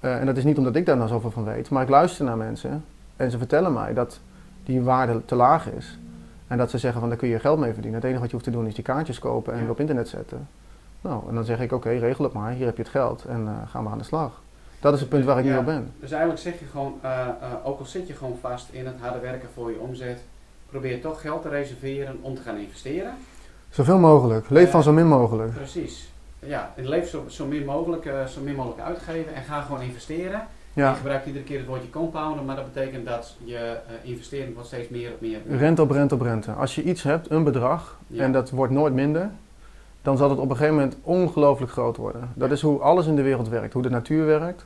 uh, 0.01 0.17
en 0.21 0.27
dat 0.27 0.37
is 0.37 0.45
niet 0.45 0.59
omdat 0.59 0.77
ik 0.77 0.87
daar 0.87 0.97
nou 0.97 1.09
zoveel 1.09 1.31
van 1.31 1.45
weet, 1.45 1.71
maar 1.71 1.83
ik 1.83 1.89
luister 1.89 2.25
naar 2.25 2.37
mensen 2.37 2.85
en 3.17 3.31
ze 3.31 3.39
vertellen 3.39 3.73
mij 3.73 3.95
dat 3.95 4.21
die 4.65 4.83
waarde 4.83 5.25
te 5.25 5.35
laag 5.35 5.71
is. 5.71 5.99
En 6.47 6.59
dat 6.59 6.71
ze 6.71 6.79
zeggen 6.79 7.01
van 7.01 7.09
daar 7.09 7.19
kun 7.19 7.29
je 7.29 7.39
geld 7.39 7.59
mee 7.59 7.73
verdienen. 7.73 7.95
Het 8.01 8.05
enige 8.09 8.21
wat 8.21 8.31
je 8.31 8.37
hoeft 8.37 8.49
te 8.49 8.57
doen 8.57 8.67
is 8.67 8.75
die 8.75 8.85
kaartjes 8.85 9.19
kopen 9.19 9.55
en 9.55 9.65
Ja. 9.65 9.71
op 9.71 9.81
internet 9.81 10.09
zetten. 10.09 10.49
Nou, 11.01 11.23
en 11.29 11.35
dan 11.35 11.45
zeg 11.45 11.61
ik 11.61 11.73
oké, 11.73 11.89
regel 11.89 12.25
het 12.25 12.33
maar, 12.33 12.53
hier 12.53 12.67
heb 12.67 12.77
je 12.77 12.83
het 12.83 12.91
geld 12.91 13.25
en 13.25 13.41
uh, 13.43 13.51
gaan 13.71 13.85
we 13.85 13.91
aan 13.91 13.99
de 13.99 14.05
slag. 14.05 14.43
Dat 14.81 14.95
is 14.95 15.01
het 15.01 15.09
punt 15.09 15.25
waar 15.25 15.39
ik 15.39 15.45
nu 15.45 15.57
op 15.57 15.65
ben. 15.65 15.93
Dus 16.01 16.11
eigenlijk 16.11 16.41
zeg 16.41 16.59
je 16.59 16.65
gewoon, 16.65 16.95
uh, 17.05 17.11
uh, 17.11 17.67
ook 17.67 17.79
al 17.79 17.85
zit 17.85 18.07
je 18.07 18.15
gewoon 18.15 18.39
vast 18.41 18.69
in 18.71 18.87
het 18.87 18.95
harde 19.01 19.19
werken 19.19 19.49
voor 19.55 19.71
je 19.71 19.79
omzet, 19.79 20.21
probeer 20.73 21.01
toch 21.01 21.21
geld 21.21 21.43
te 21.43 21.49
reserveren 21.49 22.19
om 22.21 22.35
te 22.35 22.43
gaan 22.43 22.57
investeren. 22.57 23.15
Zoveel 23.71 23.99
mogelijk, 23.99 24.51
leef 24.51 24.65
Eh, 24.67 24.71
van 24.71 24.83
zo 24.83 24.93
min 24.93 25.07
mogelijk. 25.07 25.55
Precies. 25.55 26.11
Ja, 26.39 26.73
en 26.77 26.89
leef 26.89 27.09
zo, 27.09 27.25
zo, 27.29 27.47
min 27.47 27.65
mogelijk, 27.65 28.05
uh, 28.05 28.25
zo 28.27 28.41
min 28.41 28.55
mogelijk 28.55 28.81
uitgeven 28.81 29.35
en 29.35 29.43
ga 29.43 29.61
gewoon 29.61 29.81
investeren. 29.81 30.47
Ja. 30.73 30.89
Je 30.91 30.97
gebruikt 30.97 31.27
iedere 31.27 31.45
keer 31.45 31.59
het 31.59 31.67
woordje 31.67 31.91
compounden, 31.91 32.45
maar 32.45 32.57
dat 32.57 32.73
betekent 32.73 33.07
dat 33.07 33.37
je 33.45 33.55
uh, 34.05 34.11
investering 34.11 34.53
wordt 34.55 34.69
steeds 34.69 34.89
meer 34.89 35.11
op 35.11 35.21
meer. 35.21 35.39
Rente 35.49 35.83
op 35.83 35.91
rente 35.91 36.15
op 36.15 36.21
rente. 36.21 36.53
Als 36.53 36.75
je 36.75 36.83
iets 36.83 37.03
hebt, 37.03 37.31
een 37.31 37.45
bedrag, 37.45 37.99
Ja. 38.07 38.23
en 38.23 38.33
dat 38.33 38.51
wordt 38.51 38.73
nooit 38.73 38.95
minder, 38.95 39.31
dan 40.03 40.17
zal 40.17 40.31
het 40.31 40.39
op 40.39 40.51
een 40.51 40.57
gegeven 40.57 40.75
moment 40.75 40.97
ongelooflijk 41.03 41.73
groot 41.73 41.97
worden. 41.97 42.31
Dat 42.35 42.49
Ja. 42.49 42.55
is 42.55 42.63
hoe 42.63 42.81
alles 42.81 43.07
in 43.07 43.17
de 43.17 43.23
wereld 43.23 43.49
werkt. 43.49 43.73
Hoe 43.73 43.83
de 43.83 43.91
natuur 43.91 44.27
werkt, 44.27 44.65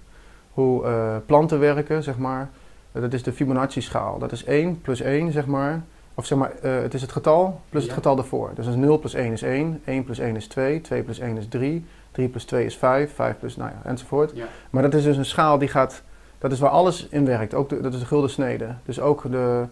hoe 0.51 0.85
uh, 0.85 1.17
planten 1.27 1.59
werken, 1.59 2.03
zeg 2.03 2.19
maar. 2.19 2.51
Uh, 2.93 3.03
dat 3.03 3.13
is 3.13 3.23
de 3.23 3.33
Fibonacci-schaal. 3.33 4.19
Dat 4.19 4.33
is 4.33 4.45
1 4.45 4.81
plus 4.81 5.01
1, 5.01 5.33
zeg 5.33 5.47
maar. 5.47 5.83
Of 6.19 6.27
zeg 6.27 6.39
maar, 6.39 6.53
uh, 6.65 6.81
het 6.81 6.95
is 6.95 7.03
het 7.03 7.13
getal 7.13 7.61
plus 7.69 7.83
Ja. 7.83 7.89
het 7.89 7.99
getal 7.99 8.19
ervoor. 8.19 8.51
Dus 8.55 8.67
als 8.67 8.77
0 8.77 8.99
plus 8.99 9.15
1 9.15 9.33
is 9.33 9.43
1, 9.43 9.81
1 9.85 10.05
plus 10.05 10.19
1 10.19 10.37
is 10.37 10.47
2, 10.47 10.81
2 10.81 11.03
plus 11.03 11.19
1 11.19 11.37
is 11.37 11.49
3, 11.49 11.85
3 12.11 12.29
plus 12.29 12.45
2 12.45 12.65
is 12.65 12.77
5, 12.77 13.15
5 13.15 13.39
plus, 13.39 13.57
nou 13.57 13.71
ja, 13.71 13.91
enzovoort. 13.91 14.33
Ja. 14.35 14.45
Maar 14.71 14.83
dat 14.83 14.95
is 14.95 15.05
dus 15.05 15.17
een 15.17 15.25
schaal 15.25 15.59
die 15.59 15.69
gaat, 15.69 16.03
dat 16.39 16.53
is 16.53 16.59
waar 16.59 16.71
alles 16.71 17.09
in 17.09 17.25
werkt. 17.25 17.55
Ook 17.55 17.69
de, 17.69 17.81
dat 17.81 17.95
is 17.95 18.01
de 18.01 18.07
gulden 18.07 18.31
snede. 18.31 18.75
Dus 18.85 19.01
ook 19.01 19.23
de, 19.31 19.65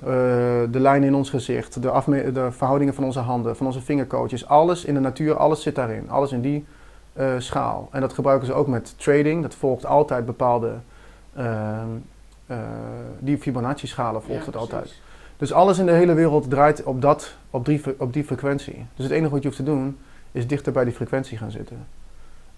uh, 0.00 0.06
de 0.70 0.80
lijnen 0.80 1.08
in 1.08 1.14
ons 1.14 1.30
gezicht, 1.30 1.82
de, 1.82 2.30
de 2.32 2.52
verhoudingen 2.52 2.94
van 2.94 3.04
onze 3.04 3.20
handen, 3.20 3.56
van 3.56 3.66
onze 3.66 3.80
vingercoaches. 3.80 4.46
Alles 4.46 4.84
in 4.84 4.94
de 4.94 5.00
natuur, 5.00 5.36
alles 5.36 5.62
zit 5.62 5.74
daarin. 5.74 6.10
Alles 6.10 6.32
in 6.32 6.40
die 6.40 6.64
uh, 7.14 7.34
schaal. 7.38 7.88
En 7.90 8.00
dat 8.00 8.12
gebruiken 8.12 8.46
ze 8.46 8.52
ook 8.52 8.66
met 8.66 8.94
trading. 8.98 9.42
Dat 9.42 9.54
volgt 9.54 9.86
altijd 9.86 10.26
bepaalde, 10.26 10.72
uh, 11.38 11.82
die 13.18 13.38
Fibonacci-schalen 13.38 14.22
volgt 14.22 14.40
Ja, 14.40 14.46
het 14.46 14.56
altijd. 14.56 15.00
Dus 15.42 15.52
alles 15.52 15.78
in 15.78 15.86
de 15.86 15.92
hele 15.92 16.14
wereld 16.14 16.50
draait 16.50 16.82
op, 16.82 17.02
dat, 17.02 17.34
op, 17.50 17.64
die, 17.64 17.82
op 17.98 18.12
die 18.12 18.24
frequentie. 18.24 18.86
Dus 18.94 19.04
het 19.04 19.14
enige 19.14 19.30
wat 19.30 19.42
je 19.42 19.48
hoeft 19.48 19.60
te 19.60 19.64
doen, 19.64 19.98
is 20.32 20.46
dichter 20.46 20.72
bij 20.72 20.84
die 20.84 20.92
frequentie 20.92 21.38
gaan 21.38 21.50
zitten. 21.50 21.86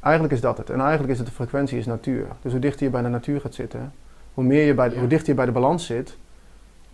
Eigenlijk 0.01 0.35
is 0.35 0.40
dat 0.40 0.59
het. 0.59 0.70
En 0.70 0.81
eigenlijk 0.81 1.12
is 1.12 1.18
het 1.18 1.27
de 1.27 1.33
frequentie 1.33 1.79
is 1.79 1.87
natuur. 1.87 2.27
Dus 2.42 2.53
hoe 2.53 2.61
dichter 2.61 2.85
je 2.87 2.90
bij 2.90 3.03
de 3.03 3.09
natuur 3.09 3.40
gaat 3.40 3.55
zitten, 3.55 3.92
hoe, 4.35 4.44
meer 4.44 4.66
je 4.66 4.75
bij 4.75 4.88
de, 4.88 4.99
hoe 4.99 5.09
dichter 5.09 5.29
je 5.29 5.35
bij 5.35 5.44
de 5.44 5.53
balans 5.53 5.87
zit. 5.87 6.16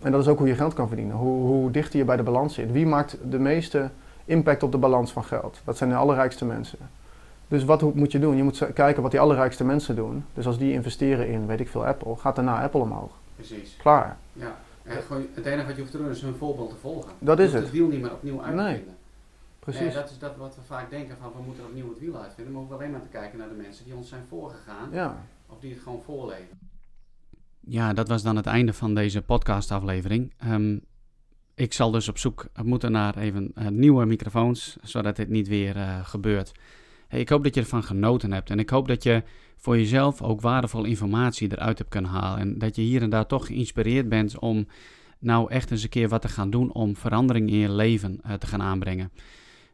En 0.01 0.11
dat 0.11 0.21
is 0.21 0.27
ook 0.27 0.37
hoe 0.37 0.47
je 0.47 0.55
geld 0.55 0.73
kan 0.73 0.87
verdienen. 0.87 1.15
Hoe, 1.15 1.47
hoe 1.47 1.71
dichter 1.71 1.99
je 1.99 2.05
bij 2.05 2.17
de 2.17 2.23
balans 2.23 2.53
zit. 2.53 2.71
Wie 2.71 2.85
maakt 2.85 3.17
de 3.29 3.39
meeste 3.39 3.89
impact 4.25 4.63
op 4.63 4.71
de 4.71 4.77
balans 4.77 5.11
van 5.11 5.23
geld? 5.23 5.61
Dat 5.63 5.77
zijn 5.77 5.89
de 5.89 5.95
allerrijkste 5.95 6.45
mensen. 6.45 6.79
Dus 7.47 7.63
wat 7.63 7.93
moet 7.95 8.11
je 8.11 8.19
doen? 8.19 8.37
Je 8.37 8.43
moet 8.43 8.73
kijken 8.73 9.01
wat 9.01 9.11
die 9.11 9.19
allerrijkste 9.19 9.63
mensen 9.63 9.95
doen. 9.95 10.25
Dus 10.33 10.47
als 10.47 10.57
die 10.57 10.73
investeren 10.73 11.27
in, 11.27 11.45
weet 11.45 11.59
ik 11.59 11.69
veel, 11.69 11.85
Apple, 11.85 12.15
gaat 12.15 12.35
daarna 12.35 12.63
Apple 12.63 12.81
omhoog. 12.81 13.11
Precies. 13.35 13.77
Klaar. 13.81 14.17
Ja. 14.33 14.55
Gewoon, 14.91 15.25
het 15.33 15.45
enige 15.45 15.65
wat 15.65 15.75
je 15.75 15.79
hoeft 15.81 15.91
te 15.91 15.97
doen 15.97 16.09
is 16.09 16.21
hun 16.21 16.35
voorbeeld 16.35 16.69
te 16.69 16.75
volgen. 16.75 17.11
Dat 17.19 17.37
Je 17.37 17.43
is 17.43 17.49
hoeft 17.51 17.63
het. 17.63 17.71
het 17.71 17.79
wiel 17.81 17.87
niet 17.89 18.01
meer 18.01 18.11
opnieuw 18.13 18.41
uit 18.43 18.55
te 18.57 18.61
Nee, 18.61 18.75
vinden. 18.75 18.95
Precies. 19.59 19.81
Nee, 19.81 19.93
dat 19.93 20.09
is 20.09 20.17
dat 20.19 20.35
wat 20.37 20.55
we 20.55 20.61
vaak 20.61 20.89
denken 20.89 21.17
van 21.21 21.31
we 21.35 21.41
moeten 21.45 21.65
opnieuw 21.65 21.89
het 21.89 21.99
wiel 21.99 22.15
uitvinden. 22.15 22.53
Maar 22.53 22.61
we 22.61 22.67
hoeven 22.67 22.75
alleen 22.77 22.91
maar 22.91 23.01
te 23.01 23.17
kijken 23.17 23.37
naar 23.39 23.49
de 23.49 23.55
mensen 23.55 23.85
die 23.85 23.95
ons 23.95 24.09
zijn 24.09 24.23
voorgegaan. 24.29 24.89
Ja. 24.91 25.25
Of 25.47 25.59
die 25.59 25.73
het 25.73 25.81
gewoon 25.83 26.01
voorleven. 26.05 26.59
Ja, 27.59 27.93
dat 27.93 28.07
was 28.07 28.23
dan 28.23 28.35
het 28.35 28.45
einde 28.45 28.73
van 28.73 28.95
deze 28.95 29.21
podcastaflevering. 29.21 30.33
Ehm, 30.37 30.77
ik 31.55 31.73
zal 31.73 31.91
dus 31.91 32.07
op 32.09 32.17
zoek 32.17 32.45
moeten 32.63 32.91
naar 32.91 33.17
even 33.17 33.51
eh, 33.55 33.67
nieuwe 33.67 34.05
microfoons, 34.05 34.77
zodat 34.81 35.15
dit 35.15 35.29
niet 35.29 35.47
weer 35.47 35.75
eh, 35.75 36.05
gebeurt. 36.05 36.51
Ik 37.11 37.29
hoop 37.29 37.43
dat 37.43 37.55
je 37.55 37.61
ervan 37.61 37.83
genoten 37.83 38.31
hebt 38.31 38.49
en 38.49 38.59
ik 38.59 38.69
hoop 38.69 38.87
dat 38.87 39.03
je 39.03 39.23
voor 39.57 39.77
jezelf 39.77 40.21
ook 40.21 40.41
waardevolle 40.41 40.87
informatie 40.87 41.51
eruit 41.51 41.77
hebt 41.77 41.89
kunnen 41.89 42.11
halen. 42.11 42.39
En 42.39 42.57
dat 42.57 42.75
je 42.75 42.81
hier 42.81 43.01
en 43.01 43.09
daar 43.09 43.27
toch 43.27 43.45
geïnspireerd 43.45 44.09
bent 44.09 44.39
om 44.39 44.67
nou 45.19 45.51
echt 45.51 45.71
eens 45.71 45.83
een 45.83 45.89
keer 45.89 46.09
wat 46.09 46.21
te 46.21 46.27
gaan 46.27 46.49
doen 46.49 46.73
om 46.73 46.95
verandering 46.95 47.49
in 47.49 47.57
je 47.57 47.71
leven 47.71 48.19
eh, 48.23 48.33
te 48.33 48.47
gaan 48.47 48.61
aanbrengen. 48.61 49.11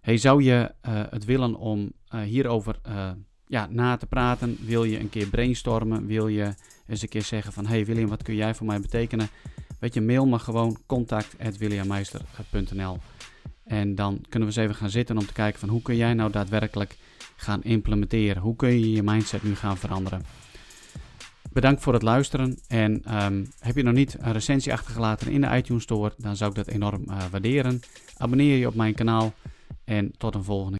Hey, 0.01 0.17
zou 0.17 0.43
je 0.43 0.71
eh, 0.81 1.01
het 1.09 1.25
willen 1.25 1.55
om 1.55 1.91
eh, 2.07 2.21
hierover 2.21 2.79
ja, 3.47 3.67
na 3.69 3.97
te 3.97 4.05
praten? 4.05 4.57
Wil 4.65 4.83
je 4.83 4.99
een 4.99 5.09
keer 5.09 5.27
brainstormen? 5.27 6.05
Wil 6.05 6.27
je 6.27 6.53
eens 6.87 7.01
een 7.01 7.09
keer 7.09 7.23
zeggen 7.23 7.53
van... 7.53 7.65
Hey 7.65 7.85
William, 7.85 8.09
wat 8.09 8.23
kun 8.23 8.35
jij 8.35 8.55
voor 8.55 8.67
mij 8.67 8.79
betekenen? 8.79 9.27
Weet 9.79 9.93
je, 9.93 10.01
mail 10.01 10.25
me 10.25 10.39
gewoon 10.39 10.77
contact.williammeister.nl 10.85 12.97
En 13.63 13.95
dan 13.95 14.21
kunnen 14.29 14.49
we 14.49 14.55
eens 14.55 14.65
even 14.65 14.75
gaan 14.75 14.89
zitten 14.89 15.17
om 15.17 15.25
te 15.25 15.33
kijken 15.33 15.59
van... 15.59 15.69
Hoe 15.69 15.81
kun 15.81 15.95
jij 15.95 16.13
nou 16.13 16.31
daadwerkelijk 16.31 16.97
gaan 17.37 17.63
implementeren? 17.63 18.41
Hoe 18.41 18.55
kun 18.55 18.69
je 18.69 18.91
je 18.91 19.03
mindset 19.03 19.43
nu 19.43 19.55
gaan 19.55 19.77
veranderen? 19.77 20.21
Bedankt 21.51 21.81
voor 21.81 21.93
het 21.93 22.01
luisteren. 22.01 22.59
En 22.67 23.03
ehm, 23.03 23.45
heb 23.59 23.75
je 23.75 23.83
nog 23.83 23.93
niet 23.93 24.15
een 24.19 24.31
recensie 24.31 24.73
achtergelaten 24.73 25.31
in 25.31 25.41
de 25.41 25.55
iTunes 25.55 25.83
Store... 25.83 26.13
dan 26.17 26.35
zou 26.35 26.49
ik 26.49 26.55
dat 26.55 26.67
enorm 26.67 27.03
uh, 27.07 27.25
waarderen. 27.31 27.79
Abonneer 28.17 28.57
je 28.57 28.67
op 28.67 28.75
mijn 28.75 28.93
kanaal. 28.93 29.33
En 29.83 30.11
tot 30.17 30.35
een 30.35 30.43
volgende 30.43 30.76